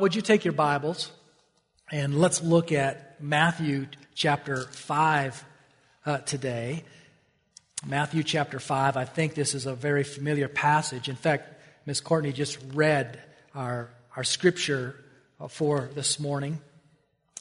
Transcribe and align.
Would 0.00 0.16
you 0.16 0.22
take 0.22 0.44
your 0.44 0.54
Bibles 0.54 1.12
and 1.92 2.18
let's 2.18 2.42
look 2.42 2.72
at 2.72 3.22
Matthew 3.22 3.86
chapter 4.12 4.62
5 4.62 5.44
uh, 6.04 6.18
today. 6.18 6.82
Matthew 7.86 8.24
chapter 8.24 8.58
5. 8.58 8.96
I 8.96 9.04
think 9.04 9.34
this 9.34 9.54
is 9.54 9.66
a 9.66 9.74
very 9.76 10.02
familiar 10.02 10.48
passage. 10.48 11.08
In 11.08 11.14
fact, 11.14 11.48
Miss 11.86 12.00
Courtney 12.00 12.32
just 12.32 12.58
read 12.72 13.22
our, 13.54 13.88
our 14.16 14.24
scripture 14.24 14.96
for 15.48 15.88
this 15.94 16.18
morning, 16.18 16.58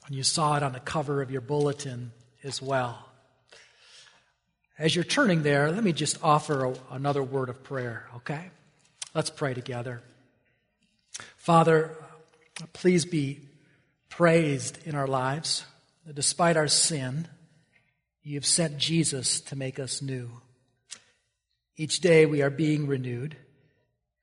and 0.06 0.16
you 0.16 0.22
saw 0.22 0.56
it 0.56 0.62
on 0.62 0.74
the 0.74 0.80
cover 0.80 1.24
of 1.24 1.32
your 1.32 1.42
bulletin 1.42 2.12
as 2.44 2.62
well. 2.62 3.10
As 4.78 4.94
you're 4.94 5.04
turning 5.04 5.42
there, 5.42 5.72
let 5.72 5.84
me 5.84 5.92
just 5.92 6.24
offer 6.24 6.66
a, 6.66 6.76
another 6.92 7.24
word 7.24 7.50
of 7.50 7.64
prayer, 7.64 8.08
okay? 8.18 8.52
Let's 9.16 9.32
pray 9.32 9.56
together. 9.56 10.04
Father, 11.36 11.98
Please 12.74 13.06
be 13.06 13.40
praised 14.10 14.86
in 14.86 14.96
our 14.96 15.08
lives. 15.08 15.66
Despite 16.14 16.58
our 16.58 16.68
sin, 16.68 17.28
you 18.22 18.36
have 18.36 18.46
sent 18.46 18.78
Jesus 18.78 19.42
to 19.42 19.56
make 19.56 19.80
us 19.80 20.02
new. 20.02 20.30
Each 21.76 22.00
day 22.00 22.26
we 22.26 22.42
are 22.44 22.52
being 22.52 22.86
renewed, 22.86 23.36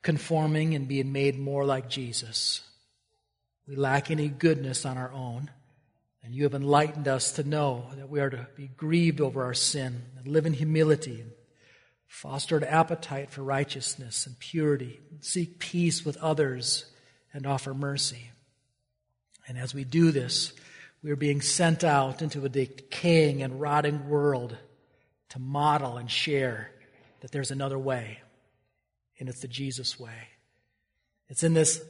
conforming 0.02 0.74
and 0.74 0.86
being 0.86 1.10
made 1.10 1.38
more 1.38 1.64
like 1.64 1.88
Jesus. 1.88 2.62
We 3.66 3.74
lack 3.74 4.10
any 4.10 4.28
goodness 4.28 4.86
on 4.86 4.96
our 4.96 5.12
own, 5.12 5.50
and 6.22 6.34
you 6.34 6.44
have 6.44 6.54
enlightened 6.54 7.08
us 7.08 7.32
to 7.32 7.42
know 7.42 7.86
that 7.96 8.08
we 8.08 8.20
are 8.20 8.30
to 8.30 8.46
be 8.56 8.68
grieved 8.68 9.20
over 9.20 9.42
our 9.42 9.54
sin 9.54 10.02
and 10.16 10.28
live 10.28 10.46
in 10.46 10.52
humility 10.52 11.20
and 11.20 11.32
foster 12.06 12.56
an 12.56 12.64
appetite 12.64 13.30
for 13.30 13.42
righteousness 13.42 14.26
and 14.26 14.38
purity, 14.38 15.00
seek 15.20 15.58
peace 15.58 16.04
with 16.04 16.16
others 16.18 16.89
and 17.32 17.46
offer 17.46 17.74
mercy. 17.74 18.30
And 19.46 19.58
as 19.58 19.74
we 19.74 19.84
do 19.84 20.10
this, 20.10 20.52
we 21.02 21.10
are 21.10 21.16
being 21.16 21.40
sent 21.40 21.82
out 21.82 22.22
into 22.22 22.44
a 22.44 22.48
decaying 22.48 23.42
and 23.42 23.60
rotting 23.60 24.08
world 24.08 24.56
to 25.30 25.38
model 25.38 25.96
and 25.96 26.10
share 26.10 26.70
that 27.20 27.32
there's 27.32 27.50
another 27.50 27.78
way, 27.78 28.20
and 29.18 29.28
it's 29.28 29.40
the 29.40 29.48
Jesus 29.48 29.98
way. 29.98 30.28
It's 31.28 31.42
in 31.42 31.54
this 31.54 31.82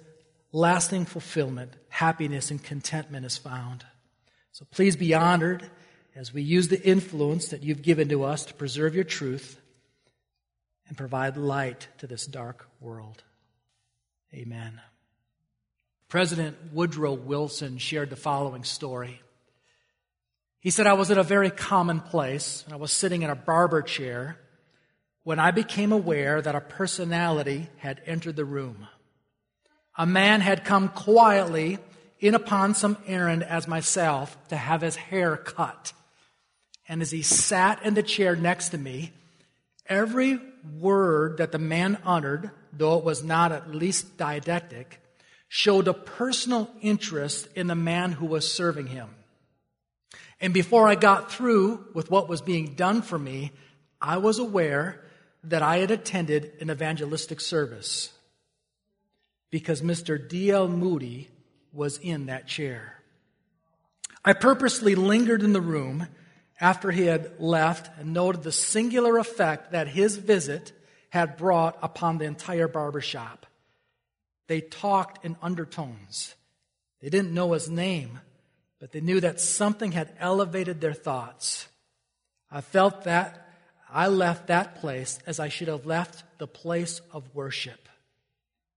lasting 0.52 1.06
fulfillment, 1.06 1.72
happiness, 1.88 2.50
and 2.50 2.62
contentment 2.62 3.24
is 3.24 3.36
found. 3.36 3.84
So 4.52 4.66
please 4.70 4.96
be 4.96 5.14
honored 5.14 5.70
as 6.14 6.34
we 6.34 6.42
use 6.42 6.68
the 6.68 6.82
influence 6.82 7.48
that 7.48 7.62
you've 7.62 7.82
given 7.82 8.08
to 8.08 8.24
us 8.24 8.44
to 8.46 8.54
preserve 8.54 8.94
your 8.94 9.04
truth 9.04 9.60
and 10.88 10.96
provide 10.96 11.36
light 11.36 11.88
to 11.98 12.06
this 12.06 12.26
dark 12.26 12.66
world. 12.80 13.22
Amen. 14.34 14.80
President 16.10 16.56
Woodrow 16.72 17.12
Wilson 17.12 17.78
shared 17.78 18.10
the 18.10 18.16
following 18.16 18.64
story. 18.64 19.22
He 20.58 20.70
said, 20.70 20.88
I 20.88 20.94
was 20.94 21.12
at 21.12 21.18
a 21.18 21.22
very 21.22 21.50
common 21.50 22.00
place, 22.00 22.64
and 22.64 22.74
I 22.74 22.78
was 22.78 22.90
sitting 22.90 23.22
in 23.22 23.30
a 23.30 23.36
barber 23.36 23.80
chair 23.80 24.36
when 25.22 25.38
I 25.38 25.52
became 25.52 25.92
aware 25.92 26.42
that 26.42 26.56
a 26.56 26.60
personality 26.60 27.68
had 27.76 28.02
entered 28.06 28.34
the 28.34 28.44
room. 28.44 28.88
A 29.96 30.04
man 30.04 30.40
had 30.40 30.64
come 30.64 30.88
quietly 30.88 31.78
in 32.18 32.34
upon 32.34 32.74
some 32.74 32.96
errand 33.06 33.44
as 33.44 33.68
myself 33.68 34.36
to 34.48 34.56
have 34.56 34.80
his 34.80 34.96
hair 34.96 35.36
cut. 35.36 35.92
And 36.88 37.02
as 37.02 37.12
he 37.12 37.22
sat 37.22 37.84
in 37.84 37.94
the 37.94 38.02
chair 38.02 38.34
next 38.34 38.70
to 38.70 38.78
me, 38.78 39.12
every 39.86 40.40
word 40.76 41.36
that 41.36 41.52
the 41.52 41.58
man 41.60 41.98
uttered, 42.04 42.50
though 42.72 42.98
it 42.98 43.04
was 43.04 43.22
not 43.22 43.52
at 43.52 43.72
least 43.72 44.16
didactic, 44.16 44.99
showed 45.52 45.88
a 45.88 45.92
personal 45.92 46.70
interest 46.80 47.48
in 47.56 47.66
the 47.66 47.74
man 47.74 48.12
who 48.12 48.24
was 48.24 48.50
serving 48.50 48.86
him. 48.86 49.08
And 50.40 50.54
before 50.54 50.86
I 50.86 50.94
got 50.94 51.32
through 51.32 51.86
with 51.92 52.08
what 52.08 52.28
was 52.28 52.40
being 52.40 52.76
done 52.76 53.02
for 53.02 53.18
me, 53.18 53.50
I 54.00 54.18
was 54.18 54.38
aware 54.38 55.02
that 55.42 55.60
I 55.60 55.78
had 55.78 55.90
attended 55.90 56.52
an 56.60 56.70
evangelistic 56.70 57.40
service 57.40 58.12
because 59.50 59.82
Mr. 59.82 60.16
D.L. 60.16 60.68
Moody 60.68 61.28
was 61.72 61.98
in 61.98 62.26
that 62.26 62.46
chair. 62.46 63.02
I 64.24 64.34
purposely 64.34 64.94
lingered 64.94 65.42
in 65.42 65.52
the 65.52 65.60
room 65.60 66.06
after 66.60 66.92
he 66.92 67.06
had 67.06 67.40
left 67.40 67.90
and 67.98 68.12
noted 68.12 68.44
the 68.44 68.52
singular 68.52 69.18
effect 69.18 69.72
that 69.72 69.88
his 69.88 70.16
visit 70.16 70.70
had 71.08 71.36
brought 71.36 71.76
upon 71.82 72.18
the 72.18 72.26
entire 72.26 72.68
barbershop. 72.68 73.46
They 74.50 74.60
talked 74.60 75.24
in 75.24 75.36
undertones. 75.40 76.34
They 77.00 77.08
didn't 77.08 77.32
know 77.32 77.52
his 77.52 77.70
name, 77.70 78.18
but 78.80 78.90
they 78.90 79.00
knew 79.00 79.20
that 79.20 79.38
something 79.38 79.92
had 79.92 80.12
elevated 80.18 80.80
their 80.80 80.92
thoughts. 80.92 81.68
I 82.50 82.60
felt 82.60 83.04
that 83.04 83.48
I 83.88 84.08
left 84.08 84.48
that 84.48 84.80
place 84.80 85.20
as 85.24 85.38
I 85.38 85.50
should 85.50 85.68
have 85.68 85.86
left 85.86 86.24
the 86.38 86.48
place 86.48 87.00
of 87.12 87.32
worship. 87.32 87.88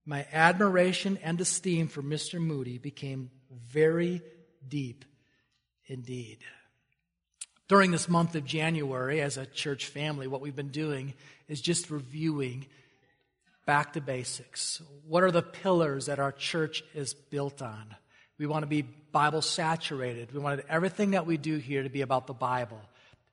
My 0.06 0.28
admiration 0.31 1.17
and 1.23 1.41
esteem 1.41 1.88
for 1.88 2.03
Mr. 2.03 2.39
Moody 2.39 2.78
became 2.78 3.31
very 3.51 4.22
deep 4.67 5.06
indeed. 5.88 6.38
During 7.67 7.89
this 7.89 8.07
month 8.07 8.35
of 8.35 8.45
January, 8.45 9.22
as 9.22 9.38
a 9.38 9.47
church 9.47 9.88
family, 9.88 10.28
what 10.28 10.41
we've 10.41 10.56
been 10.56 10.69
doing 10.69 11.16
is 11.47 11.62
just 11.62 11.89
reviewing 11.89 12.67
back 13.66 13.94
to 13.94 14.01
basics. 14.01 14.81
What 15.07 15.24
are 15.24 15.31
the 15.31 15.41
pillars 15.41 16.07
that 16.07 16.19
our 16.19 16.31
church 16.31 16.84
is 16.94 17.13
built 17.13 17.62
on? 17.62 17.96
We 18.38 18.47
want 18.47 18.63
to 18.63 18.68
be 18.68 18.81
Bible 18.81 19.41
saturated. 19.41 20.34
We 20.34 20.40
wanted 20.40 20.66
everything 20.68 21.12
that 21.12 21.25
we 21.25 21.38
do 21.38 21.57
here 21.57 21.84
to 21.84 21.90
be 21.90 22.01
about 22.01 22.28
the 22.28 22.34
Bible. 22.34 22.81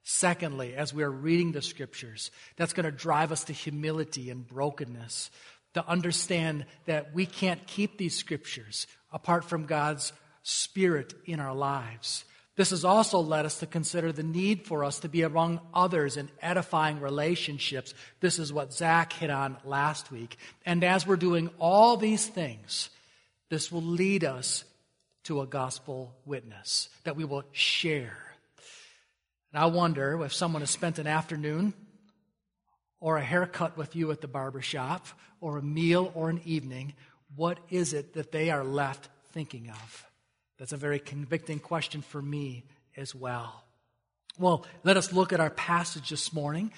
Secondly, 0.03 0.75
as 0.75 0.95
we 0.95 1.03
are 1.03 1.11
reading 1.11 1.53
the 1.53 1.63
scriptures, 1.63 2.31
that's 2.57 2.73
going 2.73 2.85
to 2.85 2.91
drive 2.91 3.33
us 3.33 3.45
to 3.45 3.53
humility 3.53 4.31
and 4.31 4.47
brokenness, 4.47 5.31
to 5.75 5.87
understand 5.87 6.67
that 6.87 7.15
we 7.15 7.27
can't 7.27 7.67
keep 7.67 7.97
these 7.97 8.17
scriptures 8.17 8.87
apart 9.13 9.45
from 9.45 9.67
God's 9.67 10.13
Spirit 10.43 11.15
in 11.27 11.39
our 11.39 11.55
lives. 11.55 12.25
This 12.61 12.69
has 12.69 12.85
also 12.85 13.21
led 13.21 13.47
us 13.47 13.61
to 13.61 13.67
consider 13.67 14.13
the 14.13 14.23
need 14.23 14.67
for 14.67 14.85
us 14.85 14.99
to 14.99 15.09
be 15.09 15.23
among 15.23 15.63
others 15.73 16.19
in 16.19 16.29
edifying 16.43 17.01
relationships. 17.01 17.95
This 18.21 18.39
is 18.39 18.53
what 18.53 18.75
Zach 18.75 19.15
hit 19.15 19.31
on 19.31 19.57
last 19.65 20.13
week. 20.13 20.37
And 20.67 20.85
as 20.85 21.07
we're 21.07 21.17
doing 21.17 21.49
all 21.59 21.97
these 21.97 22.27
things, 22.27 22.91
this 23.49 23.73
will 23.73 23.81
lead 23.81 24.25
us 24.25 24.65
to 25.25 25.41
a 25.41 25.47
gospel 25.47 26.15
witness 26.27 26.91
that 27.05 27.17
we 27.17 27.25
will 27.25 27.45
share. 27.53 28.19
And 29.55 29.63
I 29.63 29.65
wonder 29.65 30.23
if 30.23 30.35
someone 30.35 30.61
has 30.61 30.69
spent 30.69 30.99
an 30.99 31.07
afternoon 31.07 31.73
or 33.01 33.17
a 33.17 33.25
haircut 33.25 33.79
with 33.79 33.97
you 33.97 34.11
at 34.11 34.21
the 34.21 34.29
barber 34.29 34.61
shop 34.61 35.07
or 35.41 35.57
a 35.57 35.63
meal 35.63 36.13
or 36.15 36.29
an 36.29 36.43
evening, 36.45 36.93
what 37.37 37.59
is 37.71 37.95
it 37.95 38.13
that 38.13 38.33
they 38.33 38.51
are 38.51 38.65
left 38.65 39.09
thinking 39.33 39.71
of? 39.71 40.10
That's 40.61 40.73
a 40.73 40.77
very 40.77 40.99
convicting 40.99 41.59
question 41.59 42.03
for 42.03 42.21
me 42.21 42.65
as 42.95 43.15
well. 43.15 43.65
Well, 44.39 44.67
let 44.85 44.99
us 44.99 45.11
look 45.11 45.33
at 45.33 45.41
our 45.41 45.49
passage 45.49 46.11
this 46.11 46.35
morning 46.35 46.71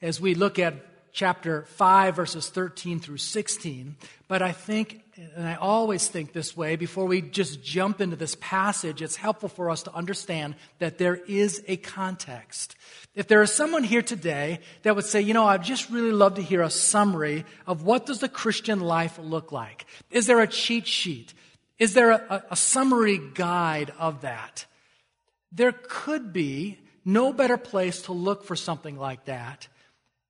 as 0.00 0.20
we 0.20 0.36
look 0.36 0.60
at 0.60 0.74
chapter 1.12 1.64
5, 1.70 2.14
verses 2.14 2.48
13 2.48 3.00
through 3.00 3.16
16. 3.16 3.96
But 4.28 4.40
I 4.40 4.52
think, 4.52 5.02
and 5.34 5.48
I 5.48 5.56
always 5.56 6.06
think 6.06 6.32
this 6.32 6.56
way, 6.56 6.76
before 6.76 7.06
we 7.06 7.22
just 7.22 7.60
jump 7.60 8.00
into 8.00 8.14
this 8.14 8.36
passage, 8.40 9.02
it's 9.02 9.16
helpful 9.16 9.48
for 9.48 9.68
us 9.68 9.82
to 9.82 9.92
understand 9.92 10.54
that 10.78 10.98
there 10.98 11.16
is 11.16 11.60
a 11.66 11.76
context. 11.76 12.76
If 13.16 13.26
there 13.26 13.42
is 13.42 13.50
someone 13.50 13.82
here 13.82 14.02
today 14.02 14.60
that 14.82 14.94
would 14.94 15.06
say, 15.06 15.20
you 15.20 15.34
know, 15.34 15.46
I'd 15.46 15.64
just 15.64 15.90
really 15.90 16.12
love 16.12 16.36
to 16.36 16.42
hear 16.42 16.62
a 16.62 16.70
summary 16.70 17.44
of 17.66 17.82
what 17.82 18.06
does 18.06 18.20
the 18.20 18.28
Christian 18.28 18.78
life 18.78 19.18
look 19.18 19.50
like? 19.50 19.86
Is 20.12 20.28
there 20.28 20.40
a 20.40 20.46
cheat 20.46 20.86
sheet? 20.86 21.34
Is 21.78 21.94
there 21.94 22.10
a, 22.12 22.44
a, 22.50 22.56
summary 22.56 23.20
guide 23.34 23.92
of 23.98 24.20
that? 24.20 24.66
There 25.50 25.72
could 25.72 26.32
be 26.32 26.78
no 27.04 27.32
better 27.32 27.56
place 27.56 28.02
to 28.02 28.12
look 28.12 28.44
for 28.44 28.56
something 28.56 28.96
like 28.96 29.24
that 29.24 29.68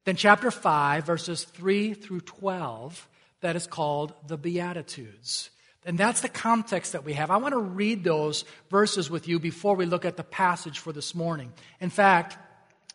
than 0.04 0.16
chapter 0.16 0.50
5, 0.50 1.04
verses 1.04 1.44
3 1.44 1.94
through 1.94 2.20
12, 2.20 3.08
that 3.40 3.56
is 3.56 3.66
called 3.66 4.14
the 4.26 4.36
Beatitudes. 4.36 5.50
And 5.84 5.98
that's 5.98 6.22
the 6.22 6.30
context 6.30 6.92
that 6.92 7.04
we 7.04 7.12
have. 7.12 7.30
I 7.30 7.36
want 7.36 7.52
to 7.52 7.60
read 7.60 8.04
those 8.04 8.44
verses 8.70 9.10
with 9.10 9.28
you 9.28 9.38
before 9.38 9.76
we 9.76 9.84
look 9.84 10.06
at 10.06 10.16
the 10.16 10.24
passage 10.24 10.78
for 10.78 10.92
this 10.92 11.14
morning. 11.14 11.52
In 11.78 11.90
fact, 11.90 12.38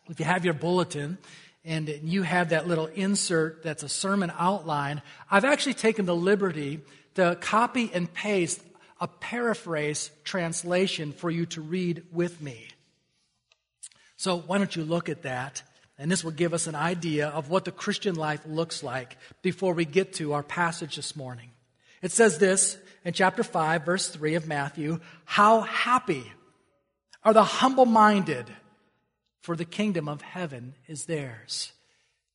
if 0.08 0.18
you 0.18 0.26
have 0.26 0.44
your 0.44 0.54
bulletin 0.54 1.18
and 1.64 1.88
you 2.02 2.22
have 2.22 2.48
that 2.48 2.66
little 2.66 2.86
insert 2.86 3.62
that's 3.62 3.84
a 3.84 3.88
sermon 3.88 4.32
outline, 4.36 5.02
I've 5.30 5.44
actually 5.44 5.74
taken 5.74 6.04
the 6.04 6.16
liberty 6.16 6.80
to 7.14 7.36
copy 7.40 7.90
and 7.92 8.12
paste 8.12 8.60
a 9.00 9.08
paraphrase 9.08 10.10
translation 10.24 11.12
for 11.12 11.30
you 11.30 11.46
to 11.46 11.60
read 11.60 12.04
with 12.12 12.40
me. 12.40 12.68
So, 14.16 14.38
why 14.38 14.58
don't 14.58 14.76
you 14.76 14.84
look 14.84 15.08
at 15.08 15.22
that? 15.22 15.62
And 15.98 16.10
this 16.10 16.24
will 16.24 16.30
give 16.30 16.54
us 16.54 16.66
an 16.66 16.74
idea 16.74 17.28
of 17.28 17.50
what 17.50 17.64
the 17.64 17.72
Christian 17.72 18.14
life 18.14 18.40
looks 18.46 18.82
like 18.82 19.18
before 19.42 19.74
we 19.74 19.84
get 19.84 20.14
to 20.14 20.32
our 20.32 20.42
passage 20.42 20.96
this 20.96 21.14
morning. 21.14 21.50
It 22.02 22.12
says 22.12 22.38
this 22.38 22.78
in 23.04 23.12
chapter 23.12 23.42
5, 23.42 23.84
verse 23.84 24.08
3 24.08 24.34
of 24.34 24.46
Matthew, 24.46 25.00
How 25.24 25.60
happy 25.60 26.24
are 27.22 27.34
the 27.34 27.44
humble 27.44 27.86
minded, 27.86 28.46
for 29.40 29.56
the 29.56 29.64
kingdom 29.64 30.08
of 30.08 30.22
heaven 30.22 30.74
is 30.86 31.06
theirs. 31.06 31.72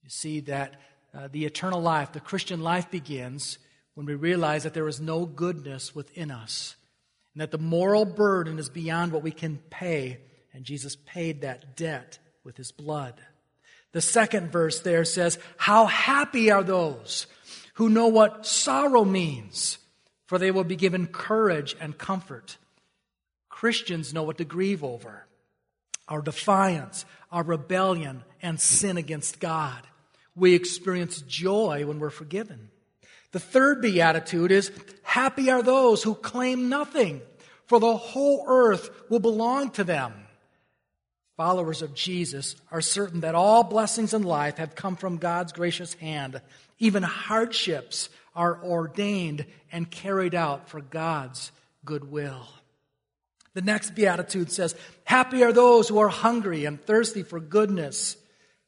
You 0.04 0.10
see 0.10 0.40
that 0.42 0.80
uh, 1.14 1.30
the 1.32 1.46
eternal 1.46 1.82
life, 1.82 2.12
the 2.12 2.20
Christian 2.20 2.62
life 2.62 2.90
begins 2.92 3.58
when 3.96 4.06
we 4.06 4.14
realize 4.14 4.64
that 4.64 4.74
there 4.74 4.88
is 4.88 5.02
no 5.02 5.26
goodness 5.26 5.96
within 5.96 6.30
us 6.30 6.76
and 7.34 7.42
that 7.42 7.52
the 7.52 7.58
moral 7.58 8.06
burden 8.06 8.60
is 8.60 8.70
beyond 8.70 9.12
what 9.12 9.24
we 9.24 9.32
can 9.32 9.58
pay, 9.70 10.20
and 10.54 10.64
Jesus 10.64 10.96
paid 10.96 11.42
that 11.42 11.76
debt 11.76 12.18
with 12.46 12.56
his 12.56 12.72
blood. 12.72 13.16
The 13.92 14.02
second 14.02 14.52
verse 14.52 14.80
there 14.80 15.04
says, 15.04 15.38
How 15.58 15.86
happy 15.86 16.52
are 16.52 16.64
those 16.64 17.28
who 17.76 17.90
know 17.90 18.08
what 18.08 18.46
sorrow 18.46 19.04
means, 19.04 19.80
for 20.28 20.38
they 20.38 20.52
will 20.52 20.64
be 20.64 20.78
given 20.78 21.08
courage 21.08 21.76
and 21.82 21.98
comfort. 21.98 22.58
Christians 23.50 24.14
know 24.14 24.24
what 24.24 24.38
to 24.38 24.46
grieve 24.46 24.84
over 24.84 25.26
our 26.08 26.22
defiance, 26.22 27.04
our 27.32 27.44
rebellion, 27.44 28.24
and 28.42 28.62
sin 28.62 28.96
against 28.96 29.40
God. 29.40 29.82
We 30.36 30.54
experience 30.54 31.22
joy 31.22 31.84
when 31.86 32.00
we're 32.00 32.12
forgiven. 32.12 32.70
The 33.36 33.42
third 33.42 33.82
beatitude 33.82 34.50
is 34.50 34.72
happy 35.04 35.52
are 35.52 35.62
those 35.62 36.02
who 36.02 36.16
claim 36.16 36.70
nothing, 36.70 37.20
for 37.66 37.82
the 37.82 37.98
whole 37.98 38.46
earth 38.48 38.90
will 39.10 39.20
belong 39.20 39.72
to 39.72 39.84
them. 39.84 40.14
Followers 41.36 41.82
of 41.82 41.94
Jesus 41.94 42.56
are 42.72 42.80
certain 42.80 43.20
that 43.20 43.36
all 43.36 43.66
blessings 43.66 44.14
in 44.14 44.24
life 44.24 44.56
have 44.56 44.74
come 44.74 44.96
from 44.96 45.18
God's 45.18 45.52
gracious 45.52 45.96
hand. 45.96 46.40
Even 46.80 47.04
hardships 47.04 48.08
are 48.38 48.58
ordained 48.64 49.46
and 49.70 49.92
carried 49.92 50.34
out 50.34 50.70
for 50.70 50.80
God's 50.80 51.52
goodwill. 51.84 52.48
The 53.54 53.64
next 53.64 53.96
beatitude 53.96 54.50
says, 54.50 54.76
Happy 55.04 55.44
are 55.44 55.52
those 55.52 55.90
who 55.90 55.98
are 55.98 56.08
hungry 56.08 56.64
and 56.64 56.82
thirsty 56.82 57.24
for 57.24 57.42
goodness, 57.42 58.16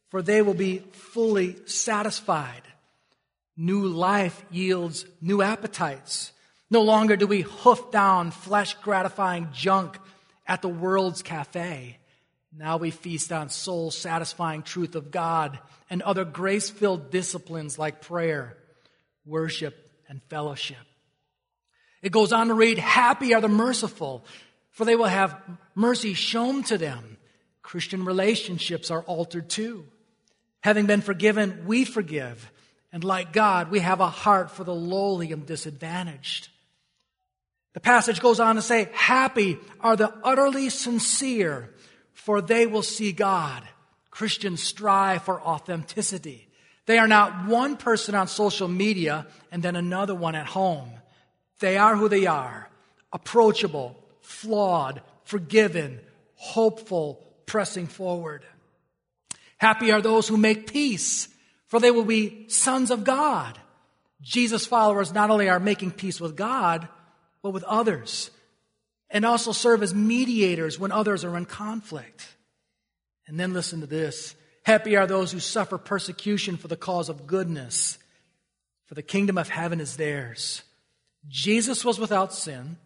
for 0.10 0.22
they 0.22 0.42
will 0.42 0.54
be 0.54 0.80
fully 0.80 1.56
satisfied. 1.68 2.64
New 3.58 3.88
life 3.88 4.46
yields 4.52 5.06
new 5.20 5.42
appetites. 5.42 6.32
No 6.70 6.84
longer 6.84 7.16
do 7.16 7.26
we 7.26 7.42
hoof 7.42 7.92
down 7.92 8.32
flesh 8.32 8.76
gratifying 8.76 9.50
junk 9.52 9.98
at 10.46 10.62
the 10.62 10.70
world's 10.70 11.24
cafe. 11.24 11.98
Now 12.56 12.78
we 12.78 12.92
feast 12.92 13.32
on 13.32 13.50
soul 13.50 13.92
satisfying 13.92 14.62
truth 14.62 14.96
of 14.96 15.12
God 15.12 15.60
and 15.90 16.02
other 16.02 16.24
grace 16.24 16.70
filled 16.70 17.12
disciplines 17.12 17.78
like 17.80 18.02
prayer, 18.02 18.58
worship, 19.26 19.76
and 20.08 20.22
fellowship. 20.24 20.78
It 22.02 22.12
goes 22.12 22.32
on 22.32 22.48
to 22.48 22.54
read, 22.54 22.78
Happy 22.78 23.34
are 23.34 23.42
the 23.42 23.48
merciful, 23.48 24.26
for 24.72 24.86
they 24.86 24.96
will 24.96 25.06
have 25.06 25.36
mercy 25.76 26.14
shown 26.14 26.64
to 26.64 26.78
them. 26.78 27.18
Christian 27.62 28.06
relationships 28.06 28.92
are 28.92 29.02
altered 29.04 29.50
too. 29.50 29.86
Having 30.62 30.86
been 30.86 31.02
forgiven, 31.02 31.64
we 31.66 31.86
forgive. 31.86 32.52
And 32.92 33.04
like 33.04 33.34
God, 33.34 33.70
we 33.70 33.80
have 33.80 34.00
a 34.00 34.10
heart 34.10 34.52
for 34.52 34.64
the 34.64 34.76
lowly 34.76 35.32
and 35.32 35.46
disadvantaged. 35.46 36.50
The 37.74 37.80
passage 37.80 38.22
goes 38.22 38.40
on 38.40 38.56
to 38.56 38.62
say, 38.62 38.90
Happy 38.94 39.58
are 39.82 39.96
the 39.96 40.14
utterly 40.24 40.70
sincere, 40.70 41.74
for 42.14 42.42
they 42.42 42.66
will 42.66 42.84
see 42.84 43.12
God. 43.12 43.64
Christians 44.10 44.64
strive 44.64 45.24
for 45.24 45.40
authenticity. 45.42 46.48
They 46.88 46.98
are 46.98 47.08
not 47.08 47.46
one 47.46 47.78
person 47.78 48.16
on 48.16 48.28
social 48.28 48.68
media 48.68 49.28
and 49.52 49.62
then 49.62 49.76
another 49.76 50.16
one 50.16 50.34
at 50.34 50.48
home. 50.48 50.90
They 51.60 51.78
are 51.78 51.96
who 51.96 52.10
they 52.10 52.26
are 52.26 52.70
approachable, 53.14 53.96
flawed, 54.22 55.02
forgiven, 55.24 56.00
hopeful, 56.36 57.26
pressing 57.46 57.88
forward. 57.88 58.44
Happy 59.58 59.92
are 59.92 60.02
those 60.02 60.28
who 60.28 60.38
make 60.38 60.72
peace, 60.72 61.28
for 61.68 61.80
they 61.80 61.92
will 61.92 62.06
be 62.06 62.50
sons 62.50 62.92
of 62.92 63.04
God. 63.04 63.60
Jesus 64.22 64.66
followers 64.66 65.14
not 65.14 65.30
only 65.30 65.50
are 65.50 65.60
making 65.60 65.92
peace 65.92 66.20
with 66.20 66.36
God, 66.36 66.88
but 67.44 67.52
with 67.52 67.64
others, 67.64 68.32
and 69.10 69.26
also 69.26 69.52
serve 69.52 69.84
as 69.84 69.94
mediators 69.94 70.80
when 70.80 70.92
others 70.92 71.24
are 71.24 71.38
in 71.38 71.46
conflict. 71.46 72.28
And 73.28 73.40
then 73.40 73.54
listen 73.54 73.82
to 73.82 73.88
this. 73.88 74.36
Happy 74.64 74.96
are 74.98 75.08
those 75.08 75.32
who 75.32 75.40
suffer 75.40 75.78
persecution 75.78 76.58
for 76.58 76.68
the 76.68 76.76
cause 76.76 77.10
of 77.10 77.28
goodness, 77.28 77.98
for 78.86 78.96
the 78.96 79.04
kingdom 79.04 79.38
of 79.38 79.50
heaven 79.50 79.80
is 79.80 79.98
theirs. 79.98 80.64
Jesus 81.28 81.86
was 81.86 82.00
without 82.00 82.34
sin. 82.34 82.78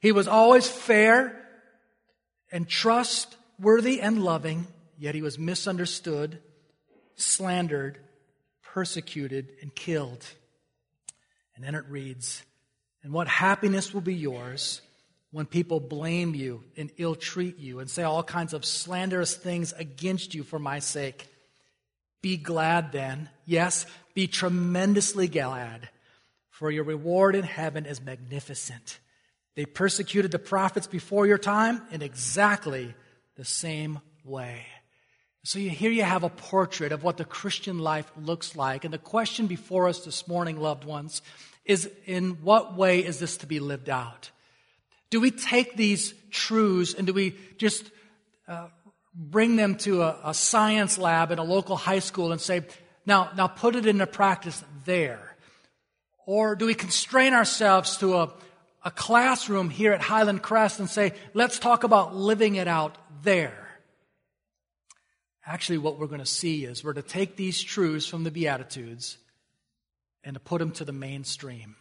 He 0.00 0.12
was 0.12 0.26
always 0.26 0.68
fair 0.68 1.36
and 2.50 2.68
trustworthy 2.68 4.00
and 4.00 4.22
loving, 4.22 4.66
yet 4.98 5.14
he 5.14 5.22
was 5.22 5.38
misunderstood, 5.38 6.40
slandered, 7.16 7.98
persecuted, 8.72 9.52
and 9.62 9.74
killed. 9.74 10.24
And 11.54 11.64
then 11.64 11.74
it 11.74 11.84
reads, 11.88 12.42
And 13.02 13.12
what 13.12 13.28
happiness 13.28 13.92
will 13.92 14.00
be 14.00 14.14
yours 14.14 14.80
when 15.32 15.46
people 15.46 15.80
blame 15.80 16.34
you 16.34 16.62
and 16.76 16.90
ill 16.96 17.14
treat 17.14 17.58
you 17.58 17.80
and 17.80 17.90
say 17.90 18.02
all 18.02 18.22
kinds 18.22 18.54
of 18.54 18.64
slanderous 18.64 19.34
things 19.34 19.72
against 19.72 20.34
you 20.34 20.42
for 20.42 20.58
my 20.58 20.78
sake? 20.78 21.28
Be 22.22 22.36
glad 22.36 22.92
then. 22.92 23.28
Yes, 23.44 23.86
be 24.14 24.26
tremendously 24.26 25.26
glad, 25.26 25.88
for 26.50 26.70
your 26.70 26.84
reward 26.84 27.34
in 27.34 27.44
heaven 27.44 27.86
is 27.86 28.00
magnificent. 28.00 29.00
They 29.56 29.64
persecuted 29.64 30.30
the 30.30 30.38
prophets 30.38 30.86
before 30.86 31.26
your 31.26 31.38
time 31.38 31.82
in 31.90 32.02
exactly 32.02 32.94
the 33.36 33.44
same 33.44 34.00
way. 34.24 34.64
So 35.42 35.58
you, 35.58 35.70
here 35.70 35.90
you 35.90 36.02
have 36.02 36.22
a 36.22 36.28
portrait 36.28 36.92
of 36.92 37.02
what 37.02 37.16
the 37.16 37.24
Christian 37.24 37.78
life 37.78 38.10
looks 38.16 38.54
like. 38.54 38.84
And 38.84 38.92
the 38.92 38.98
question 38.98 39.46
before 39.46 39.88
us 39.88 40.04
this 40.04 40.28
morning, 40.28 40.60
loved 40.60 40.84
ones, 40.84 41.22
is 41.64 41.90
in 42.06 42.42
what 42.42 42.76
way 42.76 43.04
is 43.04 43.18
this 43.18 43.38
to 43.38 43.46
be 43.46 43.58
lived 43.58 43.88
out? 43.88 44.30
Do 45.08 45.20
we 45.20 45.30
take 45.30 45.76
these 45.76 46.14
truths 46.30 46.94
and 46.94 47.06
do 47.06 47.14
we 47.14 47.36
just 47.56 47.90
uh, 48.46 48.68
bring 49.14 49.56
them 49.56 49.76
to 49.76 50.02
a, 50.02 50.18
a 50.24 50.34
science 50.34 50.98
lab 50.98 51.32
in 51.32 51.38
a 51.38 51.44
local 51.44 51.76
high 51.76 51.98
school 52.00 52.32
and 52.32 52.40
say, 52.40 52.62
now, 53.06 53.30
now 53.34 53.46
put 53.46 53.76
it 53.76 53.86
into 53.86 54.06
practice 54.06 54.62
there? 54.84 55.36
Or 56.26 56.54
do 56.54 56.66
we 56.66 56.74
constrain 56.74 57.32
ourselves 57.32 57.96
to 57.98 58.18
a, 58.18 58.32
a 58.84 58.90
classroom 58.90 59.70
here 59.70 59.92
at 59.92 60.00
Highland 60.02 60.42
Crest 60.42 60.80
and 60.80 60.88
say, 60.88 61.12
let's 61.34 61.58
talk 61.58 61.82
about 61.82 62.14
living 62.14 62.56
it 62.56 62.68
out 62.68 62.96
there. 63.22 63.69
Actually, 65.50 65.78
what 65.78 65.98
we're 65.98 66.06
going 66.06 66.20
to 66.20 66.26
see 66.26 66.64
is 66.64 66.84
we're 66.84 66.92
to 66.92 67.02
take 67.02 67.34
these 67.34 67.60
truths 67.60 68.06
from 68.06 68.22
the 68.22 68.30
Beatitudes 68.30 69.18
and 70.22 70.34
to 70.34 70.40
put 70.40 70.60
them 70.60 70.70
to 70.70 70.84
the 70.84 70.92
mainstream. 70.92 71.74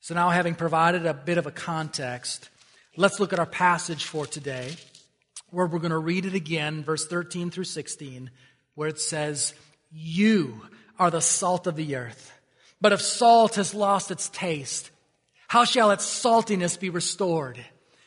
So 0.00 0.14
now, 0.14 0.30
having 0.30 0.54
provided 0.54 1.04
a 1.04 1.12
bit 1.12 1.36
of 1.36 1.46
a 1.46 1.50
context, 1.50 2.48
let's 2.96 3.20
look 3.20 3.34
at 3.34 3.38
our 3.38 3.44
passage 3.44 4.06
for 4.06 4.24
today, 4.24 4.74
where 5.50 5.66
we're 5.66 5.78
going 5.78 5.90
to 5.90 5.98
read 5.98 6.24
it 6.24 6.32
again, 6.32 6.82
verse 6.84 7.06
13 7.06 7.50
through 7.50 7.64
16, 7.64 8.30
where 8.76 8.88
it 8.88 8.98
says, 8.98 9.52
You 9.92 10.62
are 10.98 11.10
the 11.10 11.20
salt 11.20 11.66
of 11.66 11.76
the 11.76 11.96
earth. 11.96 12.32
But 12.80 12.92
if 12.92 13.02
salt 13.02 13.56
has 13.56 13.74
lost 13.74 14.10
its 14.10 14.30
taste, 14.30 14.90
how 15.48 15.66
shall 15.66 15.90
its 15.90 16.06
saltiness 16.06 16.80
be 16.80 16.88
restored? 16.88 17.62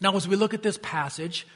Now, 0.00 0.14
as 0.16 0.28
we 0.28 0.36
look 0.36 0.54
at 0.54 0.62
this 0.62 0.78
passage, 0.82 1.46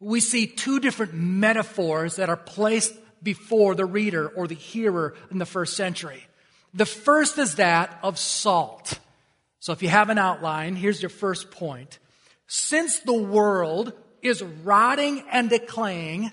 we 0.00 0.20
see 0.20 0.46
two 0.46 0.80
different 0.80 1.14
metaphors 1.14 2.16
that 2.16 2.28
are 2.28 2.36
placed 2.36 2.94
before 3.22 3.74
the 3.74 3.86
reader 3.86 4.28
or 4.28 4.46
the 4.46 4.54
hearer 4.54 5.14
in 5.30 5.38
the 5.38 5.46
first 5.46 5.76
century. 5.76 6.26
The 6.74 6.86
first 6.86 7.38
is 7.38 7.56
that 7.56 7.98
of 8.02 8.18
salt. 8.18 8.98
So 9.60 9.72
if 9.72 9.82
you 9.82 9.88
have 9.88 10.10
an 10.10 10.18
outline, 10.18 10.76
here's 10.76 11.00
your 11.00 11.08
first 11.10 11.50
point. 11.50 11.98
Since 12.46 13.00
the 13.00 13.14
world 13.14 13.92
is 14.22 14.42
rotting 14.42 15.24
and 15.30 15.48
decaying, 15.48 16.30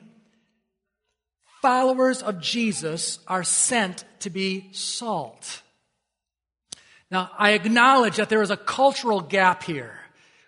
followers 1.62 2.22
of 2.22 2.42
Jesus 2.42 3.20
are 3.28 3.44
sent 3.44 4.04
to 4.20 4.30
be 4.30 4.70
salt. 4.74 5.62
Now, 7.10 7.32
I 7.38 7.52
acknowledge 7.52 8.18
that 8.18 8.30
there 8.30 8.42
is 8.42 8.52
a 8.52 8.58
cultural 8.58 9.22
gap 9.22 9.64
here. 9.64 10.03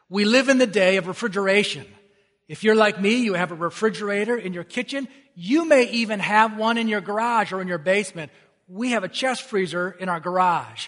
We 0.10 0.26
live 0.26 0.50
in 0.50 0.58
the 0.58 0.68
day 0.68 0.98
of 0.98 1.08
refrigeration. 1.08 1.86
If 2.48 2.64
you're 2.64 2.76
like 2.76 3.02
me, 3.02 3.24
you 3.24 3.34
have 3.34 3.52
a 3.52 3.56
refrigerator 3.56 4.38
in 4.38 4.54
your 4.54 4.64
kitchen. 4.64 5.08
You 5.34 5.66
may 5.66 5.90
even 5.90 6.20
have 6.20 6.58
one 6.58 6.78
in 6.78 6.88
your 6.88 7.02
garage 7.02 7.52
or 7.52 7.62
in 7.62 7.68
your 7.68 7.80
basement. 7.80 8.32
We 8.68 8.92
have 8.92 9.04
a 9.04 9.10
chest 9.10 9.44
freezer 9.44 9.90
in 9.92 10.10
our 10.10 10.20
garage. 10.20 10.88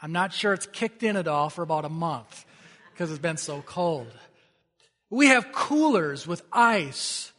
I'm 0.00 0.12
not 0.12 0.32
sure 0.32 0.52
it's 0.52 0.66
kicked 0.66 1.02
in 1.02 1.16
at 1.16 1.26
all 1.26 1.50
for 1.50 1.62
about 1.62 1.84
a 1.84 1.88
month 1.88 2.44
because 2.92 3.10
it's 3.10 3.18
been 3.18 3.36
so 3.36 3.62
cold. 3.62 4.12
We 5.10 5.28
have 5.28 5.52
coolers 5.52 6.26
with 6.26 6.42
ice. 6.52 7.32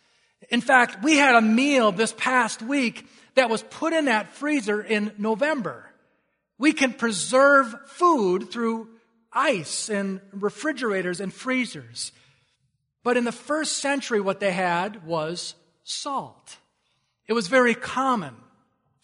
In 0.49 0.61
fact, 0.61 1.03
we 1.03 1.17
had 1.17 1.35
a 1.35 1.41
meal 1.41 1.91
this 1.91 2.13
past 2.17 2.61
week 2.61 3.07
that 3.35 3.49
was 3.49 3.63
put 3.63 3.93
in 3.93 4.05
that 4.05 4.33
freezer 4.33 4.81
in 4.81 5.11
November. 5.17 5.89
We 6.57 6.73
can 6.73 6.93
preserve 6.93 7.73
food 7.87 8.51
through 8.51 8.89
ice 9.35 9.89
and 9.89 10.21
refrigerators 10.31 11.19
and 11.19 11.33
freezers. 11.33 12.11
But 13.03 13.17
in 13.17 13.25
the 13.25 13.31
first 13.31 13.77
century, 13.77 14.19
what 14.19 14.39
they 14.39 14.51
had 14.51 15.05
was 15.05 15.53
salt. 15.83 16.57
It 17.27 17.33
was 17.33 17.47
very 17.47 17.75
common. 17.75 18.35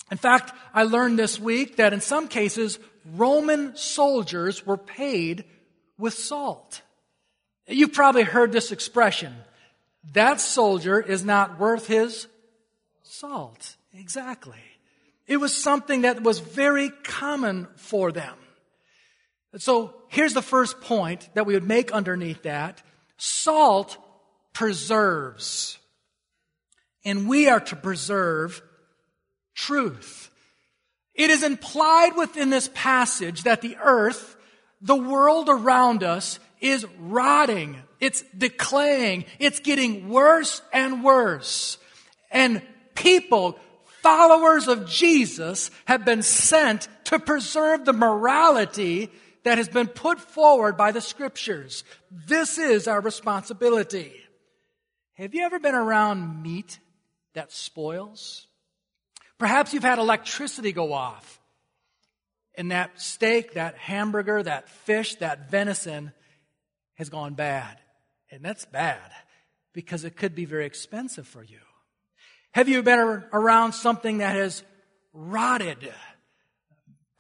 In 0.10 0.18
fact, 0.18 0.54
I 0.74 0.84
learned 0.84 1.20
this 1.20 1.40
week 1.40 1.76
that 1.78 1.94
in 1.94 2.02
some 2.02 2.28
cases, 2.28 2.80
Roman 3.06 3.76
soldiers 3.76 4.66
were 4.66 4.78
paid 4.78 5.46
with 5.98 6.14
salt. 6.14 6.82
You've 7.68 7.94
probably 7.94 8.24
heard 8.24 8.52
this 8.52 8.72
expression. 8.72 9.36
That 10.14 10.42
soldier 10.42 11.00
is 11.00 11.24
not 11.24 11.60
worth 11.60 11.88
his 11.88 12.28
salt. 13.04 13.76
Exactly. 13.94 14.58
It 15.28 15.38
was 15.38 15.56
something 15.56 16.02
that 16.02 16.24
was 16.24 16.40
very 16.40 16.90
common 17.04 17.68
for 17.76 18.12
them. 18.12 18.36
So 19.58 19.94
here's 20.12 20.34
the 20.34 20.42
first 20.42 20.82
point 20.82 21.30
that 21.34 21.46
we 21.46 21.54
would 21.54 21.68
make 21.68 21.92
underneath 21.92 22.44
that. 22.44 22.84
Salt 23.18 23.98
preserves. 24.54 25.78
And 27.04 27.28
we 27.28 27.48
are 27.48 27.62
to 27.62 27.76
preserve 27.76 28.62
truth. 29.56 30.30
It 31.16 31.30
is 31.30 31.44
implied 31.44 32.16
within 32.18 32.50
this 32.50 32.70
passage 32.74 33.44
that 33.44 33.62
the 33.62 33.78
earth, 33.82 34.36
the 34.82 34.96
world 34.96 35.48
around 35.50 36.04
us, 36.04 36.40
is 36.60 36.86
rotting. 37.00 37.78
It's 38.00 38.22
decaying. 38.38 39.26
It's 39.40 39.60
getting 39.60 40.10
worse 40.10 40.62
and 40.74 41.04
worse. 41.04 41.78
And 42.32 42.62
people, 42.96 43.58
followers 44.02 44.68
of 44.68 44.88
Jesus, 44.90 45.72
have 45.86 46.04
been 46.04 46.22
sent 46.22 46.90
to 47.06 47.18
preserve 47.18 47.86
the 47.86 47.94
morality 47.94 49.10
that 49.44 49.58
has 49.58 49.70
been 49.70 49.88
put 49.88 50.20
forward 50.20 50.78
by 50.78 50.92
the 50.92 51.02
scriptures. 51.02 51.84
This 52.10 52.58
is 52.58 52.88
our 52.88 53.02
responsibility. 53.02 54.14
Have 55.14 55.34
you 55.34 55.44
ever 55.44 55.60
been 55.60 55.76
around 55.76 56.42
meat 56.42 56.80
that 57.34 57.52
spoils? 57.52 58.48
Perhaps 59.38 59.74
you've 59.74 59.84
had 59.84 60.00
electricity 60.00 60.72
go 60.72 60.94
off 60.94 61.40
and 62.56 62.72
that 62.72 63.02
steak, 63.02 63.54
that 63.54 63.78
hamburger, 63.78 64.44
that 64.44 64.70
fish, 64.70 65.16
that 65.16 65.50
venison 65.50 66.12
has 66.96 67.10
gone 67.10 67.34
bad. 67.34 67.78
And 68.30 68.44
that's 68.44 68.66
bad 68.66 69.12
because 69.74 70.04
it 70.04 70.16
could 70.16 70.36
be 70.36 70.46
very 70.46 70.66
expensive 70.66 71.28
for 71.28 71.44
you. 71.44 71.60
Have 72.52 72.70
you 72.70 72.84
been 72.84 73.24
around 73.34 73.74
something 73.74 74.20
that 74.20 74.36
has 74.36 74.64
rotted? 75.14 75.92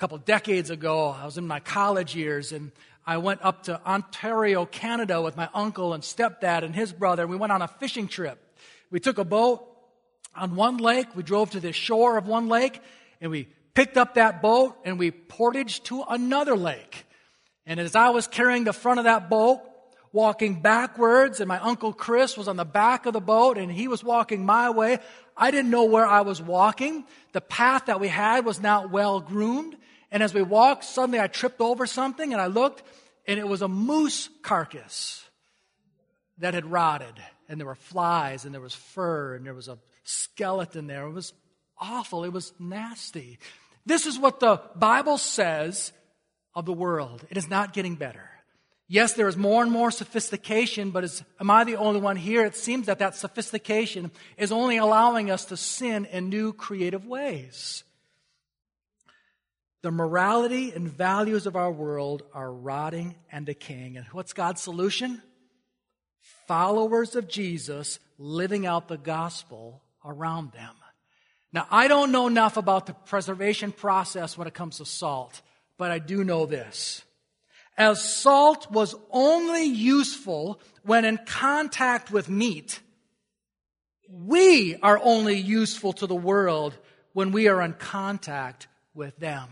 Couple 0.01 0.17
decades 0.17 0.71
ago, 0.71 1.09
I 1.09 1.25
was 1.25 1.37
in 1.37 1.45
my 1.45 1.59
college 1.59 2.15
years 2.15 2.53
and 2.53 2.71
I 3.05 3.17
went 3.17 3.45
up 3.45 3.65
to 3.65 3.79
Ontario, 3.85 4.65
Canada 4.65 5.21
with 5.21 5.37
my 5.37 5.47
uncle 5.53 5.93
and 5.93 6.01
stepdad 6.01 6.63
and 6.63 6.73
his 6.73 6.91
brother. 6.91 7.27
We 7.27 7.35
went 7.35 7.51
on 7.51 7.61
a 7.61 7.67
fishing 7.67 8.07
trip. 8.07 8.39
We 8.89 8.99
took 8.99 9.19
a 9.19 9.23
boat 9.23 9.63
on 10.35 10.55
one 10.55 10.77
lake. 10.77 11.15
We 11.15 11.21
drove 11.21 11.51
to 11.51 11.59
the 11.59 11.71
shore 11.71 12.17
of 12.17 12.25
one 12.25 12.49
lake 12.49 12.81
and 13.21 13.29
we 13.29 13.47
picked 13.75 13.95
up 13.95 14.15
that 14.15 14.41
boat 14.41 14.75
and 14.83 14.97
we 14.97 15.11
portaged 15.11 15.85
to 15.85 16.01
another 16.09 16.57
lake. 16.57 17.05
And 17.67 17.79
as 17.79 17.95
I 17.95 18.09
was 18.09 18.25
carrying 18.25 18.63
the 18.63 18.73
front 18.73 18.97
of 18.97 19.03
that 19.03 19.29
boat, 19.29 19.61
walking 20.11 20.63
backwards, 20.63 21.41
and 21.41 21.47
my 21.47 21.59
uncle 21.59 21.93
Chris 21.93 22.35
was 22.35 22.47
on 22.47 22.55
the 22.55 22.65
back 22.65 23.05
of 23.05 23.13
the 23.13 23.21
boat 23.21 23.59
and 23.59 23.71
he 23.71 23.87
was 23.87 24.03
walking 24.03 24.47
my 24.47 24.71
way, 24.71 24.97
I 25.37 25.51
didn't 25.51 25.69
know 25.69 25.85
where 25.85 26.07
I 26.07 26.21
was 26.21 26.41
walking. 26.41 27.05
The 27.33 27.41
path 27.41 27.85
that 27.85 27.99
we 27.99 28.07
had 28.07 28.45
was 28.45 28.59
not 28.59 28.89
well 28.89 29.19
groomed. 29.19 29.75
And 30.11 30.21
as 30.21 30.33
we 30.33 30.41
walked, 30.41 30.83
suddenly 30.83 31.19
I 31.19 31.27
tripped 31.27 31.61
over 31.61 31.85
something 31.85 32.33
and 32.33 32.41
I 32.41 32.47
looked 32.47 32.83
and 33.25 33.39
it 33.39 33.47
was 33.47 33.61
a 33.61 33.67
moose 33.67 34.29
carcass 34.41 35.23
that 36.39 36.53
had 36.53 36.65
rotted. 36.65 37.13
And 37.47 37.59
there 37.59 37.67
were 37.67 37.75
flies 37.75 38.45
and 38.45 38.53
there 38.53 38.61
was 38.61 38.75
fur 38.75 39.35
and 39.35 39.45
there 39.45 39.53
was 39.53 39.67
a 39.67 39.77
skeleton 40.03 40.87
there. 40.87 41.07
It 41.07 41.13
was 41.13 41.33
awful. 41.77 42.23
It 42.23 42.33
was 42.33 42.53
nasty. 42.59 43.39
This 43.85 44.05
is 44.05 44.19
what 44.19 44.39
the 44.39 44.61
Bible 44.75 45.17
says 45.17 45.91
of 46.53 46.65
the 46.65 46.73
world. 46.73 47.25
It 47.29 47.37
is 47.37 47.49
not 47.49 47.73
getting 47.73 47.95
better. 47.95 48.29
Yes, 48.87 49.13
there 49.13 49.29
is 49.29 49.37
more 49.37 49.63
and 49.63 49.71
more 49.71 49.89
sophistication, 49.89 50.91
but 50.91 51.05
is, 51.05 51.23
am 51.39 51.49
I 51.49 51.63
the 51.63 51.77
only 51.77 52.01
one 52.01 52.17
here? 52.17 52.45
It 52.45 52.57
seems 52.57 52.87
that 52.87 52.99
that 52.99 53.15
sophistication 53.15 54.11
is 54.37 54.51
only 54.51 54.75
allowing 54.75 55.31
us 55.31 55.45
to 55.45 55.57
sin 55.57 56.03
in 56.05 56.27
new 56.27 56.51
creative 56.51 57.05
ways. 57.05 57.85
The 59.83 59.91
morality 59.91 60.71
and 60.71 60.87
values 60.87 61.47
of 61.47 61.55
our 61.55 61.71
world 61.71 62.23
are 62.33 62.51
rotting 62.51 63.15
and 63.31 63.45
decaying. 63.45 63.97
And 63.97 64.05
what's 64.11 64.33
God's 64.33 64.61
solution? 64.61 65.21
Followers 66.47 67.15
of 67.15 67.27
Jesus 67.27 67.99
living 68.19 68.67
out 68.67 68.87
the 68.87 68.97
gospel 68.97 69.81
around 70.05 70.51
them. 70.51 70.75
Now, 71.51 71.67
I 71.71 71.87
don't 71.87 72.11
know 72.11 72.27
enough 72.27 72.57
about 72.57 72.85
the 72.85 72.93
preservation 72.93 73.71
process 73.71 74.37
when 74.37 74.47
it 74.47 74.53
comes 74.53 74.77
to 74.77 74.85
salt, 74.85 75.41
but 75.77 75.91
I 75.91 75.99
do 75.99 76.23
know 76.23 76.45
this. 76.45 77.03
As 77.75 78.03
salt 78.03 78.71
was 78.71 78.95
only 79.09 79.65
useful 79.65 80.61
when 80.83 81.05
in 81.05 81.17
contact 81.25 82.11
with 82.11 82.29
meat, 82.29 82.79
we 84.07 84.75
are 84.77 84.99
only 85.01 85.37
useful 85.37 85.93
to 85.93 86.05
the 86.05 86.15
world 86.15 86.77
when 87.13 87.31
we 87.31 87.47
are 87.47 87.61
in 87.61 87.73
contact 87.73 88.67
with 88.93 89.17
them. 89.17 89.49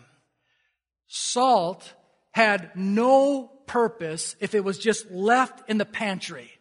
Salt 1.09 1.93
had 2.31 2.71
no 2.75 3.51
purpose 3.65 4.35
if 4.39 4.55
it 4.55 4.63
was 4.63 4.77
just 4.77 5.09
left 5.11 5.67
in 5.67 5.77
the 5.77 5.85
pantry. 5.85 6.51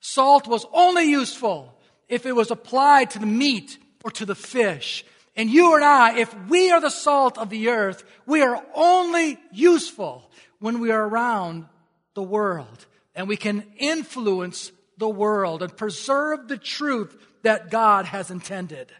Salt 0.00 0.46
was 0.46 0.66
only 0.72 1.04
useful 1.04 1.74
if 2.08 2.26
it 2.26 2.32
was 2.32 2.50
applied 2.50 3.10
to 3.10 3.18
the 3.18 3.26
meat 3.26 3.78
or 4.04 4.10
to 4.10 4.26
the 4.26 4.34
fish. 4.34 5.04
And 5.36 5.48
you 5.48 5.76
and 5.76 5.84
I, 5.84 6.18
if 6.18 6.34
we 6.48 6.72
are 6.72 6.80
the 6.80 6.90
salt 6.90 7.38
of 7.38 7.50
the 7.50 7.68
earth, 7.68 8.02
we 8.26 8.42
are 8.42 8.62
only 8.74 9.38
useful 9.52 10.28
when 10.58 10.80
we 10.80 10.90
are 10.90 11.06
around 11.08 11.66
the 12.14 12.22
world 12.22 12.86
and 13.14 13.28
we 13.28 13.36
can 13.36 13.64
influence 13.78 14.72
the 14.96 15.08
world 15.08 15.62
and 15.62 15.76
preserve 15.76 16.48
the 16.48 16.58
truth 16.58 17.16
that 17.42 17.70
God 17.70 18.06
has 18.06 18.32
intended. 18.32 18.92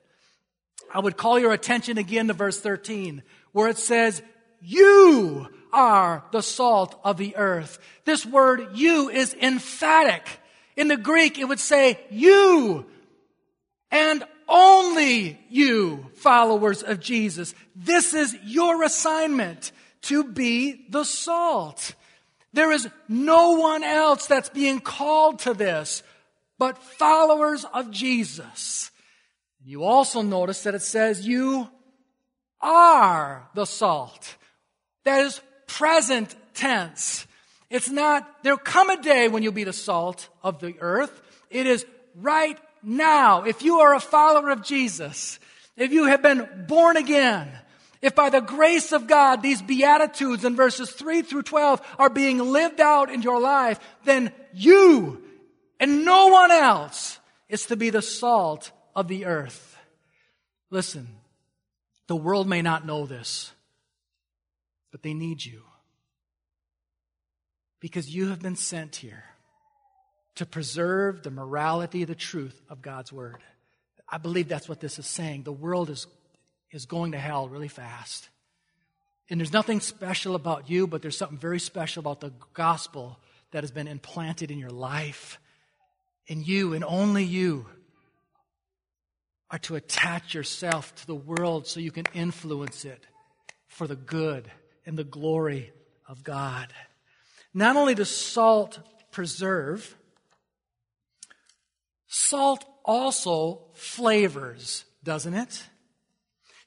I 0.95 1.01
would 1.01 1.17
call 1.17 1.39
your 1.41 1.53
attention 1.53 1.99
again 1.99 2.29
to 2.29 2.33
verse 2.33 2.61
13 2.61 3.25
where 3.51 3.69
it 3.69 3.79
says, 3.79 4.23
you 4.61 5.49
are 5.73 6.25
the 6.33 6.43
salt 6.43 6.99
of 7.05 7.17
the 7.17 7.37
earth. 7.37 7.79
This 8.05 8.25
word 8.25 8.71
you 8.75 9.11
is 9.11 9.35
emphatic. 9.35 10.27
In 10.77 10.89
the 10.89 10.97
Greek, 10.97 11.39
it 11.39 11.49
would 11.49 11.61
say 11.61 11.99
you 12.11 12.87
and 13.91 14.25
only 14.49 15.39
you, 15.51 16.07
followers 16.15 16.83
of 16.83 17.01
Jesus. 17.01 17.55
This 17.77 18.15
is 18.15 18.37
your 18.45 18.83
assignment 18.83 19.73
to 20.03 20.25
be 20.25 20.87
the 20.89 21.05
salt. 21.05 21.95
There 22.53 22.73
is 22.73 22.89
no 23.09 23.53
one 23.53 23.85
else 23.85 24.27
that's 24.27 24.49
being 24.49 24.81
called 24.81 25.41
to 25.41 25.55
this 25.55 26.03
but 26.59 26.79
followers 26.79 27.65
of 27.73 27.91
Jesus. 27.91 28.91
You 29.65 29.85
also 29.85 30.23
notice 30.23 30.63
that 30.65 30.75
it 30.75 30.83
says 30.83 31.27
you 31.27 31.69
are 32.61 33.49
the 33.55 33.65
salt. 33.65 34.37
That 35.09 35.25
is 35.25 35.41
present 35.67 36.37
tense. 36.53 37.27
It's 37.71 37.89
not, 37.89 38.29
there'll 38.43 38.59
come 38.59 38.91
a 38.91 39.01
day 39.01 39.29
when 39.29 39.43
you'll 39.43 39.53
be 39.53 39.65
the 39.65 39.73
salt 39.73 40.29
of 40.43 40.61
the 40.61 40.75
earth. 40.81 41.23
It 41.49 41.67
is 41.67 41.87
right 42.15 42.59
now. 42.83 43.45
If 43.45 43.63
you 43.63 43.81
are 43.81 43.95
a 43.95 44.01
follower 44.01 44.51
of 44.51 44.63
Jesus, 44.63 45.41
if 45.79 45.93
you 45.93 46.05
have 46.05 46.21
been 46.21 46.67
born 46.69 46.99
again, 46.99 47.49
if 48.03 48.15
by 48.15 48.29
the 48.29 48.43
grace 48.43 48.93
of 48.93 49.07
God 49.07 49.41
these 49.41 49.63
Beatitudes 49.63 50.45
in 50.45 50.57
verses 50.57 50.91
3 50.91 51.23
through 51.23 51.45
12 51.45 51.81
are 51.99 52.11
being 52.11 52.39
lived 52.39 52.79
out 52.79 53.11
in 53.11 53.23
your 53.23 53.41
life, 53.41 53.81
then 54.05 54.31
you 54.53 55.23
and 55.81 56.05
no 56.05 56.27
one 56.27 56.51
else 56.51 57.19
is 57.49 57.65
to 57.65 57.77
be 57.77 57.89
the 57.89 58.03
salt 58.03 58.73
of 58.95 59.09
the 59.09 59.25
earth. 59.25 59.75
Listen, 60.69 61.09
the 62.09 62.17
world 62.17 62.47
may 62.47 62.61
not 62.61 62.85
know 62.85 63.07
this, 63.07 63.55
but 64.99 65.05
they 65.05 65.15
need 65.15 65.45
you. 65.45 65.63
because 67.81 68.13
you 68.13 68.29
have 68.31 68.41
been 68.41 68.57
sent 68.57 68.97
here 68.97 69.25
to 70.35 70.45
preserve 70.47 71.23
the 71.23 71.31
morality, 71.31 72.05
the 72.05 72.15
truth 72.15 72.61
of 72.69 72.83
God's 72.83 73.13
word. 73.13 73.39
I 74.09 74.19
believe 74.19 74.49
that's 74.49 74.69
what 74.69 74.81
this 74.81 74.99
is 74.99 75.07
saying. 75.07 75.43
The 75.45 75.53
world 75.53 75.89
is, 75.89 76.09
is 76.73 76.87
going 76.87 77.13
to 77.13 77.19
hell 77.19 77.49
really 77.49 77.69
fast. 77.69 78.29
And 79.31 79.39
there's 79.39 79.53
nothing 79.53 79.81
special 79.81 80.35
about 80.35 80.69
you, 80.69 80.87
but 80.87 81.03
there's 81.03 81.17
something 81.17 81.39
very 81.39 81.61
special 81.61 82.01
about 82.01 82.21
the 82.21 82.33
gospel 82.53 83.19
that 83.53 83.63
has 83.63 83.71
been 83.71 83.87
implanted 83.87 84.51
in 84.51 84.59
your 84.59 84.71
life. 84.71 85.39
And 86.29 86.47
you, 86.47 86.75
and 86.75 86.85
only 86.85 87.23
you, 87.25 87.67
are 89.51 89.59
to 89.61 89.77
attach 89.77 90.35
yourself 90.35 90.95
to 90.97 91.07
the 91.07 91.15
world 91.15 91.67
so 91.67 91.81
you 91.81 91.93
can 91.93 92.05
influence 92.13 92.85
it 92.85 93.07
for 93.67 93.87
the 93.87 93.97
good 93.97 94.51
and 94.89 94.99
the 94.99 95.05
glory 95.05 95.71
of 96.09 96.25
God. 96.25 96.73
Not 97.53 97.77
only 97.77 97.95
does 97.95 98.11
salt 98.11 98.79
preserve, 99.13 99.95
salt 102.07 102.65
also 102.87 103.67
flavors, 103.75 104.87
doesn't 105.05 105.35
it? 105.35 105.63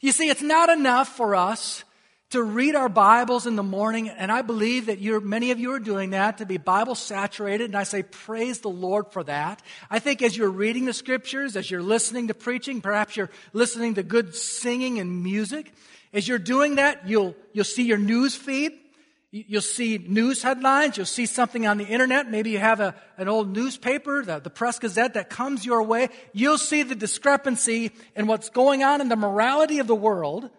You 0.02 0.12
see, 0.12 0.30
it's 0.30 0.44
not 0.44 0.70
enough 0.70 1.18
for 1.18 1.36
us 1.36 1.84
to 2.30 2.44
read 2.44 2.76
our 2.76 2.90
Bibles 2.90 3.48
in 3.48 3.56
the 3.56 3.64
morning, 3.64 4.08
and 4.08 4.32
I 4.32 4.44
believe 4.44 4.86
that 4.86 5.00
you're, 5.00 5.20
many 5.20 5.50
of 5.50 5.60
you 5.60 5.74
are 5.74 5.80
doing 5.80 6.12
that, 6.12 6.38
to 6.38 6.46
be 6.46 6.58
Bible 6.58 6.94
saturated, 6.94 7.66
and 7.66 7.76
I 7.76 7.84
say 7.84 8.04
praise 8.04 8.60
the 8.60 8.70
Lord 8.70 9.12
for 9.12 9.24
that. 9.24 9.64
I 9.90 9.98
think 9.98 10.22
as 10.22 10.38
you're 10.38 10.52
reading 10.52 10.86
the 10.86 10.94
scriptures, 10.94 11.56
as 11.56 11.72
you're 11.72 11.82
listening 11.82 12.28
to 12.28 12.36
preaching, 12.36 12.82
perhaps 12.82 13.18
you're 13.18 13.32
listening 13.52 13.96
to 13.96 14.04
good 14.04 14.36
singing 14.36 15.00
and 15.00 15.24
music, 15.24 15.74
as 16.14 16.28
you're 16.28 16.40
doing 16.40 16.76
that, 16.76 17.08
you'll, 17.08 17.36
you'll 17.54 17.64
see 17.64 17.84
your 17.84 17.98
news 17.98 18.36
feed. 18.36 18.74
You'll 19.34 19.62
see 19.62 19.98
news 19.98 20.44
headlines. 20.44 20.98
You'll 20.98 21.06
see 21.06 21.26
something 21.26 21.66
on 21.66 21.78
the 21.78 21.86
internet. 21.86 22.30
Maybe 22.30 22.50
you 22.50 22.60
have 22.60 22.82
a, 22.82 22.96
an 23.18 23.30
old 23.30 23.56
newspaper, 23.56 24.26
the, 24.26 24.40
the 24.40 24.50
Press 24.50 24.78
Gazette 24.78 25.14
that 25.14 25.30
comes 25.30 25.66
your 25.66 25.84
way. 25.84 26.10
You'll 26.34 26.58
see 26.58 26.84
the 26.84 26.96
discrepancy 26.96 27.92
in 28.14 28.28
what's 28.28 28.50
going 28.50 28.84
on 28.84 29.00
in 29.00 29.08
the 29.08 29.16
morality 29.16 29.80
of 29.80 29.88
the 29.88 29.96
world 29.96 30.50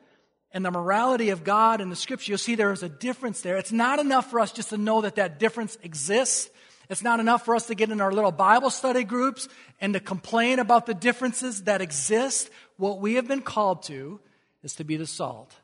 and 0.52 0.64
the 0.64 0.70
morality 0.70 1.28
of 1.28 1.44
God 1.44 1.82
in 1.82 1.90
the 1.90 1.96
scripture. 1.96 2.32
You'll 2.32 2.38
see 2.38 2.54
there 2.54 2.72
is 2.72 2.82
a 2.82 2.88
difference 2.88 3.42
there. 3.42 3.58
It's 3.58 3.72
not 3.72 3.98
enough 3.98 4.30
for 4.30 4.40
us 4.40 4.52
just 4.52 4.70
to 4.70 4.78
know 4.78 5.02
that 5.02 5.16
that 5.16 5.38
difference 5.38 5.76
exists. 5.82 6.48
It's 6.88 7.02
not 7.02 7.20
enough 7.20 7.44
for 7.44 7.54
us 7.54 7.66
to 7.66 7.74
get 7.74 7.90
in 7.90 8.00
our 8.00 8.12
little 8.12 8.32
Bible 8.32 8.70
study 8.70 9.04
groups 9.04 9.48
and 9.82 9.92
to 9.92 10.00
complain 10.00 10.60
about 10.60 10.86
the 10.86 10.94
differences 10.94 11.64
that 11.64 11.82
exist. 11.82 12.48
What 12.78 13.00
we 13.00 13.14
have 13.14 13.28
been 13.28 13.42
called 13.42 13.82
to 13.84 14.18
is 14.62 14.74
to 14.76 14.84
be 14.84 14.96
the 14.96 15.06
salt. 15.06 15.54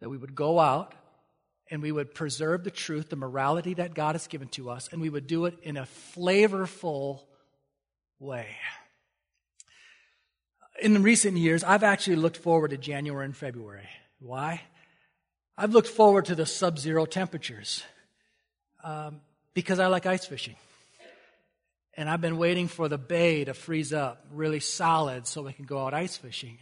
That 0.00 0.08
we 0.08 0.18
would 0.18 0.34
go 0.34 0.58
out 0.58 0.94
and 1.70 1.82
we 1.82 1.92
would 1.92 2.14
preserve 2.14 2.64
the 2.64 2.70
truth, 2.70 3.08
the 3.08 3.16
morality 3.16 3.74
that 3.74 3.94
God 3.94 4.14
has 4.14 4.26
given 4.26 4.48
to 4.48 4.70
us, 4.70 4.88
and 4.92 5.00
we 5.00 5.10
would 5.10 5.26
do 5.26 5.46
it 5.46 5.58
in 5.62 5.76
a 5.76 5.88
flavorful 6.14 7.22
way. 8.20 8.46
In 10.80 11.02
recent 11.02 11.36
years, 11.36 11.64
I've 11.64 11.82
actually 11.82 12.16
looked 12.16 12.36
forward 12.36 12.70
to 12.70 12.76
January 12.76 13.24
and 13.24 13.36
February. 13.36 13.88
Why? 14.20 14.60
I've 15.56 15.72
looked 15.72 15.88
forward 15.88 16.26
to 16.26 16.34
the 16.34 16.46
sub 16.46 16.78
zero 16.78 17.06
temperatures 17.06 17.82
um, 18.84 19.20
because 19.54 19.78
I 19.78 19.86
like 19.86 20.06
ice 20.06 20.26
fishing. 20.26 20.56
And 21.94 22.10
I've 22.10 22.20
been 22.20 22.36
waiting 22.36 22.68
for 22.68 22.88
the 22.88 22.98
bay 22.98 23.44
to 23.44 23.54
freeze 23.54 23.94
up 23.94 24.26
really 24.30 24.60
solid 24.60 25.26
so 25.26 25.42
we 25.42 25.54
can 25.54 25.64
go 25.64 25.84
out 25.84 25.94
ice 25.94 26.16
fishing. 26.16 26.58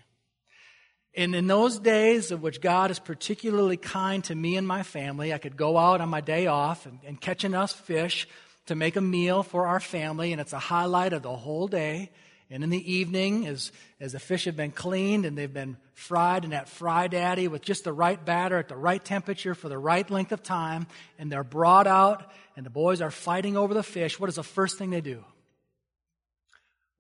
And 1.17 1.35
in 1.35 1.47
those 1.47 1.79
days 1.79 2.33
of 2.33 2.43
which 2.43 2.61
God 2.61 2.91
is 2.91 2.99
particularly 2.99 3.77
kind 3.77 4.25
to 4.25 4.35
me 4.35 4.57
and 4.57 4.67
my 4.67 4.83
family, 4.83 5.33
I 5.33 5.39
could 5.39 5.57
go 5.57 5.79
out 5.79 6.01
on 6.01 6.09
my 6.09 6.21
day 6.21 6.49
off 6.49 6.87
and, 6.87 6.99
and 7.07 7.21
catch 7.21 7.45
enough 7.45 7.71
fish 7.71 8.27
to 8.67 8.75
make 8.75 8.97
a 8.97 9.01
meal 9.01 9.43
for 9.43 9.67
our 9.67 9.79
family, 9.79 10.33
and 10.33 10.41
it's 10.41 10.53
a 10.53 10.59
highlight 10.59 11.13
of 11.13 11.23
the 11.23 11.37
whole 11.37 11.69
day. 11.69 12.11
And 12.51 12.65
in 12.65 12.71
the 12.71 12.93
evening, 12.93 13.47
as, 13.47 13.73
as 14.01 14.13
the 14.13 14.19
fish 14.19 14.45
have 14.47 14.57
been 14.57 14.71
cleaned 14.71 15.25
and 15.25 15.37
they've 15.37 15.53
been 15.53 15.77
fried 15.93 16.45
in 16.45 16.51
that 16.51 16.69
fry 16.69 17.09
daddy 17.09 17.47
with 17.47 17.63
just 17.63 17.85
the 17.85 17.93
right 17.93 18.23
batter 18.23 18.59
at 18.59 18.69
the 18.69 18.77
right 18.77 19.03
temperature 19.03 19.55
for 19.55 19.69
the 19.69 19.79
right 19.79 20.09
length 20.11 20.33
of 20.33 20.43
time, 20.43 20.87
and 21.19 21.31
they're 21.31 21.45
brought 21.45 21.87
out, 21.87 22.33
and 22.57 22.67
the 22.67 22.71
boys 22.71 23.01
are 23.01 23.11
fighting 23.11 23.57
over 23.57 23.73
the 23.73 23.83
fish, 23.83 24.19
what 24.19 24.29
is 24.29 24.37
the 24.37 24.43
first 24.43 24.79
thing 24.79 24.91
they 24.91 25.01
do? 25.01 25.25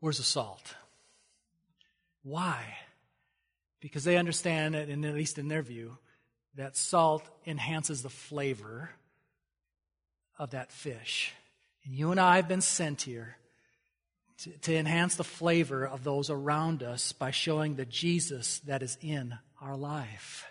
Where's 0.00 0.18
the 0.18 0.24
salt? 0.24 0.74
Why? 2.22 2.77
Because 3.85 4.05
they 4.05 4.16
understand, 4.16 4.75
and 4.75 5.05
at 5.05 5.14
least 5.14 5.37
in 5.37 5.49
their 5.49 5.61
view, 5.61 5.99
that 6.55 6.75
salt 6.75 7.23
enhances 7.44 8.03
the 8.03 8.09
flavor 8.09 8.88
of 10.38 10.53
that 10.53 10.73
fish. 10.73 11.35
And 11.85 11.94
you 11.94 12.11
and 12.11 12.18
I 12.18 12.37
have 12.37 12.49
been 12.49 12.62
sent 12.62 13.03
here 13.03 13.37
to, 14.38 14.51
to, 14.51 14.75
enhance 14.75 15.16
the 15.16 15.23
flavor 15.23 15.87
of 15.87 16.03
those 16.03 16.31
around 16.31 16.83
us 16.83 17.12
by 17.12 17.31
showing 17.31 17.75
the 17.75 17.85
Jesus 17.85 18.61
that 18.61 18.83
is 18.83 18.97
in 19.03 19.35
our 19.61 19.77
life. 19.77 20.47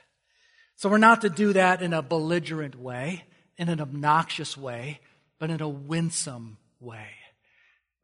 So 0.75 0.87
we're 0.87 0.99
not 0.99 1.21
to 1.21 1.29
do 1.31 1.53
that 1.53 1.81
in 1.81 1.91
a 1.91 2.03
belligerent 2.03 2.75
way, 2.75 3.23
in 3.57 3.67
an 3.67 3.81
obnoxious 3.81 4.55
way, 4.55 4.99
but 5.39 5.49
in 5.49 5.59
a 5.59 5.67
winsome 5.67 6.57
way. 6.79 7.09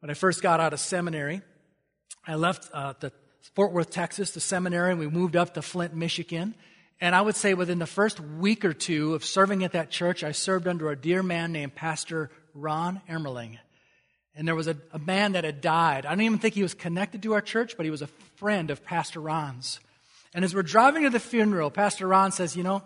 When 0.00 0.10
I 0.10 0.14
first 0.14 0.42
got 0.42 0.58
out 0.58 0.72
of 0.72 0.80
seminary, 0.80 1.40
I 2.26 2.34
left 2.34 2.68
uh, 2.74 2.94
the 2.98 3.12
Fort 3.54 3.72
Worth, 3.72 3.90
Texas, 3.90 4.32
the 4.32 4.40
seminary, 4.40 4.90
and 4.90 5.00
we 5.00 5.08
moved 5.08 5.36
up 5.36 5.54
to 5.54 5.62
Flint, 5.62 5.94
Michigan. 5.94 6.54
And 7.00 7.14
I 7.14 7.22
would 7.22 7.36
say 7.36 7.54
within 7.54 7.78
the 7.78 7.86
first 7.86 8.20
week 8.20 8.64
or 8.64 8.74
two 8.74 9.14
of 9.14 9.24
serving 9.24 9.64
at 9.64 9.72
that 9.72 9.90
church, 9.90 10.22
I 10.22 10.32
served 10.32 10.68
under 10.68 10.90
a 10.90 10.96
dear 10.96 11.22
man 11.22 11.52
named 11.52 11.74
Pastor 11.74 12.30
Ron 12.54 13.00
Emmerling. 13.08 13.58
And 14.34 14.46
there 14.46 14.54
was 14.54 14.68
a, 14.68 14.76
a 14.92 14.98
man 14.98 15.32
that 15.32 15.44
had 15.44 15.60
died. 15.60 16.06
I 16.06 16.10
don't 16.10 16.20
even 16.22 16.38
think 16.38 16.54
he 16.54 16.62
was 16.62 16.74
connected 16.74 17.22
to 17.22 17.32
our 17.32 17.40
church, 17.40 17.76
but 17.76 17.84
he 17.84 17.90
was 17.90 18.02
a 18.02 18.06
friend 18.36 18.70
of 18.70 18.84
Pastor 18.84 19.20
Ron's. 19.20 19.80
And 20.34 20.44
as 20.44 20.54
we're 20.54 20.62
driving 20.62 21.02
to 21.02 21.10
the 21.10 21.18
funeral, 21.18 21.70
Pastor 21.70 22.06
Ron 22.06 22.32
says, 22.32 22.56
You 22.56 22.62
know, 22.62 22.82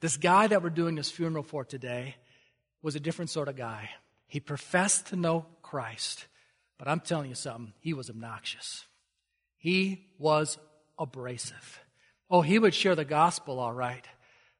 this 0.00 0.16
guy 0.16 0.46
that 0.46 0.62
we're 0.62 0.70
doing 0.70 0.94
this 0.94 1.10
funeral 1.10 1.42
for 1.42 1.64
today 1.64 2.16
was 2.82 2.96
a 2.96 3.00
different 3.00 3.30
sort 3.30 3.48
of 3.48 3.56
guy. 3.56 3.90
He 4.26 4.40
professed 4.40 5.08
to 5.08 5.16
know 5.16 5.46
Christ, 5.62 6.26
but 6.78 6.88
I'm 6.88 7.00
telling 7.00 7.28
you 7.28 7.34
something, 7.34 7.72
he 7.80 7.94
was 7.94 8.08
obnoxious. 8.08 8.84
He 9.64 10.04
was 10.18 10.58
abrasive. 10.98 11.80
Oh, 12.28 12.42
he 12.42 12.58
would 12.58 12.74
share 12.74 12.94
the 12.94 13.06
gospel 13.06 13.58
all 13.58 13.72
right, 13.72 14.06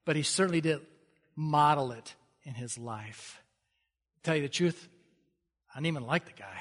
but 0.06 0.16
he 0.16 0.22
certainly 0.22 0.62
didn't 0.62 0.84
model 1.36 1.92
it 1.92 2.14
in 2.44 2.54
his 2.54 2.78
life. 2.78 3.38
To 4.14 4.22
tell 4.22 4.36
you 4.36 4.40
the 4.40 4.48
truth, 4.48 4.88
I 5.74 5.76
didn't 5.76 5.88
even 5.88 6.06
like 6.06 6.24
the 6.24 6.32
guy. 6.32 6.56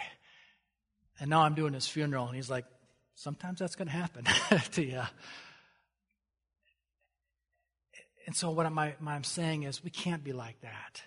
And 1.21 1.29
now 1.29 1.43
I'm 1.43 1.55
doing 1.55 1.71
his 1.71 1.87
funeral, 1.87 2.27
and 2.27 2.35
he's 2.35 2.49
like, 2.49 2.65
sometimes 3.15 3.59
that's 3.59 3.77
going 3.77 3.87
to 3.87 3.93
happen 3.93 4.25
to 4.73 4.83
you. 4.83 5.03
And 8.25 8.35
so, 8.35 8.51
what, 8.51 8.65
I, 8.65 8.95
I'm 9.07 9.23
saying 9.23 9.63
is, 9.63 9.81
we 9.81 9.89
can't 9.89 10.21
be 10.21 10.33
like 10.33 10.59
that. 10.63 11.01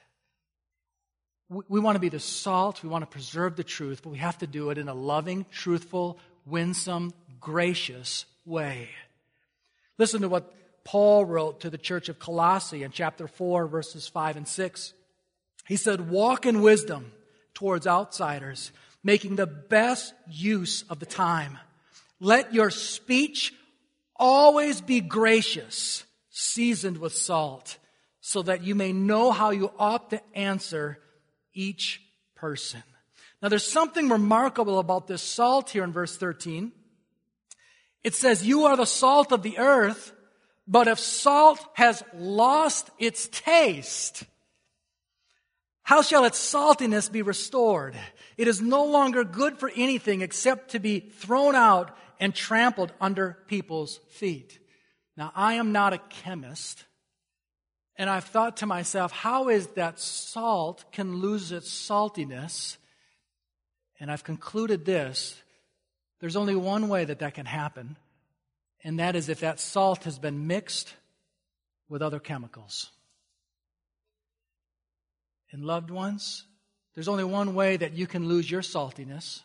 We, 1.51 1.65
we 1.69 1.81
want 1.81 1.97
to 1.97 2.01
be 2.01 2.09
the 2.09 2.19
salt, 2.19 2.83
we 2.83 2.89
want 2.89 3.03
to 3.03 3.11
preserve 3.11 3.57
the 3.57 3.65
truth, 3.65 4.01
but 4.03 4.09
we 4.09 4.19
have 4.19 4.39
to 4.39 4.47
do 4.47 4.71
it 4.71 4.79
in 4.79 4.89
a 4.89 4.95
loving, 4.95 5.45
truthful, 5.53 6.19
winsome, 6.47 7.13
gracious 7.41 8.25
way. 8.45 8.91
Listen 9.99 10.23
to 10.23 10.29
what 10.29 10.53
Paul 10.85 11.25
wrote 11.25 11.61
to 11.61 11.71
the 11.71 11.79
church 11.79 12.09
of 12.09 12.19
Colossae 12.19 12.83
in 12.83 12.93
chapter 12.93 13.27
4, 13.27 13.67
verses 13.67 14.07
5 14.07 14.37
and 14.37 14.49
6. 14.49 14.93
He 15.67 15.77
said, 15.77 16.11
Walk 16.11 16.47
in 16.47 16.63
wisdom 16.63 17.13
towards 17.55 17.87
outsiders, 17.87 18.71
making 19.03 19.37
the 19.37 19.47
best 19.47 20.15
use 20.31 20.85
of 20.89 21.01
the 21.01 21.07
time. 21.07 21.59
Let 22.21 22.55
your 22.55 22.71
speech 22.71 23.53
always 24.15 24.81
be 24.81 25.01
gracious, 25.01 26.05
seasoned 26.31 26.99
with 26.99 27.15
salt, 27.15 27.79
so 28.21 28.43
that 28.43 28.63
you 28.63 28.75
may 28.75 28.93
know 28.93 29.33
how 29.33 29.51
you 29.51 29.73
ought 29.79 30.11
to 30.11 30.21
answer 30.35 30.99
each 31.53 32.01
person. 32.35 32.83
Now, 33.43 33.49
there's 33.49 33.67
something 33.67 34.09
remarkable 34.09 34.79
about 34.79 35.07
this 35.07 35.23
salt 35.23 35.71
here 35.71 35.85
in 35.85 35.93
verse 35.93 36.17
13. 36.17 36.73
It 38.07 38.15
says, 38.15 38.47
You 38.47 38.67
are 38.67 38.77
the 38.77 38.87
salt 38.87 39.33
of 39.33 39.43
the 39.43 39.59
earth, 39.59 40.13
but 40.69 40.87
if 40.87 41.01
salt 41.01 41.59
has 41.75 42.05
lost 42.15 42.89
its 43.01 43.27
taste, 43.33 44.23
how 45.83 46.03
shall 46.03 46.25
its 46.25 46.39
saltiness 46.39 47.11
be 47.11 47.23
restored? 47.23 47.97
It 48.37 48.47
is 48.47 48.61
no 48.63 48.85
longer 48.85 49.25
good 49.25 49.59
for 49.59 49.73
anything 49.75 50.21
except 50.21 50.71
to 50.71 50.79
be 50.79 51.01
thrown 51.01 51.57
out 51.57 51.97
and 52.21 52.33
trampled 52.33 52.93
under 53.01 53.39
people's 53.49 53.99
feet. 54.11 54.61
Now, 55.17 55.33
I 55.35 55.55
am 55.55 55.73
not 55.73 55.93
a 55.93 55.99
chemist, 55.99 56.85
and 57.97 58.09
I've 58.09 58.23
thought 58.23 58.59
to 58.59 58.67
myself, 58.67 59.11
how 59.11 59.49
is 59.49 59.67
that 59.75 59.99
salt 59.99 60.85
can 60.93 61.17
lose 61.17 61.51
its 61.51 61.73
saltiness? 61.73 62.77
And 63.99 64.13
I've 64.13 64.23
concluded 64.23 64.85
this 64.85 65.43
there's 66.21 66.37
only 66.37 66.57
one 66.57 66.89
way 66.89 67.05
that 67.05 67.19
that 67.19 67.35
can 67.35 67.47
happen, 67.47 67.97
and 68.83 68.99
that 68.99 69.17
is 69.17 69.29
if 69.29 69.41
that 69.41 69.61
salt 69.61 70.05
has 70.05 70.19
been 70.19 70.47
mixed 70.47 70.95
with 71.89 72.03
other 72.03 72.19
chemicals. 72.19 72.91
And 75.53 75.65
loved 75.65 75.91
ones, 75.91 76.45
there's 76.95 77.09
only 77.09 77.25
one 77.25 77.55
way 77.55 77.77
that 77.77 77.93
you 77.93 78.07
can 78.07 78.29
lose 78.29 78.51
your 78.51 78.63
saltiness, 78.63 79.43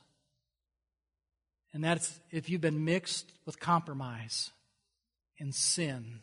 and 1.73 1.83
that's 1.83 2.19
if 2.31 2.49
you've 2.49 2.61
been 2.61 2.83
mixed 2.83 3.31
with 3.45 3.59
compromise 3.59 4.51
and 5.39 5.53
sin 5.55 6.19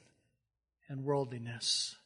and 0.89 1.05
worldliness. 1.05 1.97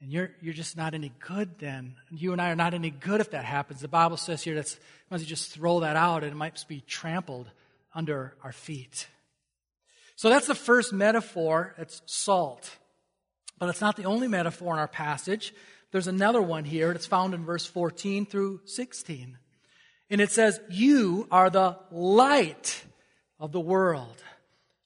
And 0.00 0.12
you're, 0.12 0.30
you're 0.40 0.54
just 0.54 0.76
not 0.76 0.94
any 0.94 1.12
good 1.18 1.58
then. 1.58 1.96
You 2.10 2.32
and 2.32 2.40
I 2.40 2.50
are 2.50 2.56
not 2.56 2.72
any 2.72 2.90
good 2.90 3.20
if 3.20 3.32
that 3.32 3.44
happens. 3.44 3.80
The 3.80 3.88
Bible 3.88 4.16
says 4.16 4.42
here 4.42 4.54
that 4.54 4.78
once 5.10 5.22
you 5.22 5.28
just 5.28 5.50
throw 5.50 5.80
that 5.80 5.96
out 5.96 6.22
and 6.22 6.32
it 6.32 6.36
might 6.36 6.64
be 6.68 6.82
trampled 6.86 7.50
under 7.98 8.36
our 8.44 8.52
feet. 8.52 9.08
So 10.14 10.28
that's 10.28 10.46
the 10.46 10.54
first 10.54 10.92
metaphor. 10.92 11.74
It's 11.78 12.00
salt. 12.06 12.70
But 13.58 13.70
it's 13.70 13.80
not 13.80 13.96
the 13.96 14.04
only 14.04 14.28
metaphor 14.28 14.72
in 14.74 14.78
our 14.78 14.86
passage. 14.86 15.52
There's 15.90 16.06
another 16.06 16.40
one 16.40 16.64
here. 16.64 16.92
It's 16.92 17.06
found 17.06 17.34
in 17.34 17.44
verse 17.44 17.66
14 17.66 18.24
through 18.24 18.60
16. 18.66 19.36
And 20.10 20.20
it 20.20 20.30
says, 20.30 20.60
You 20.70 21.26
are 21.32 21.50
the 21.50 21.76
light 21.90 22.84
of 23.40 23.50
the 23.50 23.60
world. 23.60 24.22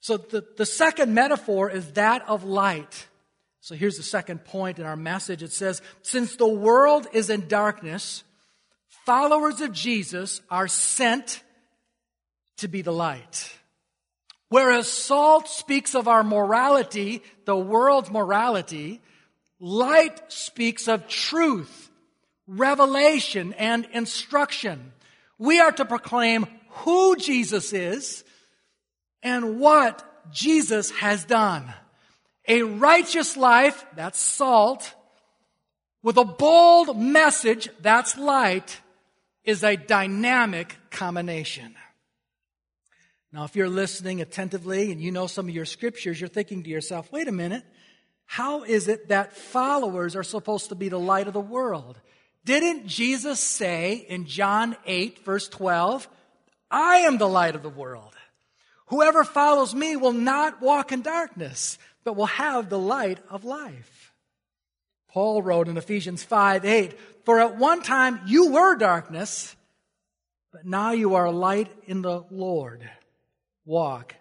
So 0.00 0.16
the, 0.16 0.42
the 0.56 0.66
second 0.66 1.12
metaphor 1.12 1.68
is 1.68 1.92
that 1.92 2.26
of 2.26 2.44
light. 2.44 3.08
So 3.60 3.74
here's 3.74 3.98
the 3.98 4.02
second 4.02 4.46
point 4.46 4.78
in 4.78 4.86
our 4.86 4.96
message. 4.96 5.42
It 5.42 5.52
says, 5.52 5.82
Since 6.00 6.36
the 6.36 6.48
world 6.48 7.06
is 7.12 7.28
in 7.28 7.46
darkness, 7.46 8.24
followers 9.04 9.60
of 9.60 9.72
Jesus 9.72 10.40
are 10.50 10.66
sent 10.66 11.42
to 12.62 12.68
be 12.68 12.82
the 12.82 12.92
light. 12.92 13.52
Whereas 14.48 14.88
salt 14.88 15.48
speaks 15.48 15.94
of 15.94 16.08
our 16.08 16.24
morality, 16.24 17.22
the 17.44 17.56
world's 17.56 18.10
morality, 18.10 19.00
light 19.60 20.32
speaks 20.32 20.88
of 20.88 21.06
truth, 21.08 21.90
revelation, 22.46 23.54
and 23.54 23.86
instruction. 23.92 24.92
We 25.38 25.60
are 25.60 25.72
to 25.72 25.84
proclaim 25.84 26.46
who 26.68 27.16
Jesus 27.16 27.72
is 27.72 28.24
and 29.22 29.58
what 29.58 30.04
Jesus 30.32 30.90
has 30.92 31.24
done. 31.24 31.72
A 32.48 32.62
righteous 32.62 33.36
life, 33.36 33.86
that's 33.96 34.20
salt, 34.20 34.94
with 36.02 36.16
a 36.16 36.24
bold 36.24 36.98
message, 36.98 37.68
that's 37.80 38.18
light, 38.18 38.80
is 39.44 39.64
a 39.64 39.76
dynamic 39.76 40.76
combination. 40.90 41.74
Now, 43.32 43.44
if 43.44 43.56
you're 43.56 43.68
listening 43.68 44.20
attentively 44.20 44.92
and 44.92 45.00
you 45.00 45.10
know 45.10 45.26
some 45.26 45.48
of 45.48 45.54
your 45.54 45.64
scriptures, 45.64 46.20
you're 46.20 46.28
thinking 46.28 46.62
to 46.64 46.70
yourself, 46.70 47.10
wait 47.10 47.28
a 47.28 47.32
minute, 47.32 47.64
how 48.26 48.64
is 48.64 48.88
it 48.88 49.08
that 49.08 49.34
followers 49.34 50.14
are 50.14 50.22
supposed 50.22 50.68
to 50.68 50.74
be 50.74 50.90
the 50.90 50.98
light 50.98 51.26
of 51.26 51.32
the 51.32 51.40
world? 51.40 51.98
Didn't 52.44 52.86
Jesus 52.86 53.40
say 53.40 54.04
in 54.08 54.26
John 54.26 54.76
8, 54.84 55.24
verse 55.24 55.48
12, 55.48 56.08
I 56.70 56.98
am 56.98 57.16
the 57.16 57.28
light 57.28 57.54
of 57.54 57.62
the 57.62 57.70
world. 57.70 58.14
Whoever 58.88 59.24
follows 59.24 59.74
me 59.74 59.96
will 59.96 60.12
not 60.12 60.60
walk 60.60 60.92
in 60.92 61.00
darkness, 61.00 61.78
but 62.04 62.16
will 62.16 62.26
have 62.26 62.68
the 62.68 62.78
light 62.78 63.18
of 63.30 63.44
life. 63.44 64.12
Paul 65.08 65.40
wrote 65.40 65.68
in 65.68 65.78
Ephesians 65.78 66.22
5, 66.22 66.66
8, 66.66 66.98
For 67.24 67.40
at 67.40 67.56
one 67.56 67.82
time 67.82 68.20
you 68.26 68.50
were 68.50 68.76
darkness, 68.76 69.56
but 70.52 70.66
now 70.66 70.92
you 70.92 71.14
are 71.14 71.30
light 71.30 71.70
in 71.86 72.02
the 72.02 72.24
Lord 72.30 72.90
walk 73.64 74.14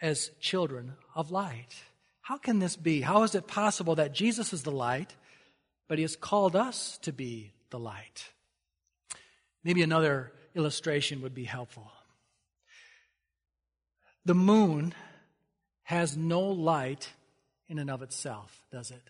as 0.00 0.30
children 0.40 0.94
of 1.14 1.30
light. 1.30 1.74
How 2.20 2.38
can 2.38 2.58
this 2.58 2.76
be? 2.76 3.00
How 3.00 3.22
is 3.22 3.34
it 3.34 3.46
possible 3.46 3.96
that 3.96 4.14
Jesus 4.14 4.52
is 4.52 4.62
the 4.62 4.72
light, 4.72 5.14
but 5.88 5.98
he 5.98 6.02
has 6.02 6.16
called 6.16 6.56
us 6.56 6.98
to 7.02 7.12
be 7.12 7.52
the 7.70 7.78
light? 7.78 8.24
Maybe 9.62 9.82
another 9.82 10.32
illustration 10.54 11.22
would 11.22 11.34
be 11.34 11.44
helpful. 11.44 11.90
The 14.24 14.34
moon 14.34 14.94
has 15.82 16.16
no 16.16 16.40
light 16.40 17.12
in 17.68 17.78
and 17.78 17.90
of 17.90 18.02
itself, 18.02 18.62
does 18.72 18.90
it? 18.90 19.02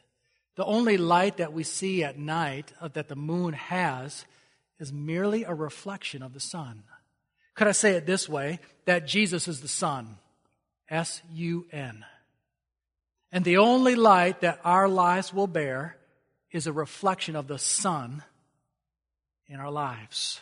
The 0.56 0.64
only 0.64 0.96
light 0.96 1.36
that 1.38 1.52
we 1.52 1.64
see 1.64 2.04
at 2.04 2.18
night 2.18 2.72
that 2.94 3.08
the 3.08 3.16
moon 3.16 3.54
has 3.54 4.24
is 4.78 4.92
merely 4.92 5.44
a 5.44 5.54
reflection 5.54 6.22
of 6.22 6.32
the 6.32 6.40
sun. 6.40 6.84
Could 7.54 7.68
I 7.68 7.72
say 7.72 7.92
it 7.92 8.06
this 8.06 8.28
way? 8.28 8.60
That 8.84 9.06
Jesus 9.06 9.48
is 9.48 9.60
the 9.60 9.68
sun. 9.68 10.16
S 10.88 11.22
U 11.32 11.66
N. 11.72 12.04
And 13.32 13.44
the 13.44 13.56
only 13.56 13.94
light 13.94 14.42
that 14.42 14.60
our 14.64 14.88
lives 14.88 15.32
will 15.32 15.46
bear 15.46 15.96
is 16.52 16.66
a 16.66 16.72
reflection 16.72 17.34
of 17.34 17.48
the 17.48 17.58
sun 17.58 18.22
in 19.48 19.58
our 19.58 19.70
lives. 19.70 20.40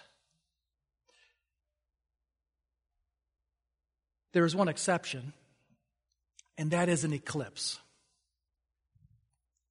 There 4.32 4.44
is 4.44 4.56
one 4.56 4.68
exception, 4.68 5.32
and 6.58 6.70
that 6.70 6.88
is 6.88 7.04
an 7.04 7.12
eclipse. 7.12 7.78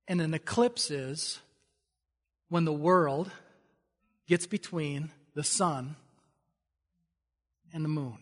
And 0.07 0.21
an 0.21 0.33
eclipse 0.33 0.91
is 0.91 1.39
when 2.49 2.65
the 2.65 2.73
world 2.73 3.31
gets 4.27 4.47
between 4.47 5.11
the 5.35 5.43
sun 5.43 5.95
and 7.73 7.83
the 7.83 7.89
moon. 7.89 8.17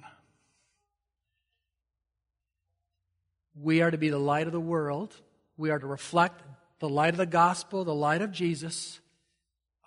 We 3.56 3.82
are 3.82 3.92
to 3.92 3.98
be 3.98 4.10
the 4.10 4.20
light 4.20 4.48
of 4.48 4.54
the 4.54 4.60
world. 4.60 5.16
We 5.58 5.70
are 5.70 5.80
to 5.80 5.88
reflect 5.88 6.42
the 6.80 6.90
light 6.90 7.14
of 7.14 7.18
the 7.18 7.26
gospel, 7.26 7.84
the 7.84 7.94
light 7.94 8.22
of 8.22 8.32
Jesus 8.32 9.00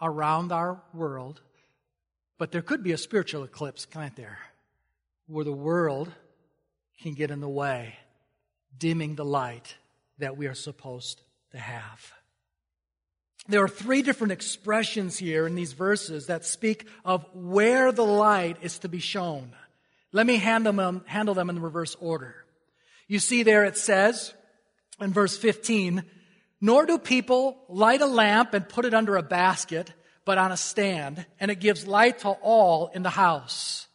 around 0.01 0.53
our 0.53 0.83
world. 0.92 1.40
But 2.38 2.53
there 2.53 2.62
could 2.62 2.83
be 2.83 2.92
a 2.92 2.98
spiritual 2.98 3.44
eclipse, 3.44 3.87
can't 3.87 4.16
there? 4.16 4.38
Where 5.27 5.44
the 5.44 5.53
world 5.53 6.12
can 7.01 7.14
get 7.14 7.31
in 7.31 7.40
the 7.40 7.48
way, 7.48 7.94
dimming 8.77 9.14
the 9.14 9.25
light 9.25 9.77
that 10.18 10.37
we 10.37 10.46
are 10.46 10.55
supposed 10.55 11.22
to 11.53 11.59
have. 11.59 12.12
There 13.48 13.62
are 13.62 13.68
three 13.68 14.02
different 14.02 14.33
expressions 14.33 15.18
here 15.18 15.46
in 15.46 15.55
these 15.55 15.72
verses 15.72 16.26
that 16.26 16.44
speak 16.44 16.87
of 17.05 17.26
where 17.35 17.90
the 17.90 18.05
light 18.05 18.59
is 18.62 18.78
to 18.81 18.88
be 18.88 19.00
shown. 19.00 19.52
Let 20.12 20.26
me 20.26 20.37
handle 20.37 20.72
them, 20.72 21.02
handle 21.07 21.35
them 21.35 21.50
in 21.50 21.61
reverse 21.61 21.96
order. 22.00 22.37
You 23.09 23.18
see 23.18 23.42
there 23.42 23.64
it 23.64 23.76
says 23.76 24.33
in 25.00 25.12
verse 25.12 25.37
15, 25.37 26.05
nor 26.61 26.87
do 26.87 26.98
people 26.98 27.59
light 27.68 28.00
a 28.00 28.07
lamp 28.07 28.55
and 28.55 28.68
put 28.68 28.85
it 28.85 28.94
under 28.94 29.16
a 29.16 29.22
basket, 29.22 29.92
but 30.24 30.38
on 30.38 30.52
a 30.52 30.57
stand, 30.57 31.26
and 31.40 31.50
it 31.50 31.59
gives 31.59 31.87
light 31.87 32.20
to 32.20 32.28
all 32.28 32.90
in 32.94 33.02
the 33.02 33.11
house. 33.11 33.88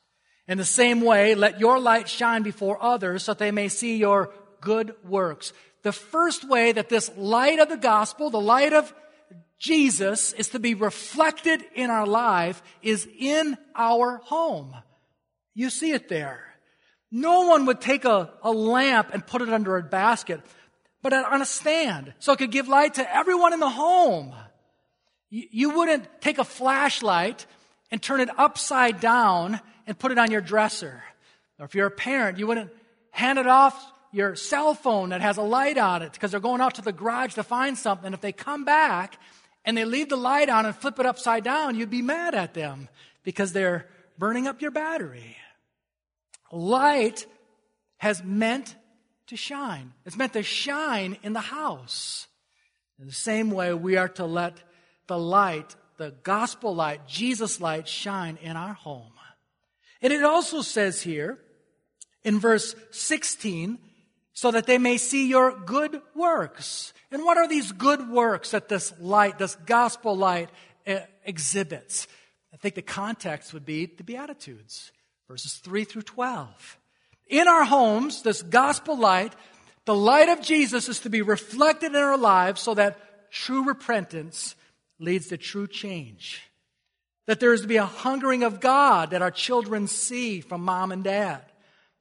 In 0.48 0.58
the 0.58 0.66
same 0.66 1.02
way, 1.02 1.36
let 1.36 1.60
your 1.60 1.80
light 1.80 2.10
shine 2.10 2.44
before 2.44 2.82
others 2.84 3.24
so 3.24 3.32
that 3.32 3.40
they 3.40 3.52
may 3.52 3.70
see 3.70 3.98
your 3.98 4.34
good 4.60 4.94
works. 5.08 5.54
The 5.84 5.94
first 5.94 6.48
way 6.48 6.74
that 6.74 6.90
this 6.90 7.10
light 7.16 7.60
of 7.60 7.70
the 7.70 7.78
gospel, 7.78 8.30
the 8.30 8.42
light 8.42 8.74
of 8.74 8.94
Jesus 9.60 10.34
is 10.34 10.50
to 10.50 10.60
be 10.60 10.76
reflected 10.76 11.64
in 11.74 11.90
our 11.90 12.06
life 12.06 12.62
is 12.82 13.08
in 13.18 13.58
our 13.76 14.18
home. 14.18 14.76
You 15.56 15.70
see 15.70 15.92
it 15.92 16.10
there. 16.10 16.44
No 17.12 17.48
one 17.48 17.66
would 17.66 17.82
take 17.82 18.06
a, 18.06 18.30
a 18.44 18.52
lamp 18.52 19.10
and 19.14 19.26
put 19.26 19.42
it 19.42 19.50
under 19.50 19.78
a 19.78 19.84
basket, 19.84 20.42
but 21.02 21.14
on 21.14 21.42
a 21.42 21.46
stand 21.46 22.14
so 22.20 22.34
it 22.34 22.38
could 22.38 22.52
give 22.52 22.68
light 22.68 22.96
to 22.96 23.16
everyone 23.16 23.54
in 23.54 23.60
the 23.60 23.70
home. 23.70 24.34
You, 25.30 25.48
you 25.50 25.70
wouldn't 25.72 26.06
take 26.22 26.38
a 26.38 26.44
flashlight 26.44 27.46
and 27.90 28.02
turn 28.02 28.20
it 28.20 28.30
upside 28.38 29.00
down 29.00 29.60
and 29.88 29.98
put 29.98 30.12
it 30.12 30.18
on 30.18 30.30
your 30.30 30.42
dresser. 30.42 31.02
Or 31.58 31.66
if 31.66 31.74
you're 31.74 31.88
a 31.88 31.92
parent, 31.92 32.38
you 32.38 32.46
wouldn't 32.46 32.72
hand 33.10 33.40
it 33.40 33.48
off 33.48 33.92
your 34.12 34.36
cell 34.36 34.74
phone 34.74 35.10
that 35.10 35.22
has 35.22 35.38
a 35.38 35.42
light 35.42 35.78
on 35.78 36.02
it 36.02 36.14
because 36.14 36.32
they're 36.32 36.40
going 36.40 36.62
out 36.62 36.76
to 36.76 36.82
the 36.82 36.92
garage 36.92 37.34
to 37.36 37.44
find 37.44 37.78
something. 37.78 38.14
If 38.14 38.22
they 38.22 38.32
come 38.32 38.66
back 38.66 39.18
and 39.68 39.78
they 39.78 39.84
leave 39.84 40.08
the 40.08 40.16
light 40.16 40.48
on 40.48 40.66
and 40.66 40.74
flip 40.74 40.98
it 40.98 41.06
upside 41.06 41.44
down, 41.44 41.76
you'd 41.76 41.90
be 41.90 42.02
mad 42.02 42.34
at 42.34 42.54
them 42.54 42.88
because 43.24 43.52
they're 43.52 43.86
burning 44.18 44.48
up 44.48 44.62
your 44.62 44.72
battery. 44.72 45.36
Light 46.54 47.28
has 47.98 48.24
meant 48.24 48.74
to 49.28 49.36
shine. 49.36 49.92
It's 50.06 50.16
meant 50.16 50.32
to 50.34 50.42
shine 50.42 51.18
in 51.22 51.34
the 51.34 51.42
house. 51.42 52.28
In 52.98 53.08
the 53.08 53.12
same 53.12 53.52
way, 53.52 53.74
we 53.74 53.98
are 53.98 54.08
to 54.08 54.26
let 54.26 54.58
the 55.08 55.20
light, 55.20 55.76
the 55.98 56.16
gospel 56.24 56.74
light, 56.74 57.06
Jesus 57.06 57.60
light, 57.60 57.90
shine 57.90 58.40
in 58.42 58.56
our 58.56 58.74
home. 58.74 59.12
And 60.02 60.14
it 60.14 60.24
also 60.24 60.62
says 60.62 61.02
here 61.02 61.40
in 62.24 62.40
verse 62.40 62.74
16, 62.92 63.80
so 64.38 64.52
that 64.52 64.68
they 64.68 64.78
may 64.78 64.98
see 64.98 65.28
your 65.28 65.52
good 65.52 66.00
works. 66.14 66.94
And 67.10 67.24
what 67.24 67.40
are 67.40 67.48
these 67.48 67.72
good 67.72 68.08
works 68.08 68.52
that 68.52 68.70
this 68.70 68.94
light, 69.00 69.40
this 69.40 69.56
gospel 69.66 70.16
light, 70.16 70.52
uh, 70.86 71.00
exhibits? 71.26 72.08
I 72.54 72.58
think 72.58 72.76
the 72.76 72.84
context 72.84 73.52
would 73.52 73.66
be 73.66 73.88
the 73.88 74.04
Beatitudes, 74.04 74.92
verses 75.28 75.56
3 75.56 75.86
through 75.86 76.04
12. 76.04 76.78
In 77.26 77.48
our 77.48 77.64
homes, 77.64 78.22
this 78.22 78.44
gospel 78.44 78.96
light, 78.96 79.34
the 79.86 79.96
light 79.96 80.30
of 80.30 80.44
Jesus 80.44 80.88
is 80.88 81.00
to 81.00 81.10
be 81.10 81.24
reflected 81.24 81.96
in 81.96 81.96
our 81.96 82.16
lives 82.16 82.62
so 82.62 82.76
that 82.76 83.32
true 83.32 83.64
repentance 83.64 84.56
leads 85.00 85.30
to 85.30 85.38
true 85.38 85.66
change. 85.66 86.44
That 87.26 87.40
there 87.40 87.54
is 87.54 87.62
to 87.62 87.68
be 87.68 87.78
a 87.78 87.86
hungering 87.88 88.44
of 88.44 88.60
God 88.60 89.10
that 89.10 89.24
our 89.24 89.32
children 89.32 89.88
see 89.88 90.42
from 90.42 90.62
mom 90.62 90.92
and 90.92 91.04
dad. 91.04 91.42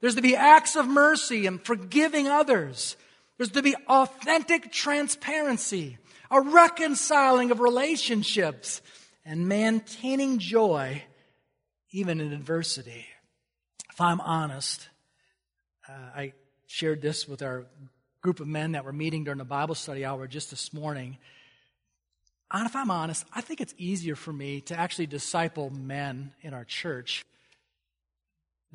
There's 0.01 0.15
to 0.17 0.23
be 0.23 0.37
acts 0.37 0.77
of 0.77 0.87
mercy 0.87 1.47
and 1.47 1.65
forgiving 1.65 2.29
others. 2.29 2.97
There's 3.37 3.51
to 3.51 3.63
be 3.63 3.77
authentic 3.89 4.73
transparency, 4.73 5.99
a 6.31 6.41
reconciling 6.41 7.51
of 7.51 7.61
relationships, 7.61 8.83
and 9.25 9.49
maintaining 9.49 10.39
joy 10.39 11.03
even 11.91 12.21
in 12.21 12.33
adversity. 12.33 13.07
If 13.91 14.01
I'm 14.01 14.21
honest, 14.21 14.89
uh, 15.89 15.93
I 16.15 16.33
shared 16.67 17.01
this 17.01 17.27
with 17.27 17.43
our 17.43 17.67
group 18.21 18.41
of 18.41 18.47
men 18.47 18.73
that 18.73 18.85
were 18.85 18.93
meeting 18.93 19.25
during 19.25 19.39
the 19.39 19.45
Bible 19.45 19.75
study 19.75 20.05
hour 20.05 20.27
just 20.27 20.51
this 20.51 20.73
morning. 20.73 21.17
And 22.53 22.67
if 22.67 22.77
I'm 22.77 22.91
honest, 22.91 23.25
I 23.33 23.41
think 23.41 23.61
it's 23.61 23.75
easier 23.79 24.17
for 24.17 24.33
me 24.33 24.61
to 24.63 24.79
actually 24.79 25.07
disciple 25.07 25.71
men 25.71 26.33
in 26.43 26.55
our 26.55 26.65
church 26.65 27.25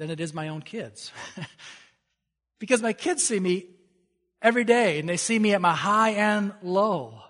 than 0.01 0.09
it 0.09 0.19
is 0.19 0.33
my 0.33 0.47
own 0.47 0.63
kids. 0.63 1.11
because 2.59 2.81
my 2.81 2.91
kids 2.91 3.23
see 3.23 3.39
me 3.39 3.67
every 4.41 4.63
day 4.63 4.97
and 4.97 5.07
they 5.07 5.15
see 5.15 5.37
me 5.37 5.53
at 5.53 5.61
my 5.61 5.75
high 5.75 6.13
and 6.13 6.53
low. 6.63 7.21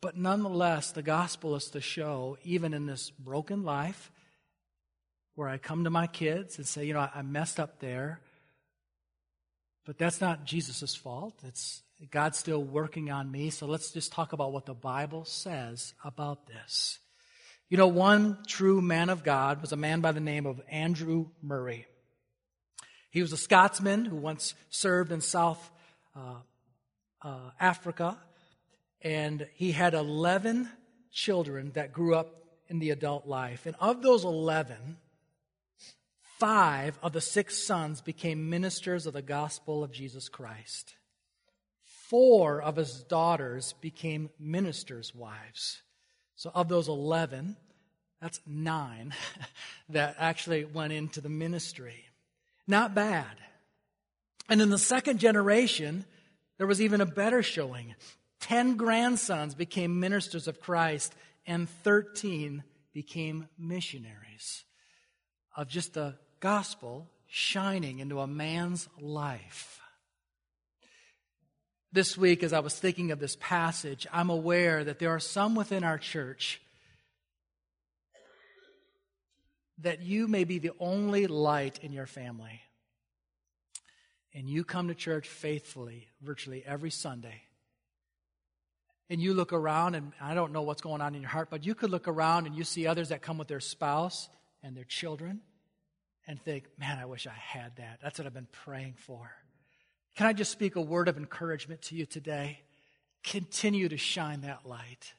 But 0.00 0.16
nonetheless, 0.16 0.92
the 0.92 1.02
gospel 1.02 1.56
is 1.56 1.66
to 1.72 1.82
show, 1.82 2.38
even 2.42 2.72
in 2.72 2.86
this 2.86 3.10
broken 3.10 3.64
life, 3.64 4.10
where 5.34 5.46
I 5.46 5.58
come 5.58 5.84
to 5.84 5.90
my 5.90 6.06
kids 6.06 6.56
and 6.56 6.66
say, 6.66 6.86
you 6.86 6.94
know, 6.94 7.06
I 7.14 7.20
messed 7.20 7.60
up 7.60 7.80
there. 7.80 8.20
But 9.84 9.98
that's 9.98 10.22
not 10.22 10.46
Jesus' 10.46 10.94
fault. 10.94 11.34
It's 11.46 11.82
God's 12.10 12.38
still 12.38 12.64
working 12.64 13.10
on 13.10 13.30
me. 13.30 13.50
So 13.50 13.66
let's 13.66 13.90
just 13.90 14.10
talk 14.10 14.32
about 14.32 14.54
what 14.54 14.64
the 14.64 14.72
Bible 14.72 15.26
says 15.26 15.92
about 16.02 16.46
this. 16.46 16.98
You 17.70 17.76
know, 17.76 17.88
one 17.88 18.38
true 18.46 18.80
man 18.80 19.10
of 19.10 19.22
God 19.22 19.60
was 19.60 19.72
a 19.72 19.76
man 19.76 20.00
by 20.00 20.12
the 20.12 20.20
name 20.20 20.46
of 20.46 20.58
Andrew 20.70 21.26
Murray. 21.42 21.86
He 23.10 23.20
was 23.20 23.30
a 23.34 23.36
Scotsman 23.36 24.06
who 24.06 24.16
once 24.16 24.54
served 24.70 25.12
in 25.12 25.20
South 25.20 25.70
uh, 26.16 26.36
uh, 27.20 27.50
Africa, 27.60 28.16
and 29.02 29.46
he 29.52 29.72
had 29.72 29.92
11 29.92 30.70
children 31.12 31.72
that 31.74 31.92
grew 31.92 32.14
up 32.14 32.42
in 32.68 32.78
the 32.78 32.88
adult 32.88 33.26
life. 33.26 33.66
And 33.66 33.76
of 33.80 34.00
those 34.00 34.24
11, 34.24 34.96
five 36.38 36.98
of 37.02 37.12
the 37.12 37.20
six 37.20 37.62
sons 37.62 38.00
became 38.00 38.48
ministers 38.48 39.06
of 39.06 39.12
the 39.12 39.20
gospel 39.20 39.84
of 39.84 39.92
Jesus 39.92 40.30
Christ. 40.30 40.94
Four 42.08 42.62
of 42.62 42.76
his 42.76 43.02
daughters 43.02 43.74
became 43.82 44.30
ministers' 44.38 45.14
wives. 45.14 45.82
So, 46.38 46.52
of 46.54 46.68
those 46.68 46.86
11, 46.86 47.56
that's 48.22 48.40
nine 48.46 49.12
that 49.88 50.14
actually 50.20 50.64
went 50.64 50.92
into 50.92 51.20
the 51.20 51.28
ministry. 51.28 52.04
Not 52.64 52.94
bad. 52.94 53.36
And 54.48 54.62
in 54.62 54.70
the 54.70 54.78
second 54.78 55.18
generation, 55.18 56.04
there 56.56 56.68
was 56.68 56.80
even 56.80 57.00
a 57.00 57.06
better 57.06 57.42
showing. 57.42 57.96
Ten 58.38 58.76
grandsons 58.76 59.56
became 59.56 59.98
ministers 59.98 60.46
of 60.46 60.60
Christ, 60.60 61.12
and 61.44 61.68
13 61.68 62.62
became 62.92 63.48
missionaries 63.58 64.62
of 65.56 65.66
just 65.66 65.94
the 65.94 66.14
gospel 66.38 67.10
shining 67.26 67.98
into 67.98 68.20
a 68.20 68.28
man's 68.28 68.88
life. 69.00 69.80
This 71.90 72.18
week, 72.18 72.42
as 72.42 72.52
I 72.52 72.60
was 72.60 72.78
thinking 72.78 73.12
of 73.12 73.18
this 73.18 73.36
passage, 73.40 74.06
I'm 74.12 74.28
aware 74.28 74.84
that 74.84 74.98
there 74.98 75.10
are 75.10 75.20
some 75.20 75.54
within 75.54 75.84
our 75.84 75.96
church 75.96 76.60
that 79.78 80.02
you 80.02 80.28
may 80.28 80.44
be 80.44 80.58
the 80.58 80.72
only 80.80 81.26
light 81.26 81.78
in 81.82 81.92
your 81.92 82.06
family. 82.06 82.60
And 84.34 84.48
you 84.48 84.64
come 84.64 84.88
to 84.88 84.94
church 84.94 85.28
faithfully 85.28 86.08
virtually 86.20 86.62
every 86.66 86.90
Sunday. 86.90 87.42
And 89.08 89.20
you 89.20 89.32
look 89.32 89.54
around, 89.54 89.94
and 89.94 90.12
I 90.20 90.34
don't 90.34 90.52
know 90.52 90.62
what's 90.62 90.82
going 90.82 91.00
on 91.00 91.14
in 91.14 91.22
your 91.22 91.30
heart, 91.30 91.48
but 91.50 91.64
you 91.64 91.74
could 91.74 91.90
look 91.90 92.08
around 92.08 92.46
and 92.46 92.54
you 92.54 92.64
see 92.64 92.86
others 92.86 93.08
that 93.08 93.22
come 93.22 93.38
with 93.38 93.48
their 93.48 93.60
spouse 93.60 94.28
and 94.62 94.76
their 94.76 94.84
children 94.84 95.40
and 96.26 96.38
think, 96.42 96.64
man, 96.78 96.98
I 96.98 97.06
wish 97.06 97.26
I 97.26 97.32
had 97.32 97.76
that. 97.76 98.00
That's 98.02 98.18
what 98.18 98.26
I've 98.26 98.34
been 98.34 98.48
praying 98.52 98.94
for. 98.98 99.30
Can 100.18 100.26
I 100.26 100.32
just 100.32 100.50
speak 100.50 100.74
a 100.74 100.80
word 100.80 101.06
of 101.06 101.16
encouragement 101.16 101.80
to 101.82 101.94
you 101.94 102.04
today? 102.04 102.58
Continue 103.22 103.88
to 103.88 103.96
shine 103.96 104.40
that 104.40 104.66
light. 104.66 105.14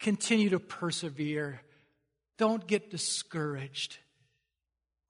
Continue 0.00 0.50
to 0.50 0.58
persevere. 0.58 1.60
Don't 2.36 2.66
get 2.66 2.90
discouraged. 2.90 3.98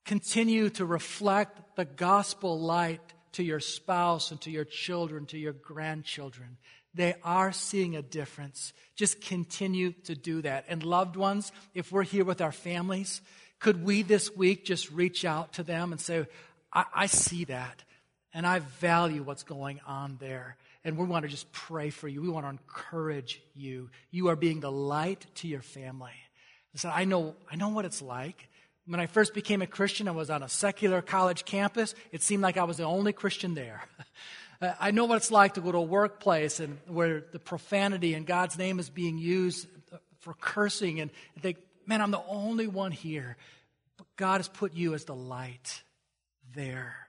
Continue 0.05 0.69
to 0.69 0.85
reflect 0.85 1.75
the 1.75 1.87
gospel 1.87 2.61
light 2.61 3.01
to 3.33 3.43
your 3.43 3.61
spouse 3.61 4.31
and 4.31 4.39
to 4.43 4.51
your 4.51 4.67
children, 4.67 5.25
to 5.25 5.39
your 5.39 5.55
grandchildren. 5.55 6.59
They 6.93 7.15
are 7.25 7.51
seeing 7.51 7.97
a 7.97 8.03
difference. 8.03 8.75
Just 8.95 9.23
continue 9.23 9.93
to 10.05 10.15
do 10.15 10.43
that. 10.43 10.67
And 10.69 10.83
loved 10.83 11.17
ones, 11.17 11.51
if 11.73 11.93
we're 11.93 12.03
here 12.03 12.27
with 12.27 12.43
our 12.43 12.53
families, 12.53 13.23
could 13.59 13.85
we 13.87 14.03
this 14.03 14.37
week 14.37 14.67
just 14.67 14.91
reach 14.91 15.25
out 15.25 15.55
to 15.55 15.63
them 15.63 15.93
and 15.93 16.01
say, 16.01 16.27
I, 16.75 16.85
I 16.95 17.07
see 17.07 17.45
that. 17.45 17.85
And 18.35 18.47
I 18.47 18.61
value 18.61 19.23
what's 19.23 19.43
going 19.43 19.81
on 19.87 20.17
there. 20.21 20.57
And 20.85 20.97
we 20.97 21.05
want 21.07 21.25
to 21.25 21.29
just 21.29 21.51
pray 21.53 21.91
for 21.91 22.09
you. 22.09 22.23
We 22.23 22.29
want 22.29 22.47
to 22.47 22.51
encourage 22.51 23.43
you. 23.55 23.91
You 24.11 24.29
are 24.29 24.37
being 24.37 24.61
the 24.61 24.73
light 24.73 25.27
to 25.37 25.49
your 25.49 25.63
family. 25.63 26.13
Listen, 26.73 26.91
I 26.95 27.05
know, 27.05 27.35
I 27.51 27.57
know 27.57 27.69
what 27.69 27.85
it's 27.85 28.03
like. 28.03 28.49
When 28.87 28.99
I 28.99 29.07
first 29.07 29.33
became 29.35 29.63
a 29.63 29.67
Christian, 29.67 30.09
I 30.09 30.13
was 30.13 30.31
on 30.31 30.43
a 30.43 30.49
secular 30.49 31.03
college 31.03 31.45
campus. 31.45 31.95
It 32.11 32.23
seemed 32.23 32.43
like 32.43 32.57
I 32.57 32.65
was 32.65 32.79
the 32.79 32.85
only 32.85 33.13
Christian 33.13 33.55
there. 33.55 33.83
Uh, 34.61 34.73
I 34.79 34.93
know 34.93 35.07
what 35.07 35.17
it's 35.17 35.33
like 35.33 35.55
to 35.55 35.61
go 35.61 35.73
to 35.73 35.79
a 35.79 35.83
workplace 35.83 36.61
and 36.61 36.79
where 36.87 37.25
the 37.33 37.41
profanity 37.41 38.15
in 38.15 38.23
God's 38.23 38.57
name 38.57 38.79
is 38.79 38.89
being 38.89 39.19
used 39.19 39.67
for 40.21 40.35
cursing 40.35 41.01
and 41.01 41.11
think, 41.41 41.59
man, 41.85 42.01
I'm 42.01 42.13
the 42.13 42.23
only 42.29 42.69
one 42.69 42.93
here. 42.93 43.37
But 43.97 44.07
God 44.17 44.37
has 44.39 44.47
put 44.47 44.73
you 44.73 44.95
as 44.95 45.05
the 45.05 45.17
light 45.17 45.83
there. 46.55 47.02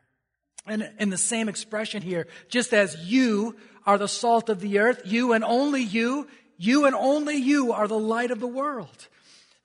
And 0.66 0.90
in 1.00 1.10
the 1.10 1.18
same 1.18 1.50
expression 1.50 2.02
here, 2.02 2.28
just 2.48 2.74
as 2.74 2.96
you 3.06 3.58
are 3.86 3.98
the 3.98 4.08
salt 4.08 4.50
of 4.50 4.62
the 4.62 4.80
earth, 4.80 5.02
you 5.06 5.34
and 5.34 5.44
only 5.44 5.82
you, 5.82 6.28
you 6.58 6.86
and 6.86 6.96
only 6.96 7.36
you 7.36 7.74
are 7.74 7.88
the 7.88 8.00
light 8.00 8.32
of 8.32 8.40
the 8.40 8.48
world. 8.48 9.08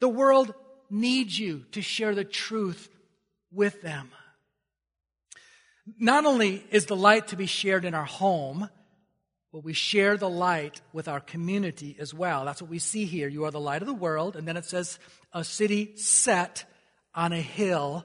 The 0.00 0.08
world 0.08 0.52
needs 0.90 1.38
you 1.38 1.64
to 1.72 1.82
share 1.82 2.14
the 2.14 2.24
truth 2.24 2.88
with 3.52 3.80
them. 3.82 4.11
Not 5.98 6.26
only 6.26 6.64
is 6.70 6.87
the 6.87 6.96
light 6.96 7.28
to 7.28 7.37
be 7.37 7.46
shared 7.46 7.84
in 7.84 7.94
our 7.94 8.04
home, 8.04 8.68
but 9.52 9.64
we 9.64 9.72
share 9.72 10.16
the 10.16 10.28
light 10.28 10.82
with 10.92 11.08
our 11.08 11.20
community 11.20 11.96
as 11.98 12.12
well. 12.12 12.44
That's 12.44 12.61
what 12.61 12.70
we 12.70 12.78
see 12.78 13.06
here. 13.06 13.28
You 13.28 13.44
are 13.44 13.50
the 13.50 13.61
light 13.61 13.82
of 13.82 13.88
the 13.88 13.94
world. 13.94 14.37
And 14.37 14.46
then 14.46 14.56
it 14.56 14.66
says, 14.66 14.98
a 15.32 15.44
city 15.44 15.96
set 15.96 16.64
on 17.14 17.32
a 17.32 17.40
hill 17.40 18.04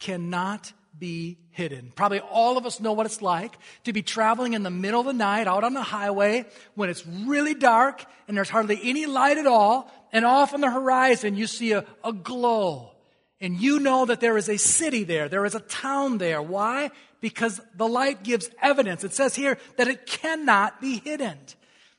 cannot 0.00 0.72
be 0.98 1.38
hidden. 1.50 1.92
Probably 1.94 2.20
all 2.20 2.56
of 2.56 2.66
us 2.66 2.80
know 2.80 2.92
what 2.92 3.06
it's 3.06 3.22
like 3.22 3.56
to 3.84 3.92
be 3.92 4.02
traveling 4.02 4.52
in 4.52 4.62
the 4.62 4.70
middle 4.70 5.00
of 5.00 5.06
the 5.06 5.12
night 5.12 5.46
out 5.46 5.64
on 5.64 5.74
the 5.74 5.82
highway 5.82 6.44
when 6.74 6.88
it's 6.88 7.06
really 7.06 7.54
dark 7.54 8.04
and 8.28 8.36
there's 8.36 8.48
hardly 8.48 8.78
any 8.82 9.06
light 9.06 9.38
at 9.38 9.46
all. 9.46 9.90
And 10.12 10.24
off 10.24 10.54
on 10.54 10.60
the 10.60 10.70
horizon, 10.70 11.36
you 11.36 11.46
see 11.46 11.72
a, 11.72 11.84
a 12.04 12.12
glow. 12.12 12.92
And 13.40 13.60
you 13.60 13.80
know 13.80 14.06
that 14.06 14.20
there 14.20 14.38
is 14.38 14.48
a 14.48 14.56
city 14.56 15.04
there. 15.04 15.28
There 15.28 15.44
is 15.44 15.54
a 15.54 15.60
town 15.60 16.18
there. 16.18 16.40
Why? 16.40 16.90
Because 17.20 17.60
the 17.74 17.88
light 17.88 18.22
gives 18.22 18.48
evidence. 18.62 19.02
It 19.04 19.12
says 19.12 19.34
here 19.34 19.58
that 19.76 19.88
it 19.88 20.06
cannot 20.06 20.80
be 20.80 20.98
hidden. 20.98 21.36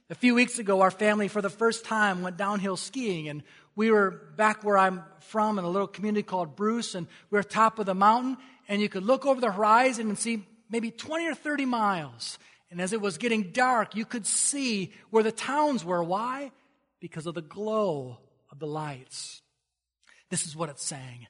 A 0.10 0.16
few 0.16 0.36
weeks 0.36 0.60
ago, 0.60 0.82
our 0.82 0.92
family, 0.92 1.28
for 1.28 1.42
the 1.42 1.50
first 1.50 1.84
time, 1.84 2.22
went 2.22 2.38
downhill 2.38 2.78
skiing, 2.78 3.28
and 3.28 3.42
we 3.76 3.90
were 3.90 4.12
back 4.38 4.64
where 4.64 4.78
I'm 4.78 5.04
from 5.20 5.58
in 5.58 5.66
a 5.66 5.70
little 5.70 5.88
community 5.88 6.22
called 6.22 6.56
Bruce, 6.56 6.94
and 6.94 7.08
we 7.32 7.38
were 7.38 7.44
top 7.44 7.80
of 7.80 7.88
the 7.88 7.96
mountain, 7.96 8.38
and 8.67 8.82
you 8.82 8.89
could 8.89 9.04
look 9.04 9.25
over 9.25 9.39
the 9.39 9.51
horizon 9.51 10.10
and 10.10 10.17
see 10.17 10.45
maybe 10.69 10.91
20 10.91 11.28
or 11.28 11.36
30 11.36 11.65
miles. 11.65 12.39
And 12.71 12.82
as 12.82 12.93
it 12.93 13.01
was 13.01 13.17
getting 13.17 13.51
dark, 13.51 13.95
you 13.95 14.06
could 14.06 14.25
see 14.25 14.93
where 15.10 15.23
the 15.23 15.32
towns 15.32 15.86
were. 15.86 16.04
Why? 16.04 16.51
Because 16.99 17.25
of 17.25 17.36
the 17.36 17.41
glow 17.41 18.17
of 18.51 18.60
the 18.60 18.67
lights. 18.67 19.41
This 20.30 20.45
is 20.45 20.56
what 20.56 20.69
it's 20.69 20.84
saying. 20.84 21.28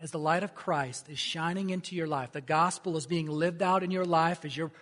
As 0.00 0.10
the 0.10 0.18
light 0.18 0.42
of 0.42 0.54
Christ 0.54 1.08
is 1.08 1.18
shining 1.18 1.70
into 1.70 1.94
your 1.94 2.06
life, 2.06 2.32
the 2.32 2.40
gospel 2.40 2.96
is 2.96 3.06
being 3.06 3.28
lived 3.28 3.62
out 3.62 3.82
in 3.82 3.90
your 3.90 4.04
life 4.04 4.44
as 4.44 4.56
you're 4.56 4.72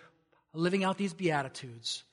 living 0.53 0.83
out 0.83 0.97
these 0.97 1.13
Beatitudes, 1.13 2.03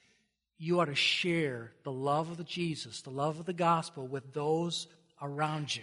you 0.58 0.80
are 0.80 0.86
to 0.86 0.94
share 0.94 1.72
the 1.84 1.92
love 1.92 2.30
of 2.30 2.36
the 2.36 2.44
Jesus, 2.44 3.02
the 3.02 3.10
love 3.10 3.38
of 3.38 3.46
the 3.46 3.52
gospel 3.52 4.06
with 4.06 4.32
those 4.32 4.88
around 5.22 5.74
you. 5.74 5.82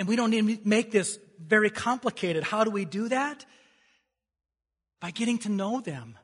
And 0.00 0.08
we 0.08 0.16
don't 0.16 0.30
need 0.30 0.62
to 0.62 0.66
make 0.68 0.90
this 0.90 1.18
very 1.38 1.68
complicated. 1.68 2.42
How 2.42 2.64
do 2.64 2.70
we 2.70 2.86
do 2.86 3.10
that? 3.10 3.44
By 4.98 5.10
getting 5.10 5.36
to 5.40 5.50
know 5.50 5.82
them, 5.82 6.16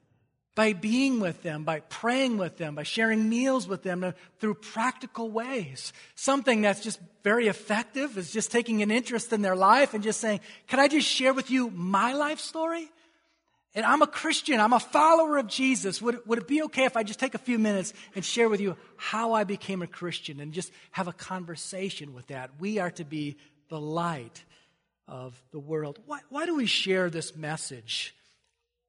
by 0.54 0.72
being 0.72 1.20
with 1.20 1.42
them, 1.42 1.64
by 1.64 1.80
praying 1.80 2.38
with 2.38 2.56
them, 2.56 2.74
by 2.74 2.84
sharing 2.84 3.28
meals 3.28 3.68
with 3.68 3.82
them 3.82 4.02
uh, 4.02 4.12
through 4.40 4.54
practical 4.54 5.30
ways. 5.30 5.92
Something 6.14 6.62
that's 6.62 6.80
just 6.80 6.98
very 7.22 7.48
effective 7.48 8.16
is 8.16 8.32
just 8.32 8.50
taking 8.50 8.80
an 8.80 8.90
interest 8.90 9.30
in 9.34 9.42
their 9.42 9.54
life 9.54 9.92
and 9.92 10.02
just 10.02 10.22
saying, 10.22 10.40
Can 10.68 10.80
I 10.80 10.88
just 10.88 11.06
share 11.06 11.34
with 11.34 11.50
you 11.50 11.68
my 11.68 12.14
life 12.14 12.40
story? 12.40 12.88
And 13.74 13.84
I'm 13.84 14.00
a 14.00 14.06
Christian, 14.06 14.58
I'm 14.58 14.72
a 14.72 14.80
follower 14.80 15.36
of 15.36 15.48
Jesus. 15.48 16.00
Would, 16.00 16.26
would 16.26 16.38
it 16.38 16.48
be 16.48 16.62
okay 16.62 16.86
if 16.86 16.96
I 16.96 17.02
just 17.02 17.20
take 17.20 17.34
a 17.34 17.38
few 17.38 17.58
minutes 17.58 17.92
and 18.14 18.24
share 18.24 18.48
with 18.48 18.62
you 18.62 18.74
how 18.96 19.34
I 19.34 19.44
became 19.44 19.82
a 19.82 19.86
Christian 19.86 20.40
and 20.40 20.54
just 20.54 20.72
have 20.92 21.08
a 21.08 21.12
conversation 21.12 22.14
with 22.14 22.28
that? 22.28 22.52
We 22.58 22.78
are 22.78 22.90
to 22.92 23.04
be 23.04 23.36
the 23.68 23.80
light 23.80 24.44
of 25.08 25.40
the 25.52 25.58
world. 25.58 25.98
Why, 26.06 26.20
why 26.28 26.46
do 26.46 26.56
we 26.56 26.66
share 26.66 27.10
this 27.10 27.36
message? 27.36 28.16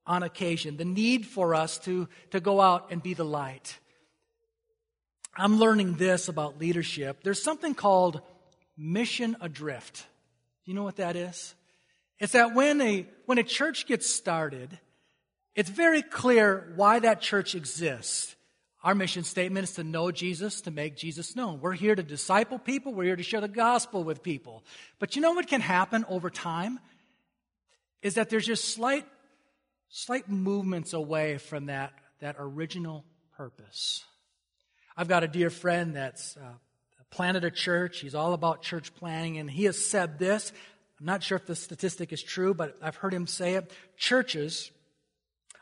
on 0.07 0.23
occasion, 0.23 0.77
the 0.77 0.85
need 0.85 1.25
for 1.25 1.53
us 1.53 1.77
to, 1.79 2.07
to 2.31 2.39
go 2.39 2.61
out 2.61 2.87
and 2.91 3.03
be 3.03 3.13
the 3.13 3.25
light. 3.25 3.77
I'm 5.35 5.59
learning 5.59 5.95
this 5.95 6.29
about 6.29 6.59
leadership. 6.59 7.23
There's 7.23 7.43
something 7.43 7.75
called 7.75 8.21
mission 8.77 9.35
adrift. 9.41 10.05
You 10.65 10.73
know 10.73 10.83
what 10.83 10.95
that 10.95 11.15
is? 11.15 11.53
It's 12.19 12.31
that 12.31 12.55
when 12.55 12.81
a, 12.81 13.05
when 13.25 13.37
a 13.37 13.43
church 13.43 13.85
gets 13.85 14.09
started, 14.09 14.79
it's 15.53 15.69
very 15.69 16.01
clear 16.01 16.71
why 16.75 16.99
that 16.99 17.21
church 17.21 17.53
exists. 17.53 18.35
Our 18.88 18.95
mission 18.95 19.26
statement 19.26 19.65
is 19.65 19.73
to 19.73 19.84
know 19.84 20.12
Jesus, 20.12 20.62
to 20.62 20.71
make 20.71 20.95
Jesus 20.95 21.36
known. 21.36 21.60
We're 21.60 21.73
here 21.73 21.93
to 21.93 22.02
disciple 22.02 22.58
people, 22.58 22.93
we're 22.93 23.04
here 23.04 23.17
to 23.17 23.21
share 23.21 23.41
the 23.41 23.50
gospel 23.50 24.02
with 24.02 24.23
people. 24.23 24.63
But 24.97 25.17
you 25.17 25.21
know 25.21 25.34
what 25.34 25.45
can 25.45 25.60
happen 25.60 26.06
over 26.08 26.30
time? 26.30 26.80
Is 28.02 28.13
that 28.13 28.30
there's 28.30 28.45
just 28.45 28.73
slight 28.73 29.06
slight 29.89 30.30
movements 30.30 30.93
away 30.93 31.38
from 31.38 31.65
that, 31.65 31.91
that 32.21 32.38
original 32.39 33.04
purpose. 33.36 34.06
I've 34.95 35.10
got 35.10 35.21
a 35.21 35.28
dear 35.28 35.50
friend 35.50 35.93
that's 35.93 36.38
uh, 36.38 36.54
planted 37.12 37.43
a 37.43 37.52
church. 37.52 38.00
He's 38.00 38.15
all 38.15 38.32
about 38.32 38.62
church 38.62 38.95
planting, 38.95 39.38
and 39.38 39.52
he 39.52 39.65
has 39.65 39.86
said 39.86 40.17
this. 40.17 40.54
I'm 40.97 41.06
not 41.06 41.23
sure 41.23 41.36
if 41.36 41.45
the 41.45 41.56
statistic 41.56 42.13
is 42.13 42.23
true, 42.23 42.54
but 42.54 42.78
I've 42.82 42.95
heard 42.95 43.13
him 43.13 43.28
say 43.28 43.56
it. 43.56 43.69
Churches 43.97 44.71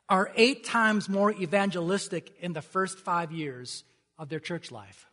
are 0.09 0.31
eight 0.35 0.63
times 0.63 1.09
more 1.09 1.31
evangelistic 1.31 2.33
in 2.39 2.53
the 2.53 2.61
first 2.61 2.99
five 2.99 3.31
years 3.31 3.83
of 4.17 4.29
their 4.29 4.39
church 4.39 4.71
life. 4.71 5.07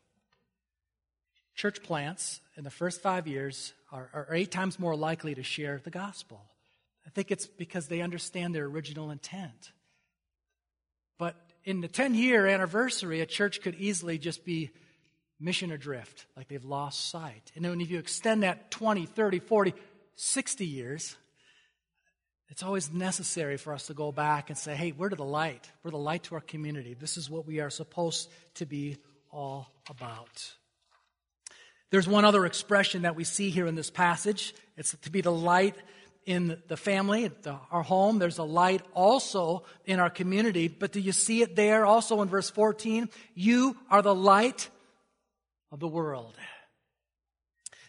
Church 1.55 1.83
plants 1.83 2.41
in 2.57 2.65
the 2.65 2.71
first 2.71 3.01
five 3.03 3.27
years 3.27 3.73
are, 3.91 4.11
are 4.13 4.29
eight 4.33 4.51
times 4.51 4.79
more 4.79 4.97
likely 4.97 5.35
to 5.35 5.43
share 5.43 5.81
the 5.83 5.91
gospel. 5.91 6.41
I 7.07 7.11
think 7.11 7.31
it's 7.31 7.47
because 7.47 7.89
they 7.89 8.01
understand 8.01 8.55
their 8.55 8.65
original 8.65 9.11
intent. 9.11 9.73
But 11.19 11.37
in 11.65 11.81
the 11.81 11.89
10 11.89 12.15
year 12.15 12.47
anniversary, 12.47 13.21
a 13.21 13.27
church 13.27 13.61
could 13.61 13.75
easily 13.77 14.19
just 14.19 14.45
be 14.45 14.71
mission 15.39 15.73
adrift, 15.73 16.27
like 16.37 16.49
they've 16.49 16.65
lost 16.65 17.11
sight. 17.11 17.53
And 17.55 17.65
then 17.65 17.81
if 17.81 17.91
you 17.91 17.99
extend 17.99 18.43
that 18.45 18.71
20, 18.71 19.07
30, 19.07 19.41
40, 19.41 19.75
60 20.15 20.67
years, 20.67 21.17
it's 22.53 22.63
always 22.63 22.93
necessary 22.93 23.57
for 23.57 23.73
us 23.73 23.87
to 23.87 23.95
go 23.95 24.13
back 24.13 24.51
and 24.51 24.59
say, 24.59 24.75
hey, 24.75 24.93
we're 24.93 25.09
to 25.09 25.17
the 25.17 25.25
light. 25.25 25.71
We're 25.83 25.93
the 25.93 25.97
light 25.97 26.25
to 26.25 26.35
our 26.35 26.43
community. 26.43 26.93
This 26.93 27.17
is 27.17 27.31
what 27.31 27.47
we 27.47 27.61
are 27.61 27.71
supposed 27.71 28.29
to 28.57 28.67
be 28.67 28.99
all 29.31 29.73
about. 29.89 30.53
There's 31.89 32.07
one 32.07 32.27
other 32.27 32.45
expression 32.45 33.03
that 33.03 33.17
we 33.17 33.25
see 33.25 33.49
here 33.49 33.67
in 33.67 33.75
this 33.75 33.89
passage. 33.89 34.55
It's 34.77 34.95
to 35.01 35.11
be 35.11 35.23
the 35.23 35.33
light 35.33 35.77
in 36.27 36.61
the 36.69 36.77
family, 36.77 37.29
the, 37.41 37.57
our 37.71 37.83
home. 37.83 38.19
There's 38.19 38.37
a 38.37 38.45
light 38.45 38.83
also 38.93 39.65
in 39.87 39.99
our 39.99 40.11
community. 40.11 40.69
But 40.69 40.93
do 40.93 41.01
you 41.01 41.13
see 41.13 41.41
it 41.41 41.57
there 41.57 41.87
also 41.87 42.21
in 42.21 42.29
verse 42.29 42.51
14? 42.51 43.09
You 43.35 43.79
are 43.89 44.03
the 44.03 44.15
light 44.15 44.69
of 45.71 45.81
the 45.81 45.89
world. 45.89 46.35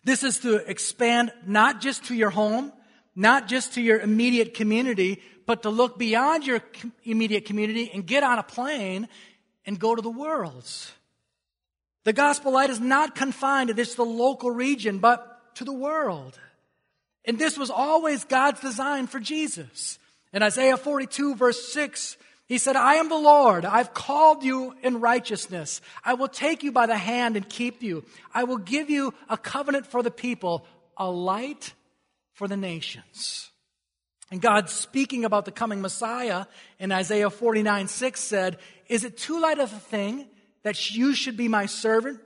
This 0.06 0.24
is 0.24 0.40
to 0.40 0.56
expand 0.56 1.34
not 1.46 1.82
just 1.82 2.06
to 2.06 2.16
your 2.16 2.30
home, 2.30 2.72
not 3.16 3.48
just 3.48 3.74
to 3.74 3.82
your 3.82 4.00
immediate 4.00 4.54
community, 4.54 5.22
but 5.46 5.64
to 5.64 5.70
look 5.70 5.98
beyond 5.98 6.46
your 6.46 6.62
immediate 7.04 7.46
community 7.46 7.92
and 7.94 8.06
get 8.06 8.24
on 8.24 8.40
a 8.40 8.44
plane 8.44 9.08
and 9.66 9.80
go 9.80 9.96
to 9.96 10.02
the 10.02 10.10
worlds. 10.10 10.92
The 12.06 12.14
gospel 12.14 12.52
light 12.52 12.70
is 12.70 12.80
not 12.80 13.16
confined 13.16 13.70
to 13.70 13.74
this 13.74 13.96
the 13.96 14.04
local 14.04 14.52
region, 14.52 15.00
but 15.00 15.56
to 15.56 15.64
the 15.64 15.74
world. 15.74 16.40
And 17.26 17.40
this 17.40 17.58
was 17.58 17.70
always 17.70 18.26
God's 18.26 18.60
design 18.60 19.08
for 19.08 19.20
Jesus. 19.20 20.00
In 20.34 20.44
Isaiah 20.44 20.78
42 20.78 21.36
verse 21.36 21.72
6, 21.72 22.18
he 22.48 22.58
said, 22.58 22.76
I 22.76 22.96
am 22.96 23.08
the 23.08 23.16
Lord. 23.16 23.64
I've 23.64 23.94
called 23.94 24.44
you 24.44 24.76
in 24.84 25.00
righteousness. 25.00 25.80
I 26.04 26.16
will 26.16 26.28
take 26.28 26.64
you 26.64 26.72
by 26.72 26.88
the 26.88 26.98
hand 26.98 27.38
and 27.38 27.48
keep 27.48 27.82
you. 27.82 28.04
I 28.34 28.44
will 28.44 28.58
give 28.58 28.90
you 28.90 29.14
a 29.30 29.38
covenant 29.38 29.88
for 29.88 30.04
the 30.04 30.12
people, 30.12 30.66
a 30.98 31.10
light 31.10 31.74
for 32.34 32.48
the 32.48 32.58
nations. 32.58 33.52
And 34.32 34.42
God 34.42 34.70
speaking 34.70 35.26
about 35.26 35.46
the 35.46 35.52
coming 35.52 35.82
Messiah 35.82 36.46
in 36.80 36.92
Isaiah 36.92 37.30
49 37.30 37.88
6 37.88 38.20
said, 38.20 38.58
Is 38.88 39.04
it 39.04 39.18
too 39.18 39.40
light 39.40 39.60
of 39.60 39.72
a 39.72 39.80
thing 39.80 40.28
that 40.64 40.92
you 40.92 41.14
should 41.14 41.38
be 41.38 41.48
my 41.48 41.68
servant 41.68 42.20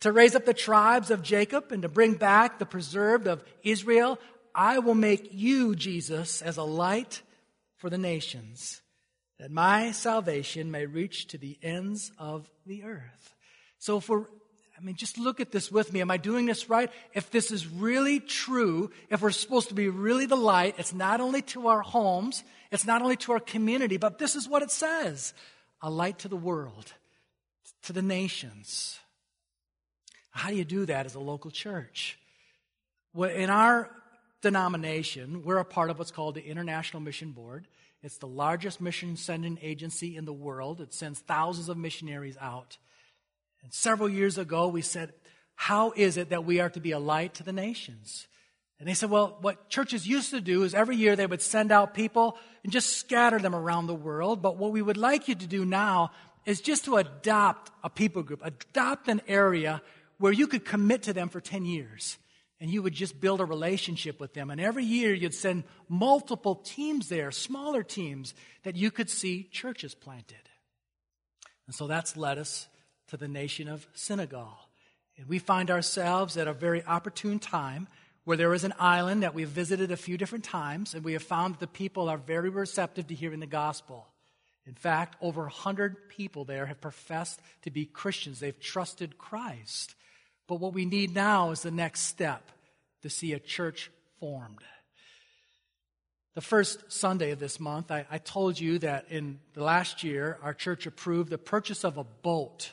to 0.00 0.12
raise 0.12 0.34
up 0.34 0.46
the 0.46 0.54
tribes 0.54 1.10
of 1.10 1.22
Jacob 1.22 1.70
and 1.70 1.82
to 1.82 1.88
bring 1.88 2.14
back 2.14 2.58
the 2.58 2.66
preserved 2.66 3.26
of 3.26 3.44
Israel? 3.62 4.18
I 4.54 4.78
will 4.78 4.94
make 4.94 5.28
you, 5.32 5.74
Jesus, 5.74 6.42
as 6.42 6.56
a 6.56 6.62
light 6.62 7.22
for 7.76 7.90
the 7.90 7.98
nations, 7.98 8.80
that 9.38 9.50
my 9.50 9.92
salvation 9.92 10.70
may 10.70 10.86
reach 10.86 11.26
to 11.28 11.38
the 11.38 11.58
ends 11.62 12.12
of 12.18 12.48
the 12.64 12.84
earth. 12.84 13.34
So 13.78 14.02
we're 14.08 14.26
I 14.82 14.84
mean, 14.84 14.96
just 14.96 15.16
look 15.16 15.38
at 15.38 15.52
this 15.52 15.70
with 15.70 15.92
me. 15.92 16.00
Am 16.00 16.10
I 16.10 16.16
doing 16.16 16.46
this 16.46 16.68
right? 16.68 16.90
If 17.14 17.30
this 17.30 17.52
is 17.52 17.68
really 17.68 18.18
true, 18.18 18.90
if 19.10 19.22
we're 19.22 19.30
supposed 19.30 19.68
to 19.68 19.74
be 19.74 19.88
really 19.88 20.26
the 20.26 20.36
light, 20.36 20.74
it's 20.76 20.92
not 20.92 21.20
only 21.20 21.40
to 21.42 21.68
our 21.68 21.82
homes, 21.82 22.42
it's 22.72 22.84
not 22.84 23.00
only 23.00 23.14
to 23.18 23.32
our 23.32 23.38
community, 23.38 23.96
but 23.96 24.18
this 24.18 24.34
is 24.34 24.48
what 24.48 24.62
it 24.62 24.72
says 24.72 25.34
a 25.82 25.90
light 25.90 26.18
to 26.20 26.28
the 26.28 26.36
world, 26.36 26.92
to 27.84 27.92
the 27.92 28.02
nations. 28.02 28.98
How 30.32 30.50
do 30.50 30.56
you 30.56 30.64
do 30.64 30.86
that 30.86 31.06
as 31.06 31.14
a 31.14 31.20
local 31.20 31.52
church? 31.52 32.18
Well, 33.14 33.30
in 33.30 33.50
our 33.50 33.88
denomination, 34.40 35.44
we're 35.44 35.58
a 35.58 35.64
part 35.64 35.90
of 35.90 35.98
what's 35.98 36.10
called 36.10 36.34
the 36.34 36.44
International 36.44 37.00
Mission 37.00 37.30
Board. 37.30 37.68
It's 38.02 38.18
the 38.18 38.26
largest 38.26 38.80
mission 38.80 39.16
sending 39.16 39.58
agency 39.62 40.16
in 40.16 40.24
the 40.24 40.32
world. 40.32 40.80
It 40.80 40.92
sends 40.92 41.20
thousands 41.20 41.68
of 41.68 41.76
missionaries 41.76 42.36
out. 42.40 42.78
And 43.62 43.72
several 43.72 44.08
years 44.08 44.38
ago, 44.38 44.68
we 44.68 44.82
said, 44.82 45.12
How 45.54 45.92
is 45.94 46.16
it 46.16 46.30
that 46.30 46.44
we 46.44 46.60
are 46.60 46.70
to 46.70 46.80
be 46.80 46.92
a 46.92 46.98
light 46.98 47.34
to 47.34 47.42
the 47.42 47.52
nations? 47.52 48.26
And 48.78 48.88
they 48.88 48.94
said, 48.94 49.10
Well, 49.10 49.38
what 49.40 49.68
churches 49.68 50.06
used 50.06 50.30
to 50.30 50.40
do 50.40 50.64
is 50.64 50.74
every 50.74 50.96
year 50.96 51.14
they 51.14 51.26
would 51.26 51.42
send 51.42 51.70
out 51.70 51.94
people 51.94 52.36
and 52.64 52.72
just 52.72 52.98
scatter 52.98 53.38
them 53.38 53.54
around 53.54 53.86
the 53.86 53.94
world. 53.94 54.42
But 54.42 54.56
what 54.56 54.72
we 54.72 54.82
would 54.82 54.96
like 54.96 55.28
you 55.28 55.34
to 55.34 55.46
do 55.46 55.64
now 55.64 56.10
is 56.44 56.60
just 56.60 56.84
to 56.86 56.96
adopt 56.96 57.70
a 57.84 57.90
people 57.90 58.22
group, 58.22 58.40
adopt 58.42 59.08
an 59.08 59.20
area 59.28 59.80
where 60.18 60.32
you 60.32 60.46
could 60.46 60.64
commit 60.64 61.04
to 61.04 61.12
them 61.12 61.28
for 61.28 61.40
10 61.40 61.64
years 61.64 62.18
and 62.60 62.70
you 62.70 62.80
would 62.80 62.94
just 62.94 63.20
build 63.20 63.40
a 63.40 63.44
relationship 63.44 64.20
with 64.20 64.34
them. 64.34 64.48
And 64.48 64.60
every 64.60 64.84
year 64.84 65.12
you'd 65.12 65.34
send 65.34 65.64
multiple 65.88 66.54
teams 66.54 67.08
there, 67.08 67.32
smaller 67.32 67.82
teams, 67.82 68.34
that 68.62 68.76
you 68.76 68.92
could 68.92 69.10
see 69.10 69.48
churches 69.50 69.96
planted. 69.96 70.48
And 71.66 71.74
so 71.74 71.88
that's 71.88 72.16
led 72.16 72.38
us 72.38 72.68
to 73.12 73.18
the 73.18 73.28
nation 73.28 73.68
of 73.68 73.86
Senegal. 73.92 74.56
And 75.18 75.26
we 75.26 75.38
find 75.38 75.70
ourselves 75.70 76.38
at 76.38 76.48
a 76.48 76.54
very 76.54 76.82
opportune 76.82 77.38
time 77.38 77.86
where 78.24 78.38
there 78.38 78.54
is 78.54 78.64
an 78.64 78.72
island 78.78 79.22
that 79.22 79.34
we've 79.34 79.50
visited 79.50 79.92
a 79.92 79.98
few 79.98 80.16
different 80.16 80.44
times, 80.44 80.94
and 80.94 81.04
we 81.04 81.12
have 81.12 81.22
found 81.22 81.52
that 81.52 81.60
the 81.60 81.66
people 81.66 82.08
are 82.08 82.16
very 82.16 82.48
receptive 82.48 83.08
to 83.08 83.14
hearing 83.14 83.40
the 83.40 83.46
gospel. 83.46 84.06
In 84.66 84.72
fact, 84.72 85.16
over 85.20 85.42
100 85.42 86.08
people 86.08 86.46
there 86.46 86.64
have 86.64 86.80
professed 86.80 87.38
to 87.64 87.70
be 87.70 87.84
Christians. 87.84 88.40
They've 88.40 88.58
trusted 88.58 89.18
Christ. 89.18 89.94
But 90.46 90.60
what 90.60 90.72
we 90.72 90.86
need 90.86 91.14
now 91.14 91.50
is 91.50 91.60
the 91.60 91.70
next 91.70 92.04
step 92.04 92.50
to 93.02 93.10
see 93.10 93.34
a 93.34 93.38
church 93.38 93.90
formed. 94.20 94.64
The 96.34 96.40
first 96.40 96.90
Sunday 96.90 97.32
of 97.32 97.40
this 97.40 97.60
month, 97.60 97.90
I, 97.90 98.06
I, 98.10 98.16
told 98.16 98.58
you 98.58 98.78
that 98.78 99.04
in 99.10 99.38
the 99.52 99.62
last 99.62 100.02
year, 100.02 100.38
our 100.42 100.54
church 100.54 100.86
approved 100.86 101.28
the 101.28 101.36
purchase 101.36 101.84
of 101.84 101.98
a 101.98 102.04
boat 102.04 102.72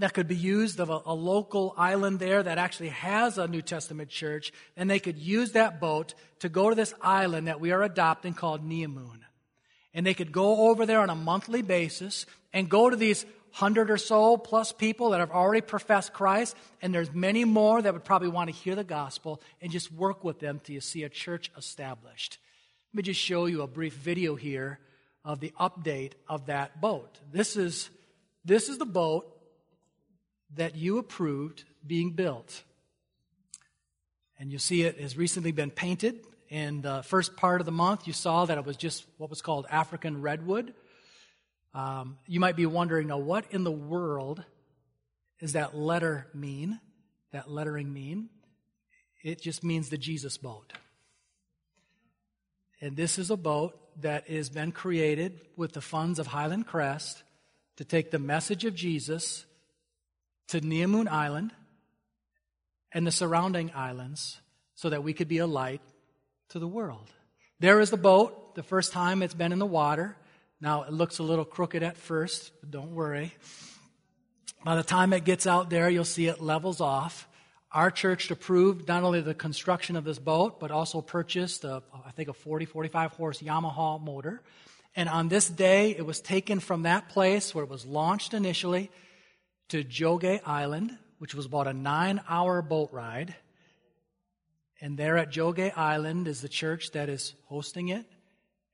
that 0.00 0.14
could 0.14 0.28
be 0.28 0.36
used 0.36 0.80
of 0.80 0.90
a, 0.90 1.00
a 1.06 1.14
local 1.14 1.74
island 1.76 2.18
there 2.18 2.42
that 2.42 2.58
actually 2.58 2.88
has 2.88 3.38
a 3.38 3.46
New 3.46 3.62
Testament 3.62 4.08
church, 4.08 4.52
and 4.76 4.88
they 4.88 4.98
could 4.98 5.18
use 5.18 5.52
that 5.52 5.80
boat 5.80 6.14
to 6.40 6.48
go 6.48 6.68
to 6.70 6.74
this 6.74 6.94
island 7.00 7.46
that 7.46 7.60
we 7.60 7.70
are 7.70 7.82
adopting 7.82 8.34
called 8.34 8.66
Neamoon. 8.68 9.20
And 9.92 10.06
they 10.06 10.14
could 10.14 10.32
go 10.32 10.70
over 10.70 10.86
there 10.86 11.00
on 11.00 11.10
a 11.10 11.14
monthly 11.14 11.62
basis 11.62 12.26
and 12.52 12.68
go 12.68 12.90
to 12.90 12.96
these 12.96 13.26
hundred 13.52 13.90
or 13.90 13.98
so 13.98 14.36
plus 14.36 14.72
people 14.72 15.10
that 15.10 15.20
have 15.20 15.32
already 15.32 15.60
professed 15.60 16.12
Christ, 16.12 16.56
and 16.80 16.94
there's 16.94 17.12
many 17.12 17.44
more 17.44 17.82
that 17.82 17.92
would 17.92 18.04
probably 18.04 18.28
want 18.28 18.48
to 18.48 18.56
hear 18.56 18.74
the 18.76 18.84
gospel 18.84 19.40
and 19.60 19.72
just 19.72 19.92
work 19.92 20.24
with 20.24 20.38
them 20.38 20.60
till 20.62 20.74
you 20.74 20.80
see 20.80 21.02
a 21.02 21.08
church 21.08 21.50
established. 21.56 22.38
Let 22.92 22.98
me 22.98 23.02
just 23.02 23.20
show 23.20 23.46
you 23.46 23.62
a 23.62 23.66
brief 23.66 23.94
video 23.94 24.34
here 24.34 24.78
of 25.24 25.40
the 25.40 25.52
update 25.60 26.12
of 26.28 26.46
that 26.46 26.80
boat. 26.80 27.18
This 27.32 27.56
is, 27.56 27.90
this 28.44 28.68
is 28.68 28.78
the 28.78 28.86
boat 28.86 29.36
that 30.56 30.76
you 30.76 30.98
approved 30.98 31.64
being 31.86 32.12
built. 32.12 32.62
And 34.38 34.50
you 34.50 34.58
see 34.58 34.82
it 34.82 35.00
has 35.00 35.16
recently 35.16 35.52
been 35.52 35.70
painted. 35.70 36.20
In 36.48 36.80
the 36.82 37.02
first 37.02 37.36
part 37.36 37.60
of 37.60 37.66
the 37.66 37.72
month, 37.72 38.06
you 38.06 38.12
saw 38.12 38.44
that 38.46 38.58
it 38.58 38.64
was 38.64 38.76
just 38.76 39.06
what 39.18 39.30
was 39.30 39.42
called 39.42 39.66
African 39.70 40.20
redwood. 40.20 40.74
Um, 41.74 42.18
you 42.26 42.40
might 42.40 42.56
be 42.56 42.66
wondering, 42.66 43.06
now, 43.06 43.18
what 43.18 43.44
in 43.50 43.62
the 43.62 43.70
world 43.70 44.42
does 45.38 45.52
that 45.52 45.76
letter 45.76 46.26
mean? 46.34 46.80
That 47.32 47.48
lettering 47.48 47.92
mean? 47.92 48.30
It 49.22 49.40
just 49.40 49.62
means 49.62 49.90
the 49.90 49.98
Jesus 49.98 50.38
boat. 50.38 50.72
And 52.80 52.96
this 52.96 53.18
is 53.18 53.30
a 53.30 53.36
boat 53.36 53.78
that 54.00 54.28
has 54.28 54.48
been 54.48 54.72
created 54.72 55.40
with 55.56 55.72
the 55.72 55.80
funds 55.80 56.18
of 56.18 56.26
Highland 56.26 56.66
Crest 56.66 57.22
to 57.76 57.84
take 57.84 58.10
the 58.10 58.18
message 58.18 58.64
of 58.64 58.74
Jesus 58.74 59.44
to 60.50 60.60
Neomoon 60.60 61.08
Island 61.08 61.52
and 62.92 63.06
the 63.06 63.12
surrounding 63.12 63.70
islands 63.74 64.40
so 64.74 64.90
that 64.90 65.04
we 65.04 65.12
could 65.12 65.28
be 65.28 65.38
a 65.38 65.46
light 65.46 65.80
to 66.48 66.58
the 66.58 66.66
world. 66.66 67.08
There 67.60 67.78
is 67.78 67.90
the 67.90 67.96
boat, 67.96 68.56
the 68.56 68.62
first 68.62 68.92
time 68.92 69.22
it's 69.22 69.34
been 69.34 69.52
in 69.52 69.60
the 69.60 69.66
water. 69.66 70.16
Now 70.60 70.82
it 70.82 70.92
looks 70.92 71.18
a 71.18 71.22
little 71.22 71.44
crooked 71.44 71.82
at 71.84 71.96
first, 71.96 72.50
but 72.60 72.70
don't 72.70 72.94
worry. 72.94 73.32
By 74.64 74.74
the 74.74 74.82
time 74.82 75.12
it 75.12 75.24
gets 75.24 75.46
out 75.46 75.70
there, 75.70 75.88
you'll 75.88 76.04
see 76.04 76.26
it 76.26 76.40
levels 76.40 76.80
off. 76.80 77.28
Our 77.70 77.92
church 77.92 78.28
approved 78.30 78.88
not 78.88 79.04
only 79.04 79.20
the 79.20 79.34
construction 79.34 79.94
of 79.94 80.02
this 80.02 80.18
boat, 80.18 80.58
but 80.58 80.72
also 80.72 81.00
purchased, 81.00 81.62
a, 81.62 81.82
I 82.04 82.10
think, 82.10 82.28
a 82.28 82.32
40, 82.32 82.64
45 82.64 83.12
horse 83.12 83.40
Yamaha 83.40 84.02
motor. 84.02 84.42
And 84.96 85.08
on 85.08 85.28
this 85.28 85.48
day, 85.48 85.90
it 85.90 86.04
was 86.04 86.20
taken 86.20 86.58
from 86.58 86.82
that 86.82 87.08
place 87.08 87.54
where 87.54 87.62
it 87.62 87.70
was 87.70 87.86
launched 87.86 88.34
initially 88.34 88.90
to 89.70 89.82
Jogay 89.82 90.40
Island, 90.46 90.96
which 91.18 91.34
was 91.34 91.46
about 91.46 91.66
a 91.66 91.72
nine 91.72 92.20
hour 92.28 92.62
boat 92.62 92.90
ride. 92.92 93.34
And 94.80 94.96
there 94.96 95.16
at 95.16 95.30
Jogay 95.30 95.76
Island 95.76 96.28
is 96.28 96.40
the 96.40 96.48
church 96.48 96.92
that 96.92 97.08
is 97.08 97.34
hosting 97.46 97.88
it. 97.88 98.06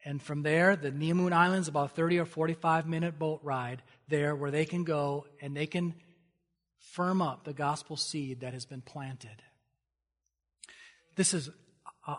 And 0.05 0.23
from 0.23 0.43
there, 0.43 0.77
the 0.77 0.93
Neomoon 0.93 1.33
Islands, 1.33 1.69
about 1.69 1.97
30 1.97 2.21
or 2.21 2.27
45 2.27 2.87
minute 2.87 3.19
boat 3.19 3.41
ride 3.43 3.83
there 4.09 4.37
where 4.37 4.51
they 4.51 4.65
can 4.65 4.85
go 4.85 5.27
and 5.41 5.57
they 5.57 5.67
can 5.67 5.95
firm 6.79 7.21
up 7.21 7.45
the 7.45 7.53
gospel 7.53 7.97
seed 7.97 8.41
that 8.41 8.53
has 8.53 8.65
been 8.65 8.83
planted. 8.83 9.43
This 11.17 11.35
is 11.35 11.51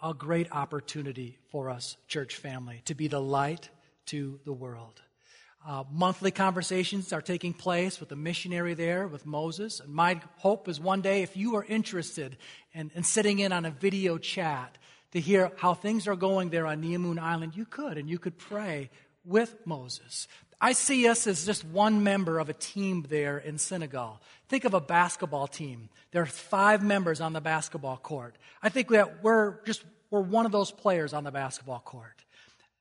a 0.03 0.13
great 0.13 0.51
opportunity 0.51 1.37
for 1.49 1.69
us, 1.69 1.95
church 2.07 2.35
family, 2.35 2.81
to 2.85 2.93
be 2.93 3.07
the 3.07 3.21
light 3.21 3.69
to 4.07 4.39
the 4.43 4.53
world. 4.53 5.01
Uh, 5.67 5.83
monthly 5.91 6.31
conversations 6.31 7.11
are 7.11 7.21
taking 7.21 7.53
place 7.53 7.99
with 7.99 8.07
the 8.07 8.15
missionary 8.15 8.73
there, 8.73 9.05
with 9.05 9.25
Moses. 9.25 9.81
And 9.81 9.93
my 9.93 10.21
hope 10.37 10.69
is 10.69 10.79
one 10.79 11.01
day, 11.01 11.23
if 11.23 11.35
you 11.35 11.57
are 11.57 11.65
interested 11.65 12.37
in, 12.71 12.89
in 12.95 13.03
sitting 13.03 13.39
in 13.39 13.51
on 13.51 13.65
a 13.65 13.71
video 13.71 14.17
chat 14.17 14.77
to 15.11 15.19
hear 15.19 15.51
how 15.57 15.73
things 15.73 16.07
are 16.07 16.15
going 16.15 16.51
there 16.51 16.65
on 16.65 16.81
Neomoon 16.81 17.19
Island, 17.19 17.57
you 17.57 17.65
could, 17.65 17.97
and 17.97 18.09
you 18.09 18.17
could 18.17 18.37
pray 18.37 18.89
with 19.25 19.57
Moses. 19.65 20.29
I 20.61 20.71
see 20.71 21.05
us 21.09 21.27
as 21.27 21.45
just 21.45 21.65
one 21.65 22.01
member 22.01 22.39
of 22.39 22.47
a 22.47 22.53
team 22.53 23.05
there 23.09 23.37
in 23.37 23.57
Senegal. 23.57 24.21
Think 24.47 24.63
of 24.63 24.73
a 24.73 24.79
basketball 24.79 25.47
team. 25.47 25.89
There 26.11 26.21
are 26.21 26.27
five 26.27 26.81
members 26.81 27.19
on 27.19 27.33
the 27.33 27.41
basketball 27.41 27.97
court. 27.97 28.37
I 28.63 28.69
think 28.69 28.87
that 28.91 29.21
we're 29.21 29.61
just 29.65 29.83
we're 30.11 30.21
one 30.21 30.45
of 30.45 30.53
those 30.53 30.71
players 30.71 31.11
on 31.11 31.25
the 31.25 31.31
basketball 31.31 31.81
court. 31.81 32.23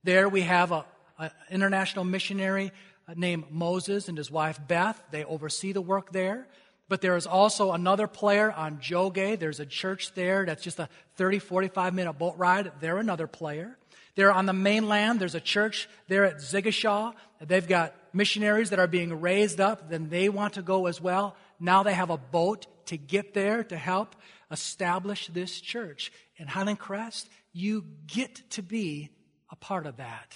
There 0.04 0.28
we 0.28 0.42
have 0.42 0.70
a, 0.70 0.84
an 1.18 1.30
international 1.50 2.04
missionary 2.04 2.72
uh, 3.08 3.14
named 3.16 3.44
Moses 3.50 4.08
and 4.08 4.16
his 4.18 4.30
wife 4.30 4.60
Beth. 4.66 5.00
They 5.10 5.24
oversee 5.24 5.72
the 5.72 5.82
work 5.82 6.12
there. 6.12 6.46
But 6.88 7.00
there 7.00 7.16
is 7.16 7.26
also 7.26 7.72
another 7.72 8.06
player 8.06 8.52
on 8.52 8.78
Jogay. 8.78 9.38
There's 9.38 9.58
a 9.58 9.66
church 9.66 10.12
there 10.14 10.46
that's 10.46 10.62
just 10.62 10.78
a 10.78 10.88
30, 11.16 11.40
45 11.40 11.94
minute 11.94 12.12
boat 12.12 12.34
ride. 12.36 12.70
They're 12.80 12.98
another 12.98 13.26
player. 13.26 13.76
They're 14.16 14.32
on 14.32 14.46
the 14.46 14.54
mainland, 14.54 15.20
there's 15.20 15.34
a 15.34 15.40
church 15.40 15.88
there 16.08 16.24
at 16.24 16.36
Ziguinchor. 16.36 17.12
They've 17.40 17.68
got 17.68 17.94
missionaries 18.14 18.70
that 18.70 18.78
are 18.78 18.86
being 18.86 19.20
raised 19.20 19.60
up, 19.60 19.90
then 19.90 20.08
they 20.08 20.30
want 20.30 20.54
to 20.54 20.62
go 20.62 20.86
as 20.86 21.00
well. 21.00 21.36
Now 21.60 21.82
they 21.82 21.92
have 21.92 22.08
a 22.08 22.16
boat 22.16 22.66
to 22.86 22.96
get 22.96 23.34
there 23.34 23.62
to 23.64 23.76
help 23.76 24.16
establish 24.50 25.26
this 25.28 25.60
church. 25.60 26.10
In 26.38 26.46
Highland 26.46 26.78
Crest, 26.78 27.28
you 27.52 27.84
get 28.06 28.50
to 28.50 28.62
be 28.62 29.10
a 29.50 29.56
part 29.56 29.86
of 29.86 29.98
that. 29.98 30.34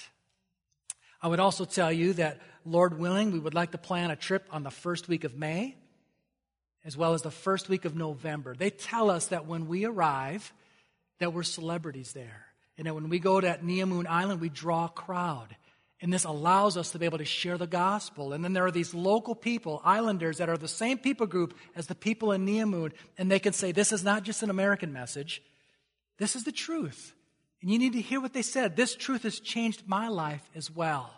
I 1.23 1.29
would 1.29 1.41
also 1.41 1.65
tell 1.65 1.93
you 1.93 2.15
that, 2.15 2.41
Lord 2.65 2.99
willing, 2.99 3.31
we 3.31 3.39
would 3.39 3.55
like 3.55 3.73
to 3.73 3.79
plan 3.79 4.11
a 4.11 4.17
trip 4.17 4.47
on 4.51 4.63
the 4.63 4.71
first 4.71 5.09
week 5.09 5.25
of 5.25 5.37
May 5.37 5.77
as 6.85 6.97
well 6.97 7.15
as 7.15 7.23
the 7.23 7.31
first 7.31 7.69
week 7.69 7.85
of 7.85 7.95
November. 7.95 8.55
They 8.55 8.71
tell 8.71 9.11
us 9.11 9.27
that 9.27 9.47
when 9.47 9.69
we 9.69 9.85
arrive, 9.85 10.53
that 11.19 11.33
we're 11.33 11.43
celebrities 11.43 12.13
there. 12.13 12.47
And 12.79 12.87
that 12.87 12.95
when 12.95 13.11
we 13.11 13.19
go 13.19 13.41
to 13.41 13.59
Neomoon 13.63 14.07
Island, 14.07 14.41
we 14.41 14.49
draw 14.49 14.87
a 14.87 14.89
crowd. 14.89 15.55
And 16.01 16.11
this 16.11 16.25
allows 16.25 16.79
us 16.79 16.93
to 16.93 16.99
be 16.99 17.05
able 17.05 17.19
to 17.19 17.27
share 17.27 17.59
the 17.59 17.67
gospel. 17.67 18.33
And 18.33 18.43
then 18.43 18.55
there 18.55 18.65
are 18.65 18.71
these 18.71 18.95
local 18.95 19.35
people, 19.35 19.83
islanders, 19.85 20.39
that 20.39 20.49
are 20.49 20.57
the 20.57 20.69
same 20.69 20.97
people 20.97 21.27
group 21.27 21.55
as 21.77 21.87
the 21.87 21.95
people 21.95 22.33
in 22.33 22.47
Neomoon. 22.47 22.93
And 23.19 23.31
they 23.31 23.39
can 23.39 23.53
say, 23.53 23.73
this 23.73 23.93
is 23.93 24.03
not 24.03 24.23
just 24.23 24.43
an 24.43 24.49
American 24.49 24.95
message. 24.95 25.43
This 26.17 26.35
is 26.35 26.45
the 26.45 26.53
truth. 26.53 27.13
And 27.61 27.71
you 27.71 27.79
need 27.79 27.93
to 27.93 28.01
hear 28.01 28.21
what 28.21 28.33
they 28.33 28.43
said. 28.43 28.77
This 28.77 28.95
truth 28.95 29.25
has 29.25 29.41
changed 29.41 29.83
my 29.87 30.09
life 30.09 30.43
as 30.55 30.71
well. 30.71 31.13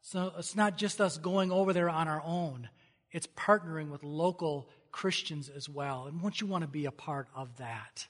So 0.00 0.32
it's 0.38 0.56
not 0.56 0.76
just 0.76 1.00
us 1.00 1.18
going 1.18 1.52
over 1.52 1.72
there 1.72 1.90
on 1.90 2.08
our 2.08 2.22
own. 2.24 2.68
It's 3.12 3.26
partnering 3.26 3.90
with 3.90 4.02
local 4.02 4.68
Christians 4.90 5.48
as 5.48 5.68
well. 5.68 6.06
And 6.06 6.20
won't 6.20 6.40
you 6.40 6.46
want 6.46 6.62
to 6.62 6.68
be 6.68 6.86
a 6.86 6.90
part 6.90 7.28
of 7.34 7.56
that? 7.58 8.06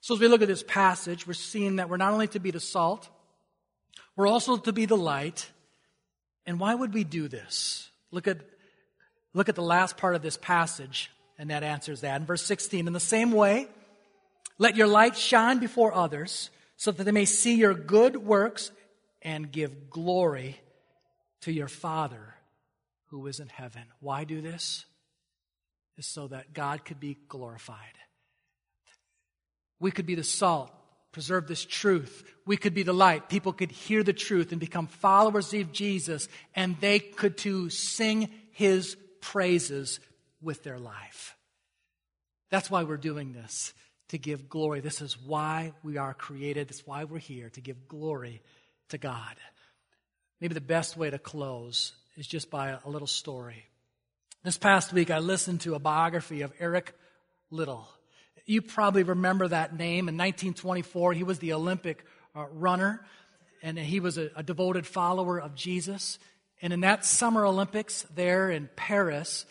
So 0.00 0.14
as 0.14 0.20
we 0.20 0.28
look 0.28 0.42
at 0.42 0.48
this 0.48 0.64
passage, 0.66 1.26
we're 1.26 1.34
seeing 1.34 1.76
that 1.76 1.88
we're 1.88 1.98
not 1.98 2.12
only 2.12 2.28
to 2.28 2.40
be 2.40 2.50
the 2.50 2.60
salt, 2.60 3.08
we're 4.16 4.26
also 4.26 4.56
to 4.56 4.72
be 4.72 4.86
the 4.86 4.96
light. 4.96 5.50
And 6.46 6.58
why 6.58 6.74
would 6.74 6.92
we 6.94 7.04
do 7.04 7.28
this? 7.28 7.90
Look 8.10 8.26
at, 8.26 8.38
look 9.34 9.48
at 9.48 9.54
the 9.54 9.62
last 9.62 9.96
part 9.96 10.14
of 10.14 10.22
this 10.22 10.36
passage, 10.36 11.10
and 11.38 11.50
that 11.50 11.62
answers 11.62 12.00
that. 12.00 12.20
In 12.20 12.26
verse 12.26 12.42
16, 12.42 12.86
in 12.86 12.92
the 12.92 13.00
same 13.00 13.30
way, 13.30 13.68
let 14.58 14.76
your 14.76 14.88
light 14.88 15.16
shine 15.16 15.58
before 15.58 15.94
others, 15.94 16.50
so 16.80 16.90
that 16.90 17.04
they 17.04 17.12
may 17.12 17.26
see 17.26 17.56
your 17.56 17.74
good 17.74 18.16
works 18.16 18.70
and 19.20 19.52
give 19.52 19.90
glory 19.90 20.58
to 21.42 21.52
your 21.52 21.68
Father 21.68 22.34
who 23.10 23.26
is 23.26 23.38
in 23.38 23.48
heaven. 23.48 23.82
Why 24.00 24.24
do 24.24 24.40
this? 24.40 24.86
Is 25.98 26.06
so 26.06 26.28
that 26.28 26.54
God 26.54 26.86
could 26.86 26.98
be 26.98 27.18
glorified. 27.28 27.76
We 29.78 29.90
could 29.90 30.06
be 30.06 30.14
the 30.14 30.24
salt, 30.24 30.72
preserve 31.12 31.46
this 31.46 31.66
truth. 31.66 32.24
We 32.46 32.56
could 32.56 32.72
be 32.72 32.82
the 32.82 32.94
light. 32.94 33.28
People 33.28 33.52
could 33.52 33.72
hear 33.72 34.02
the 34.02 34.14
truth 34.14 34.50
and 34.50 34.58
become 34.58 34.86
followers 34.86 35.52
of 35.52 35.72
Jesus, 35.72 36.28
and 36.54 36.80
they 36.80 36.98
could 36.98 37.36
too 37.36 37.68
sing 37.68 38.30
his 38.52 38.96
praises 39.20 40.00
with 40.40 40.62
their 40.62 40.78
life. 40.78 41.36
That's 42.50 42.70
why 42.70 42.84
we're 42.84 42.96
doing 42.96 43.34
this, 43.34 43.74
to 44.10 44.18
give 44.18 44.48
glory. 44.48 44.80
This 44.80 45.00
is 45.00 45.16
why 45.18 45.72
we 45.82 45.96
are 45.96 46.14
created. 46.14 46.68
That's 46.68 46.86
why 46.86 47.04
we're 47.04 47.18
here, 47.18 47.48
to 47.50 47.60
give 47.60 47.88
glory 47.88 48.42
to 48.88 48.98
God. 48.98 49.36
Maybe 50.40 50.54
the 50.54 50.60
best 50.60 50.96
way 50.96 51.10
to 51.10 51.18
close 51.18 51.92
is 52.16 52.26
just 52.26 52.50
by 52.50 52.76
a 52.84 52.88
little 52.88 53.06
story. 53.06 53.66
This 54.42 54.58
past 54.58 54.92
week, 54.92 55.10
I 55.10 55.18
listened 55.18 55.60
to 55.62 55.74
a 55.74 55.78
biography 55.78 56.42
of 56.42 56.52
Eric 56.58 56.92
Liddell. 57.50 57.88
You 58.46 58.62
probably 58.62 59.04
remember 59.04 59.46
that 59.46 59.76
name. 59.76 60.08
In 60.08 60.16
1924, 60.16 61.12
he 61.12 61.22
was 61.22 61.38
the 61.38 61.52
Olympic 61.52 62.04
uh, 62.34 62.46
runner, 62.52 63.04
and 63.62 63.78
he 63.78 64.00
was 64.00 64.18
a, 64.18 64.30
a 64.34 64.42
devoted 64.42 64.88
follower 64.88 65.40
of 65.40 65.54
Jesus. 65.54 66.18
And 66.60 66.72
in 66.72 66.80
that 66.80 67.04
Summer 67.04 67.46
Olympics 67.46 68.02
there 68.14 68.50
in 68.50 68.68
Paris, 68.74 69.46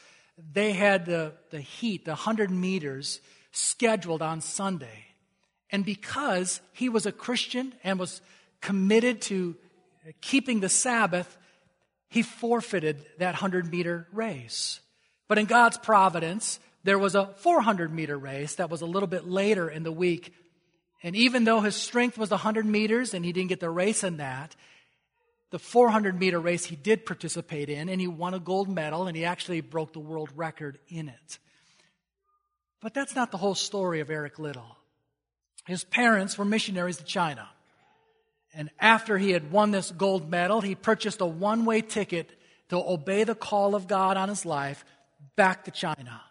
they 0.51 0.73
had 0.73 1.05
the, 1.05 1.33
the 1.49 1.61
heat, 1.61 2.03
the 2.03 2.11
100 2.11 2.51
meters, 2.51 3.21
scheduled 3.51 4.21
on 4.21 4.41
Sunday. 4.41 5.05
And 5.71 5.85
because 5.85 6.61
he 6.73 6.89
was 6.89 7.05
a 7.05 7.11
Christian 7.11 7.73
and 7.83 7.99
was 7.99 8.21
committed 8.61 9.21
to 9.23 9.55
keeping 10.21 10.59
the 10.59 10.69
Sabbath, 10.69 11.37
he 12.09 12.21
forfeited 12.21 13.05
that 13.19 13.33
100 13.33 13.71
meter 13.71 14.07
race. 14.11 14.79
But 15.27 15.37
in 15.37 15.45
God's 15.45 15.77
providence, 15.77 16.59
there 16.83 16.97
was 16.97 17.15
a 17.15 17.27
400 17.37 17.93
meter 17.93 18.17
race 18.17 18.55
that 18.55 18.69
was 18.69 18.81
a 18.81 18.85
little 18.85 19.07
bit 19.07 19.27
later 19.27 19.69
in 19.69 19.83
the 19.83 19.91
week. 19.91 20.33
And 21.03 21.15
even 21.15 21.43
though 21.43 21.61
his 21.61 21.75
strength 21.75 22.17
was 22.17 22.31
100 22.31 22.65
meters 22.65 23.13
and 23.13 23.23
he 23.23 23.31
didn't 23.31 23.49
get 23.49 23.59
the 23.59 23.69
race 23.69 24.03
in 24.03 24.17
that, 24.17 24.55
the 25.51 25.59
400 25.59 26.19
meter 26.19 26.39
race 26.39 26.65
he 26.65 26.75
did 26.75 27.05
participate 27.05 27.69
in 27.69 27.89
and 27.89 28.01
he 28.01 28.07
won 28.07 28.33
a 28.33 28.39
gold 28.39 28.69
medal 28.69 29.07
and 29.07 29.15
he 29.15 29.25
actually 29.25 29.61
broke 29.61 29.93
the 29.93 29.99
world 29.99 30.29
record 30.35 30.79
in 30.87 31.09
it. 31.09 31.39
But 32.81 32.93
that's 32.93 33.15
not 33.15 33.31
the 33.31 33.37
whole 33.37 33.55
story 33.55 33.99
of 33.99 34.09
Eric 34.09 34.39
Liddell. 34.39 34.77
His 35.65 35.83
parents 35.83 36.37
were 36.37 36.45
missionaries 36.45 36.97
to 36.97 37.03
China. 37.03 37.47
And 38.53 38.69
after 38.79 39.17
he 39.17 39.31
had 39.31 39.51
won 39.51 39.71
this 39.71 39.91
gold 39.91 40.29
medal, 40.29 40.61
he 40.61 40.75
purchased 40.75 41.21
a 41.21 41.25
one 41.25 41.65
way 41.65 41.81
ticket 41.81 42.31
to 42.69 42.77
obey 42.77 43.23
the 43.23 43.35
call 43.35 43.75
of 43.75 43.87
God 43.87 44.17
on 44.17 44.29
his 44.29 44.45
life 44.45 44.83
back 45.35 45.65
to 45.65 45.71
China. 45.71 46.21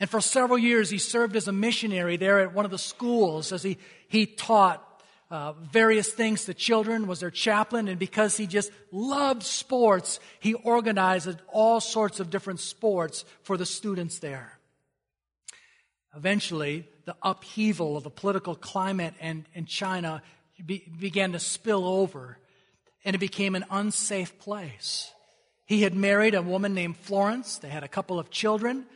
And 0.00 0.10
for 0.10 0.20
several 0.20 0.58
years, 0.58 0.90
he 0.90 0.98
served 0.98 1.36
as 1.36 1.48
a 1.48 1.52
missionary 1.52 2.16
there 2.16 2.40
at 2.40 2.52
one 2.52 2.64
of 2.64 2.70
the 2.70 2.78
schools 2.78 3.52
as 3.52 3.62
he, 3.62 3.78
he 4.08 4.26
taught 4.26 4.82
uh, 5.30 5.52
various 5.72 6.08
things 6.08 6.44
to 6.44 6.54
children, 6.54 7.06
was 7.06 7.20
their 7.20 7.30
chaplain, 7.30 7.88
and 7.88 7.98
because 7.98 8.36
he 8.36 8.46
just 8.46 8.70
loved 8.92 9.42
sports, 9.42 10.20
he 10.38 10.54
organized 10.54 11.40
all 11.52 11.80
sorts 11.80 12.20
of 12.20 12.30
different 12.30 12.60
sports 12.60 13.24
for 13.42 13.56
the 13.56 13.66
students 13.66 14.18
there. 14.18 14.55
Eventually, 16.16 16.88
the 17.04 17.14
upheaval 17.22 17.96
of 17.96 18.04
the 18.04 18.10
political 18.10 18.54
climate 18.54 19.14
in, 19.20 19.46
in 19.54 19.66
China 19.66 20.22
be, 20.64 20.90
began 20.98 21.32
to 21.32 21.38
spill 21.38 21.86
over, 21.86 22.38
and 23.04 23.14
it 23.14 23.18
became 23.18 23.54
an 23.54 23.66
unsafe 23.70 24.38
place. 24.38 25.12
He 25.66 25.82
had 25.82 25.94
married 25.94 26.34
a 26.34 26.42
woman 26.42 26.74
named 26.74 26.96
Florence. 26.96 27.58
They 27.58 27.68
had 27.68 27.84
a 27.84 27.88
couple 27.88 28.18
of 28.18 28.30
children. 28.30 28.86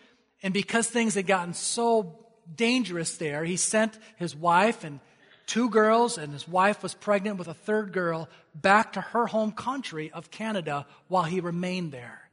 And 0.43 0.55
because 0.55 0.89
things 0.89 1.14
had 1.14 1.27
gotten 1.27 1.53
so 1.53 2.18
dangerous 2.55 3.18
there, 3.18 3.45
he 3.45 3.57
sent 3.57 3.99
his 4.16 4.35
wife 4.35 4.85
and 4.85 5.01
two 5.47 5.68
girls, 5.68 6.16
and 6.16 6.33
his 6.33 6.47
wife 6.47 6.83
was 6.83 6.95
pregnant 6.95 7.37
with 7.37 7.49
a 7.49 7.55
third 7.55 7.93
girl, 7.93 8.29
back 8.55 8.93
to 8.93 9.01
her 9.01 9.27
home 9.27 9.51
country 9.51 10.11
of 10.12 10.31
Canada 10.31 10.87
while 11.09 11.25
he 11.25 11.41
remained 11.41 11.91
there. 11.91 12.31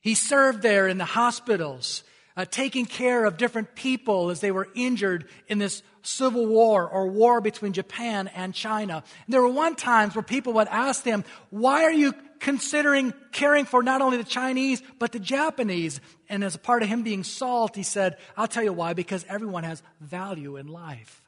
He 0.00 0.14
served 0.14 0.60
there 0.60 0.88
in 0.88 0.98
the 0.98 1.04
hospitals, 1.04 2.02
uh, 2.40 2.46
taking 2.46 2.86
care 2.86 3.26
of 3.26 3.36
different 3.36 3.74
people 3.74 4.30
as 4.30 4.40
they 4.40 4.50
were 4.50 4.66
injured 4.74 5.28
in 5.46 5.58
this 5.58 5.82
civil 6.00 6.46
war 6.46 6.88
or 6.88 7.06
war 7.06 7.42
between 7.42 7.74
Japan 7.74 8.28
and 8.28 8.54
China. 8.54 9.04
And 9.26 9.34
there 9.34 9.42
were 9.42 9.48
one 9.48 9.76
times 9.76 10.14
where 10.14 10.22
people 10.22 10.54
would 10.54 10.68
ask 10.68 11.04
him, 11.04 11.22
why 11.50 11.84
are 11.84 11.92
you 11.92 12.14
considering 12.38 13.12
caring 13.30 13.66
for 13.66 13.82
not 13.82 14.00
only 14.00 14.16
the 14.16 14.24
Chinese, 14.24 14.82
but 14.98 15.12
the 15.12 15.18
Japanese? 15.18 16.00
And 16.30 16.42
as 16.42 16.54
a 16.54 16.58
part 16.58 16.82
of 16.82 16.88
him 16.88 17.02
being 17.02 17.24
salt, 17.24 17.76
he 17.76 17.82
said, 17.82 18.16
I'll 18.38 18.48
tell 18.48 18.64
you 18.64 18.72
why, 18.72 18.94
because 18.94 19.26
everyone 19.28 19.64
has 19.64 19.82
value 20.00 20.56
in 20.56 20.66
life. 20.66 21.22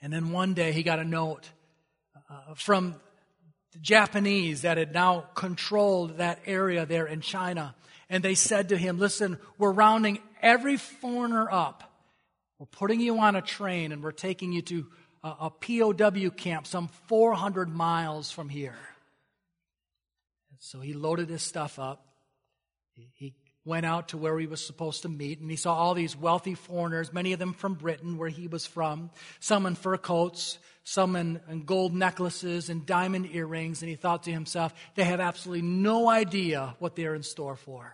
And 0.00 0.12
then 0.12 0.30
one 0.30 0.54
day 0.54 0.70
he 0.70 0.84
got 0.84 1.00
a 1.00 1.04
note 1.04 1.50
uh, 2.30 2.54
from 2.54 3.00
the 3.76 3.82
Japanese 3.82 4.62
that 4.62 4.78
had 4.78 4.94
now 4.94 5.26
controlled 5.34 6.16
that 6.16 6.38
area 6.46 6.86
there 6.86 7.06
in 7.06 7.20
China. 7.20 7.74
And 8.08 8.24
they 8.24 8.34
said 8.34 8.70
to 8.70 8.76
him, 8.76 8.98
Listen, 8.98 9.38
we're 9.58 9.72
rounding 9.72 10.18
every 10.40 10.78
foreigner 10.78 11.50
up. 11.50 11.82
We're 12.58 12.66
putting 12.66 13.00
you 13.00 13.18
on 13.18 13.36
a 13.36 13.42
train 13.42 13.92
and 13.92 14.02
we're 14.02 14.12
taking 14.12 14.52
you 14.52 14.62
to 14.62 14.86
a, 15.22 15.28
a 15.40 15.50
POW 15.50 16.30
camp 16.30 16.66
some 16.66 16.88
400 17.08 17.68
miles 17.68 18.30
from 18.30 18.48
here. 18.48 18.78
And 20.50 20.58
so 20.58 20.80
he 20.80 20.94
loaded 20.94 21.28
his 21.28 21.42
stuff 21.42 21.78
up. 21.78 22.06
He, 22.94 23.10
he 23.12 23.34
went 23.66 23.84
out 23.84 24.08
to 24.08 24.16
where 24.16 24.38
he 24.38 24.46
was 24.46 24.64
supposed 24.64 25.02
to 25.02 25.08
meet, 25.08 25.40
and 25.40 25.50
he 25.50 25.56
saw 25.56 25.74
all 25.74 25.92
these 25.92 26.16
wealthy 26.16 26.54
foreigners, 26.54 27.12
many 27.12 27.32
of 27.32 27.38
them 27.38 27.52
from 27.52 27.74
Britain, 27.74 28.16
where 28.16 28.28
he 28.28 28.46
was 28.46 28.64
from, 28.64 29.10
some 29.40 29.66
in 29.66 29.74
fur 29.74 29.98
coats, 29.98 30.58
some 30.84 31.16
in, 31.16 31.40
in, 31.50 31.64
gold 31.64 31.92
necklaces 31.92 32.70
and 32.70 32.86
diamond 32.86 33.28
earrings, 33.32 33.82
and 33.82 33.90
he 33.90 33.96
thought 33.96 34.22
to 34.22 34.32
himself, 34.32 34.72
they 34.94 35.02
have 35.04 35.18
absolutely 35.18 35.62
no 35.62 36.08
idea 36.08 36.76
what 36.78 36.94
they're 36.94 37.16
in 37.16 37.24
store 37.24 37.56
for. 37.56 37.92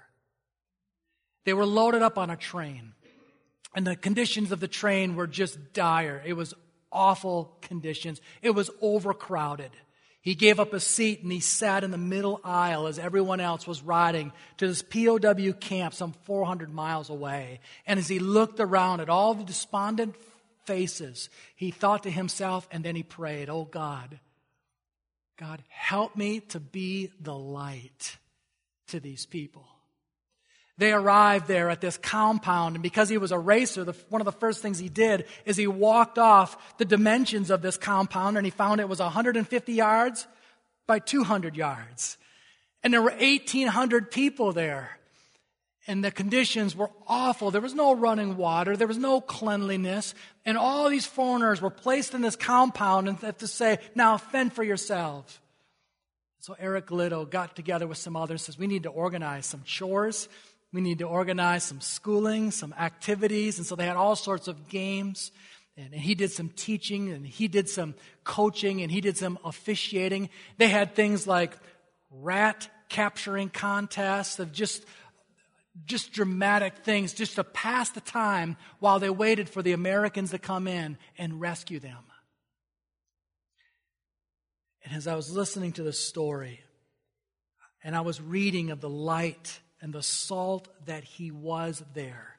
They 1.45 1.55
were 1.55 1.67
loaded 1.67 2.03
up 2.03 2.19
on 2.19 2.29
a 2.29 2.37
train, 2.37 2.93
and 3.75 3.87
the 3.87 3.97
conditions 3.97 4.53
of 4.53 4.61
the 4.61 4.69
train 4.69 5.17
were 5.17 5.27
just 5.27 5.73
dire. 5.73 6.23
It 6.25 6.35
was 6.35 6.53
awful 6.93 7.57
conditions. 7.63 8.21
It 8.43 8.51
was 8.51 8.71
overcrowded. 8.83 9.71
He 10.23 10.37
gave 10.37 10.61
up 10.61 10.73
a 10.73 10.79
seat 10.79 11.25
and 11.25 11.33
he 11.33 11.41
sat 11.41 11.83
in 11.83 11.91
the 11.91 11.99
middle 11.99 12.41
aisle 12.45 12.87
as 12.87 12.97
everyone 12.97 13.41
else 13.41 13.67
was 13.67 13.83
riding 13.83 14.33
to 14.59 14.69
this 14.69 14.81
POW 14.81 15.53
camp 15.59 15.95
some 15.95 16.13
400 16.25 16.73
miles 16.73 17.11
away. 17.11 17.59
And 17.89 17.99
as 17.99 18.07
he 18.07 18.21
looked 18.21 18.61
around 18.61 19.01
at 19.01 19.09
all 19.09 19.35
the 19.35 19.43
despondent 19.43 20.15
faces, 20.65 21.29
he 21.57 21.73
thought 21.73 22.05
to 22.05 22.11
himself 22.11 22.69
and 22.71 22.85
then 22.85 22.95
he 22.95 23.03
prayed, 23.03 23.51
Oh 23.51 23.65
God, 23.65 24.21
God, 25.37 25.61
help 25.69 26.15
me 26.15 26.39
to 26.51 26.61
be 26.61 27.11
the 27.21 27.35
light 27.35 28.17
to 28.89 29.01
these 29.01 29.27
people. 29.27 29.67
They 30.79 30.93
arrived 30.93 31.49
there 31.49 31.69
at 31.69 31.81
this 31.81 31.99
compound, 31.99 32.77
and 32.77 32.83
because 32.83 33.09
he 33.09 33.19
was 33.19 33.31
a 33.31 33.39
racer, 33.39 33.85
the, 33.85 33.95
one 34.09 34.21
of 34.21 34.25
the 34.25 34.33
first 34.33 34.63
things 34.63 34.79
he 34.79 34.89
did 34.89 35.27
is 35.45 35.57
he 35.57 35.67
walked 35.67 36.19
off 36.19 36.79
the 36.79 36.85
dimensions 36.85 37.51
of 37.51 37.61
this 37.61 37.77
compound, 37.77 38.37
and 38.37 38.47
he 38.47 38.51
found 38.51 38.81
it 38.81 38.89
was 38.89 39.01
150 39.01 39.73
yards 39.73 40.27
by 40.87 40.99
200 40.99 41.57
yards. 41.57 42.17
And 42.83 42.93
there 42.93 43.03
were 43.03 43.11
1,800 43.11 44.11
people 44.11 44.53
there. 44.53 44.99
And 45.87 46.05
the 46.05 46.11
conditions 46.13 46.77
were 46.77 46.91
awful. 47.09 47.51
There 47.51 47.61
was 47.61 47.75
no 47.75 47.93
running 47.93 48.37
water. 48.37 48.77
There 48.77 48.87
was 48.87 48.99
no 48.99 49.21
cleanliness. 49.21 50.15
And 50.45 50.57
all 50.57 50.89
these 50.89 51.07
foreigners 51.07 51.61
were 51.61 51.71
placed 51.71 52.15
in 52.15 52.23
this 52.23 52.37
compound 52.37 53.09
and 53.09 53.19
have 53.19 53.39
to 53.39 53.49
say, 53.49 53.79
now 53.95 54.17
fend 54.17 54.53
for 54.53 54.63
yourselves. 54.63 55.41
So 56.39 56.57
Eric 56.59 56.91
Liddell 56.91 57.25
got 57.25 57.57
together 57.57 57.87
with 57.87 57.99
some 57.99 58.17
others, 58.17 58.43
says, 58.43 58.59
we 58.59 58.67
need 58.67 58.85
to 58.85 58.91
organize 58.91 59.47
some 59.47 59.63
chores 59.65 60.29
we 60.73 60.81
need 60.81 60.99
to 60.99 61.05
organize 61.05 61.65
some 61.65 61.81
schooling, 61.81 62.51
some 62.51 62.75
activities. 62.79 63.59
And 63.59 63.67
so 63.67 63.77
they 63.77 63.87
had 63.87 63.97
all 63.97 64.17
sorts 64.17 64.49
of 64.49 64.69
games. 64.69 65.31
And, 65.77 65.95
he 65.95 66.15
did 66.15 66.33
some 66.33 66.51
teaching 66.51 67.11
and 67.11 67.27
he 67.27 67.49
did 67.49 67.69
some 67.69 67.95
coaching 68.25 68.83
and 68.83 68.91
he 68.91 69.01
did 69.01 69.17
some 69.17 69.39
officiating. 69.45 70.31
They 70.59 70.69
had 70.69 70.95
things 70.95 71.27
like 71.27 71.57
rat 72.11 72.69
capturing 72.89 73.49
contests 73.49 74.39
of 74.39 74.53
just 74.53 74.85
just 75.87 76.13
dramatic 76.13 76.85
things 76.85 77.15
just 77.15 77.37
to 77.37 77.45
pass 77.45 77.89
the 77.89 78.03
time 78.03 78.59
while 78.79 78.99
they 78.99 79.09
waited 79.09 79.49
for 79.49 79.63
the 79.63 79.73
Americans 79.73 80.31
to 80.31 80.39
come 80.39 80.69
in 80.69 80.99
and 81.17 81.41
rescue 81.41 81.81
them. 81.81 82.05
And 84.85 84.95
as 84.95 85.07
I 85.07 85.15
was 85.15 85.31
listening 85.35 85.73
to 85.73 85.83
the 85.83 85.93
story 85.95 86.61
and 87.83 87.97
I 87.97 88.03
was 88.03 88.21
reading 88.21 88.71
of 88.71 88.83
the 88.83 88.91
light 88.91 89.61
and 89.83 89.93
the 89.93 90.03
salt 90.03 90.69
that 90.87 91.03
he 91.03 91.33
was 91.33 91.83
there, 91.93 92.37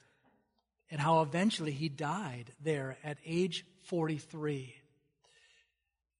and 0.89 0.99
how 0.99 1.21
eventually 1.21 1.73
he 1.73 1.89
died 1.89 2.53
there 2.61 2.97
at 3.03 3.17
age 3.25 3.65
43. 3.83 4.73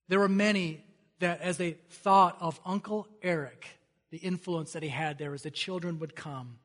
There 0.10 0.20
were 0.20 0.28
many 0.28 0.84
that, 1.20 1.40
as 1.42 1.58
they 1.58 1.78
thought 1.90 2.38
of 2.42 2.60
Uncle 2.66 3.08
Eric, 3.22 3.66
the 4.12 4.18
influence 4.18 4.74
that 4.74 4.84
he 4.84 4.90
had 4.90 5.18
there 5.18 5.34
as 5.34 5.44
the 5.44 5.50
children 5.50 5.98
would 6.00 6.16
come, 6.16 6.60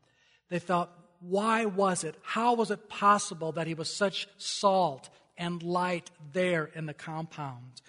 they 0.51 0.59
thought, 0.59 0.91
why 1.21 1.65
was 1.65 2.03
it? 2.03 2.17
How 2.23 2.55
was 2.55 2.71
it 2.71 2.89
possible 2.89 3.53
that 3.53 3.67
he 3.67 3.75
was 3.75 3.95
such 3.95 4.29
salt 4.39 5.09
and 5.37 5.63
light 5.63 6.11
there 6.33 6.65
in 6.75 6.87
the 6.87 6.95
compound? 6.95 7.81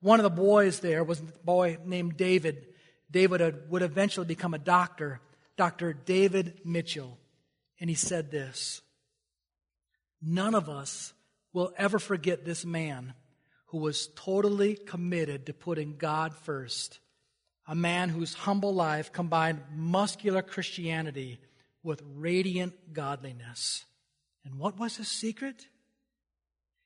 One 0.00 0.20
of 0.20 0.24
the 0.24 0.30
boys 0.30 0.80
there 0.80 1.04
was 1.04 1.20
a 1.20 1.44
boy 1.44 1.78
named 1.84 2.16
David. 2.16 2.66
David 3.10 3.70
would 3.70 3.82
eventually 3.82 4.26
become 4.26 4.54
a 4.54 4.58
doctor 4.58 5.20
Dr. 5.58 5.92
David 5.92 6.60
Michell, 6.64 7.18
and 7.80 7.90
he 7.90 7.96
said 7.96 8.30
this 8.30 8.80
None 10.22 10.54
of 10.54 10.70
us 10.70 11.12
will 11.52 11.72
ever 11.76 11.98
forget 11.98 12.44
this 12.44 12.64
man 12.64 13.12
who 13.66 13.78
was 13.78 14.08
totally 14.14 14.76
committed 14.76 15.46
to 15.46 15.52
putting 15.52 15.96
God 15.96 16.34
first, 16.34 17.00
a 17.66 17.74
man 17.74 18.08
whose 18.08 18.32
humble 18.32 18.72
life 18.72 19.12
combined 19.12 19.60
muscular 19.74 20.42
Christianity 20.42 21.40
with 21.82 22.02
radiant 22.14 22.92
godliness. 22.92 23.84
And 24.44 24.58
what 24.58 24.78
was 24.78 24.96
his 24.96 25.08
secret? 25.08 25.66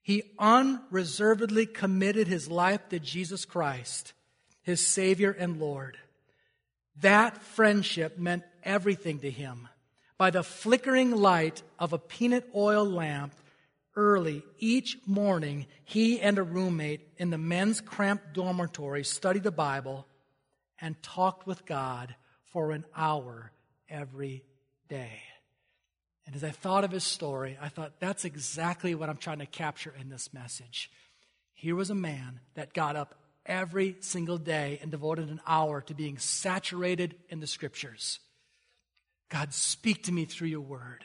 He 0.01 0.23
unreservedly 0.39 1.67
committed 1.67 2.27
his 2.27 2.51
life 2.51 2.89
to 2.89 2.99
Jesus 2.99 3.45
Christ, 3.45 4.15
his 4.63 4.85
Savior 4.85 5.31
and 5.31 5.61
Lord. 5.61 5.99
That 7.01 7.43
friendship 7.43 8.19
meant 8.19 8.43
everything 8.63 9.21
to 9.21 9.31
him. 9.31 9.69
By 10.19 10.31
the 10.31 10.43
flickering 10.43 11.11
light 11.11 11.63
of 11.79 11.93
a 11.93 11.99
peanut 11.99 12.49
oil 12.55 12.85
lamp, 12.85 13.35
early 13.97 14.43
each 14.59 14.99
morning, 15.07 15.67
he 15.85 16.21
and 16.21 16.39
a 16.39 16.43
roommate 16.43 17.09
in 17.19 17.31
the 17.31 17.39
men's 17.39 17.81
cramped 17.81 18.33
dormitory 18.33 19.05
studied 19.05 19.43
the 19.43 19.51
Bible 19.51 20.07
and 20.81 21.01
talked 21.03 21.47
with 21.47 21.67
God 21.67 22.15
for 22.45 22.73
an 22.73 22.85
hour 22.97 23.53
every 23.89 24.45
day. 24.89 25.23
And 26.27 26.37
as 26.37 26.45
I 26.45 26.51
thought 26.51 26.85
of 26.85 26.93
his 26.93 27.05
story, 27.05 27.59
I 27.61 27.69
thought 27.69 27.99
that's 27.99 28.25
exactly 28.25 28.95
what 28.95 29.09
I'm 29.09 29.17
trying 29.17 29.41
to 29.41 29.47
capture 29.47 29.95
in 30.01 30.09
this 30.09 30.33
message. 30.33 30.91
Here 31.53 31.75
was 31.75 31.91
a 31.91 31.95
man 31.95 32.41
that 32.55 32.75
got 32.75 32.97
up 32.97 33.15
every 33.45 33.97
single 34.01 34.39
day 34.39 34.79
and 34.83 34.91
devoted 34.91 35.29
an 35.29 35.41
hour 35.47 35.81
to 35.83 35.95
being 35.95 36.19
saturated 36.19 37.17
in 37.29 37.41
the 37.41 37.47
scriptures. 37.47 38.21
God, 39.33 39.55
speak 39.55 40.05
to 40.05 40.13
me 40.13 40.27
through 40.27 40.49
your 40.49 40.61
word. 40.61 41.05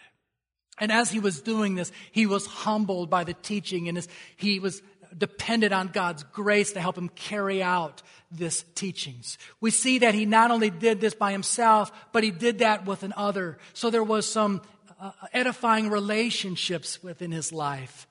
And 0.79 0.91
as 0.91 1.09
he 1.09 1.21
was 1.21 1.41
doing 1.41 1.75
this, 1.75 1.93
he 2.11 2.25
was 2.25 2.45
humbled 2.45 3.09
by 3.09 3.23
the 3.23 3.33
teaching 3.33 3.87
and 3.87 4.05
he 4.35 4.59
was 4.59 4.81
dependent 5.17 5.73
on 5.73 5.87
God's 5.87 6.23
grace 6.23 6.73
to 6.73 6.81
help 6.81 6.97
him 6.97 7.07
carry 7.07 7.63
out 7.63 8.01
this 8.29 8.65
teachings. 8.75 9.37
We 9.61 9.71
see 9.71 9.99
that 9.99 10.13
he 10.13 10.25
not 10.25 10.51
only 10.51 10.69
did 10.69 10.99
this 10.99 11.15
by 11.15 11.31
himself, 11.31 11.89
but 12.11 12.23
he 12.23 12.31
did 12.31 12.59
that 12.59 12.85
with 12.85 13.03
another. 13.03 13.57
So 13.73 13.89
there 13.89 14.03
was 14.03 14.29
some 14.29 14.61
uh, 14.99 15.11
edifying 15.31 15.89
relationships 15.89 17.01
within 17.01 17.31
his 17.31 17.53
life. 17.53 18.07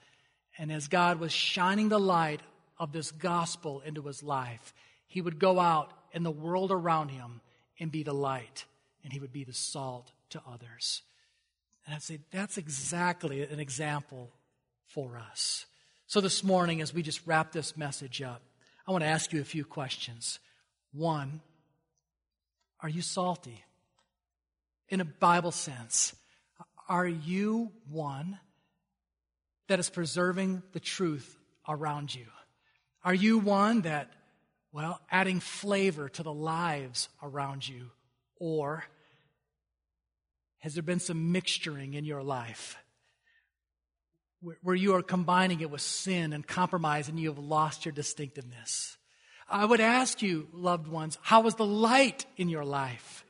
And 0.57 0.73
as 0.73 0.89
God 0.89 1.21
was 1.21 1.31
shining 1.31 1.91
the 1.91 2.01
light 2.01 2.41
of 2.79 2.91
this 2.91 3.13
gospel 3.13 3.83
into 3.85 4.01
his 4.03 4.23
life, 4.23 4.73
he 5.07 5.21
would 5.21 5.39
go 5.39 5.61
out 5.61 5.93
in 6.13 6.23
the 6.23 6.31
world 6.31 6.73
around 6.73 7.11
him 7.11 7.43
and 7.79 7.93
be 7.93 8.03
the 8.03 8.15
light, 8.15 8.65
and 9.07 9.13
he 9.13 9.21
would 9.21 9.33
be 9.33 9.45
the 9.45 9.53
salt 9.53 10.11
to 10.31 10.43
others. 10.53 11.03
And 11.87 11.95
I'd 11.95 12.03
say 12.03 12.19
that's 12.33 12.59
exactly 12.59 13.45
an 13.45 13.61
example 13.61 14.33
for 14.85 15.17
us. 15.17 15.65
So 16.09 16.21
this 16.21 16.43
morning, 16.43 16.81
as 16.81 16.93
we 16.93 17.03
just 17.03 17.25
wrap 17.25 17.53
this 17.53 17.77
message 17.77 18.21
up, 18.21 18.43
I 18.85 18.91
want 18.91 19.05
to 19.05 19.09
ask 19.09 19.33
you 19.33 19.41
a 19.41 19.45
few 19.45 19.65
questions. 19.65 20.41
One, 20.93 21.41
are 22.81 22.89
you 22.89 23.01
salty? 23.01 23.63
In 24.89 25.01
a 25.01 25.05
Bible 25.05 25.53
sense, 25.53 26.13
are 26.89 27.07
you 27.07 27.71
one 27.89 28.41
that 29.69 29.79
is 29.79 29.89
preserving 29.89 30.65
the 30.73 30.81
truth 30.81 31.39
around 31.69 32.13
you? 32.13 32.27
Are 33.05 33.15
you 33.15 33.39
one 33.39 33.83
that, 33.83 34.11
well, 34.73 35.01
adding 35.13 35.39
flavor 35.39 36.09
to 36.09 36.25
the 36.25 36.33
lives 36.33 37.09
around 37.23 37.69
you? 37.69 37.91
Or 38.41 38.85
has 40.61 40.75
there 40.75 40.83
been 40.83 41.01
some 41.01 41.33
mixturing 41.33 41.95
in 41.95 42.05
your 42.05 42.23
life 42.23 42.77
where 44.63 44.77
you 44.77 44.95
are 44.95 45.03
combining 45.03 45.61
it 45.61 45.71
with 45.71 45.81
sin 45.81 46.33
and 46.33 46.47
compromise 46.47 47.09
and 47.09 47.19
you 47.19 47.29
have 47.29 47.39
lost 47.39 47.85
your 47.85 47.93
distinctiveness? 47.93 48.97
I 49.49 49.65
would 49.65 49.81
ask 49.81 50.23
you, 50.23 50.49
loved 50.53 50.89
ones, 50.89 51.19
how 51.23 51.47
is 51.47 51.55
the 51.55 51.67
light 51.67 52.27
in 52.37 52.49
your 52.49 52.65
life? 52.65 53.25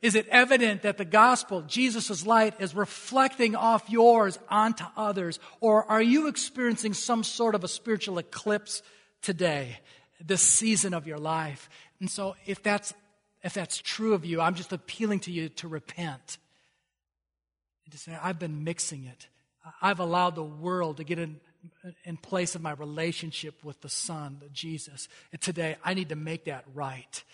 Is 0.00 0.14
it 0.14 0.26
evident 0.28 0.82
that 0.82 0.96
the 0.96 1.04
gospel, 1.04 1.60
Jesus' 1.62 2.24
light, 2.24 2.54
is 2.58 2.74
reflecting 2.74 3.54
off 3.54 3.90
yours 3.90 4.38
onto 4.48 4.84
others? 4.96 5.38
Or 5.60 5.84
are 5.84 6.00
you 6.00 6.28
experiencing 6.28 6.94
some 6.94 7.22
sort 7.22 7.54
of 7.54 7.64
a 7.64 7.68
spiritual 7.68 8.18
eclipse 8.18 8.82
today, 9.20 9.80
this 10.24 10.40
season 10.40 10.94
of 10.94 11.06
your 11.06 11.18
life? 11.18 11.68
And 12.00 12.10
so 12.10 12.34
if 12.46 12.62
that's, 12.62 12.94
if 13.42 13.52
that's 13.52 13.76
true 13.76 14.14
of 14.14 14.24
you, 14.24 14.40
I'm 14.40 14.54
just 14.54 14.72
appealing 14.72 15.20
to 15.20 15.30
you 15.30 15.50
to 15.50 15.68
repent. 15.68 16.38
And 17.90 17.98
to 17.98 18.04
say, 18.04 18.16
I've 18.22 18.38
been 18.38 18.62
mixing 18.62 19.04
it. 19.06 19.26
I've 19.82 19.98
allowed 19.98 20.36
the 20.36 20.44
world 20.44 20.98
to 20.98 21.04
get 21.04 21.18
in, 21.18 21.40
in 22.04 22.16
place 22.16 22.54
of 22.54 22.62
my 22.62 22.70
relationship 22.70 23.64
with 23.64 23.80
the 23.80 23.88
Son, 23.88 24.40
Jesus. 24.52 25.08
And 25.32 25.40
today, 25.40 25.76
I 25.84 25.94
need 25.94 26.10
to 26.10 26.14
make 26.14 26.44
that 26.44 26.64
right. 26.72 27.24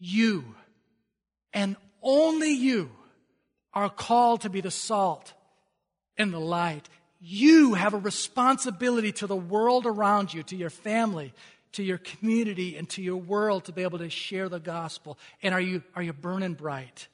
You 0.00 0.56
and 1.52 1.76
only 2.02 2.50
you 2.50 2.90
are 3.72 3.88
called 3.88 4.40
to 4.40 4.50
be 4.50 4.60
the 4.60 4.72
salt 4.72 5.32
and 6.18 6.32
the 6.32 6.40
light. 6.40 6.88
You 7.20 7.74
have 7.74 7.94
a 7.94 7.98
responsibility 7.98 9.12
to 9.12 9.28
the 9.28 9.36
world 9.36 9.86
around 9.86 10.34
you, 10.34 10.42
to 10.42 10.56
your 10.56 10.70
family, 10.70 11.32
to 11.74 11.84
your 11.84 11.98
community, 11.98 12.76
and 12.76 12.88
to 12.90 13.00
your 13.00 13.18
world 13.18 13.66
to 13.66 13.72
be 13.72 13.84
able 13.84 13.98
to 13.98 14.10
share 14.10 14.48
the 14.48 14.58
gospel. 14.58 15.16
And 15.40 15.54
are 15.54 15.60
you, 15.60 15.84
are 15.94 16.02
you 16.02 16.12
burning 16.12 16.54
bright? 16.54 17.06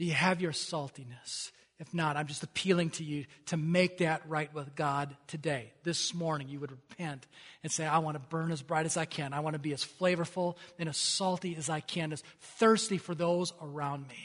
Do 0.00 0.06
you 0.06 0.14
have 0.14 0.40
your 0.40 0.52
saltiness? 0.52 1.50
If 1.78 1.92
not, 1.92 2.16
I'm 2.16 2.26
just 2.26 2.42
appealing 2.42 2.88
to 2.92 3.04
you 3.04 3.26
to 3.46 3.58
make 3.58 3.98
that 3.98 4.26
right 4.26 4.52
with 4.54 4.74
God 4.74 5.14
today. 5.26 5.74
This 5.82 6.14
morning, 6.14 6.48
you 6.48 6.58
would 6.58 6.70
repent 6.70 7.26
and 7.62 7.70
say, 7.70 7.86
I 7.86 7.98
want 7.98 8.14
to 8.14 8.28
burn 8.30 8.50
as 8.50 8.62
bright 8.62 8.86
as 8.86 8.96
I 8.96 9.04
can. 9.04 9.34
I 9.34 9.40
want 9.40 9.56
to 9.56 9.60
be 9.60 9.74
as 9.74 9.84
flavorful 9.84 10.56
and 10.78 10.88
as 10.88 10.96
salty 10.96 11.54
as 11.54 11.68
I 11.68 11.80
can, 11.80 12.14
as 12.14 12.22
thirsty 12.40 12.96
for 12.96 13.14
those 13.14 13.52
around 13.60 14.08
me. 14.08 14.16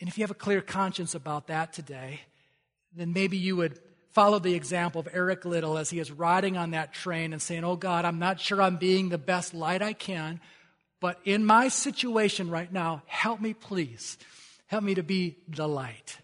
And 0.00 0.08
if 0.08 0.16
you 0.16 0.22
have 0.22 0.30
a 0.30 0.34
clear 0.34 0.60
conscience 0.60 1.16
about 1.16 1.48
that 1.48 1.72
today, 1.72 2.20
then 2.94 3.12
maybe 3.12 3.36
you 3.36 3.56
would 3.56 3.80
follow 4.12 4.38
the 4.38 4.54
example 4.54 5.00
of 5.00 5.08
Eric 5.12 5.44
Liddell 5.44 5.76
as 5.76 5.90
he 5.90 5.98
is 5.98 6.12
riding 6.12 6.56
on 6.56 6.70
that 6.70 6.92
train 6.92 7.32
and 7.32 7.42
saying, 7.42 7.64
Oh 7.64 7.74
God, 7.74 8.04
I'm 8.04 8.20
not 8.20 8.38
sure 8.38 8.62
I'm 8.62 8.76
being 8.76 9.08
the 9.08 9.18
best 9.18 9.54
light 9.54 9.82
I 9.82 9.92
can, 9.92 10.38
but 11.00 11.18
in 11.24 11.44
my 11.44 11.68
situation 11.68 12.50
right 12.50 12.72
now, 12.72 13.02
help 13.06 13.40
me 13.40 13.54
please 13.54 14.18
Help 14.68 14.84
me 14.84 14.94
to 14.94 15.02
be 15.02 15.36
the 15.48 15.66
light. 15.66 16.18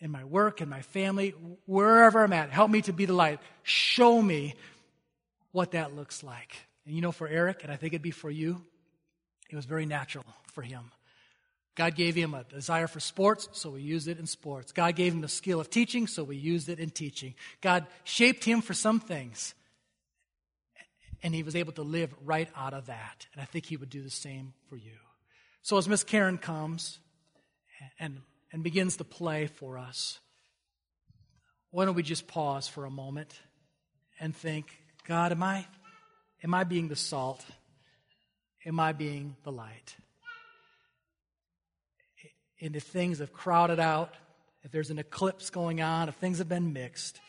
In 0.00 0.10
my 0.10 0.24
work, 0.24 0.60
in 0.60 0.68
my 0.68 0.82
family, 0.82 1.34
wherever 1.64 2.22
I'm 2.22 2.32
at, 2.32 2.50
help 2.50 2.70
me 2.70 2.82
to 2.82 2.92
be 2.92 3.06
the 3.06 3.14
light. 3.14 3.40
Show 3.62 4.20
me 4.20 4.54
what 5.52 5.72
that 5.72 5.96
looks 5.96 6.22
like. 6.22 6.54
And 6.84 6.94
you 6.94 7.00
know, 7.00 7.12
for 7.12 7.26
Eric, 7.26 7.62
and 7.62 7.72
I 7.72 7.76
think 7.76 7.94
it'd 7.94 8.02
be 8.02 8.10
for 8.10 8.30
you, 8.30 8.62
it 9.50 9.56
was 9.56 9.64
very 9.64 9.86
natural 9.86 10.24
for 10.52 10.60
him. 10.60 10.90
God 11.76 11.94
gave 11.94 12.14
him 12.14 12.34
a 12.34 12.44
desire 12.44 12.86
for 12.86 13.00
sports, 13.00 13.48
so 13.52 13.70
we 13.70 13.80
used 13.80 14.06
it 14.06 14.18
in 14.18 14.26
sports. 14.26 14.72
God 14.72 14.94
gave 14.94 15.14
him 15.14 15.22
the 15.22 15.28
skill 15.28 15.60
of 15.60 15.70
teaching, 15.70 16.06
so 16.06 16.24
we 16.24 16.36
used 16.36 16.68
it 16.68 16.78
in 16.78 16.90
teaching. 16.90 17.34
God 17.62 17.86
shaped 18.04 18.44
him 18.44 18.60
for 18.60 18.74
some 18.74 19.00
things, 19.00 19.54
and 21.22 21.34
he 21.34 21.42
was 21.42 21.54
able 21.54 21.72
to 21.74 21.82
live 21.82 22.14
right 22.24 22.48
out 22.56 22.74
of 22.74 22.86
that. 22.86 23.26
And 23.32 23.40
I 23.40 23.44
think 23.44 23.66
he 23.66 23.76
would 23.76 23.90
do 23.90 24.02
the 24.02 24.10
same 24.10 24.54
for 24.68 24.76
you. 24.76 24.96
So 25.62 25.78
as 25.78 25.88
Miss 25.88 26.02
Karen 26.02 26.38
comes 26.38 26.98
and, 27.98 28.20
and 28.52 28.64
begins 28.64 28.96
to 28.96 29.04
play 29.04 29.46
for 29.46 29.78
us, 29.78 30.18
why 31.70 31.84
don't 31.84 31.94
we 31.94 32.02
just 32.02 32.26
pause 32.26 32.68
for 32.68 32.84
a 32.84 32.90
moment 32.90 33.34
and 34.20 34.34
think, 34.34 34.66
God, 35.06 35.32
am 35.32 35.42
I, 35.42 35.66
am 36.42 36.54
I 36.54 36.64
being 36.64 36.88
the 36.88 36.96
salt? 36.96 37.44
Am 38.66 38.78
I 38.78 38.92
being 38.92 39.36
the 39.44 39.52
light? 39.52 39.96
And 42.60 42.76
if 42.76 42.84
things 42.84 43.18
have 43.18 43.32
crowded 43.32 43.80
out, 43.80 44.14
if 44.62 44.70
there's 44.70 44.90
an 44.90 44.98
eclipse 44.98 45.50
going 45.50 45.80
on, 45.80 46.08
if 46.08 46.14
things 46.16 46.38
have 46.38 46.48
been 46.48 46.72
mixed, 46.72 47.20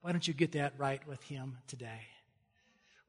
why 0.00 0.12
don't 0.12 0.26
you 0.26 0.32
get 0.32 0.52
that 0.52 0.72
right 0.78 1.06
with 1.06 1.22
Him 1.24 1.58
today? 1.66 2.00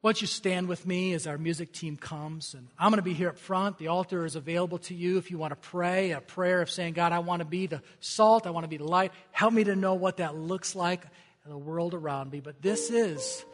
Why 0.03 0.09
don't 0.09 0.19
you 0.19 0.27
stand 0.27 0.67
with 0.67 0.85
me 0.85 1.13
as 1.13 1.27
our 1.27 1.37
music 1.37 1.71
team 1.71 1.95
comes? 1.95 2.55
And 2.55 2.67
I'm 2.77 2.89
going 2.89 2.97
to 2.97 3.03
be 3.03 3.13
here 3.13 3.29
up 3.29 3.37
front. 3.37 3.77
The 3.77 3.87
altar 3.87 4.25
is 4.25 4.35
available 4.35 4.79
to 4.79 4.93
you 4.93 5.17
if 5.17 5.31
you 5.31 5.37
want 5.37 5.51
to 5.51 5.69
pray 5.69 6.11
a 6.11 6.19
prayer 6.19 6.61
of 6.61 6.69
saying, 6.69 6.91
God, 6.91 7.13
I 7.13 7.19
want 7.19 7.39
to 7.39 7.45
be 7.45 7.67
the 7.67 7.81
salt. 8.01 8.45
I 8.45 8.49
want 8.49 8.65
to 8.65 8.67
be 8.67 8.75
the 8.75 8.83
light. 8.83 9.13
Help 9.31 9.53
me 9.53 9.63
to 9.63 9.77
know 9.77 9.93
what 9.93 10.17
that 10.17 10.35
looks 10.35 10.75
like 10.75 11.05
in 11.45 11.51
the 11.51 11.57
world 11.57 11.93
around 11.93 12.33
me. 12.33 12.41
But 12.41 12.61
this 12.61 12.89
is, 12.89 13.45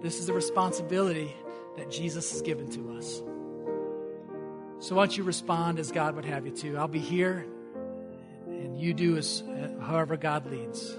this 0.00 0.18
is 0.18 0.30
a 0.30 0.32
responsibility 0.32 1.30
that 1.76 1.90
Jesus 1.90 2.32
has 2.32 2.40
given 2.40 2.70
to 2.70 2.96
us. 2.96 3.18
So 4.78 4.94
why 4.94 5.02
don't 5.04 5.14
you 5.14 5.24
respond 5.24 5.78
as 5.78 5.92
God 5.92 6.14
would 6.14 6.24
have 6.24 6.46
you 6.46 6.52
to? 6.52 6.78
I'll 6.78 6.88
be 6.88 7.00
here, 7.00 7.44
and 8.46 8.80
you 8.80 8.94
do 8.94 9.18
as 9.18 9.42
however 9.82 10.16
God 10.16 10.50
leads. 10.50 10.96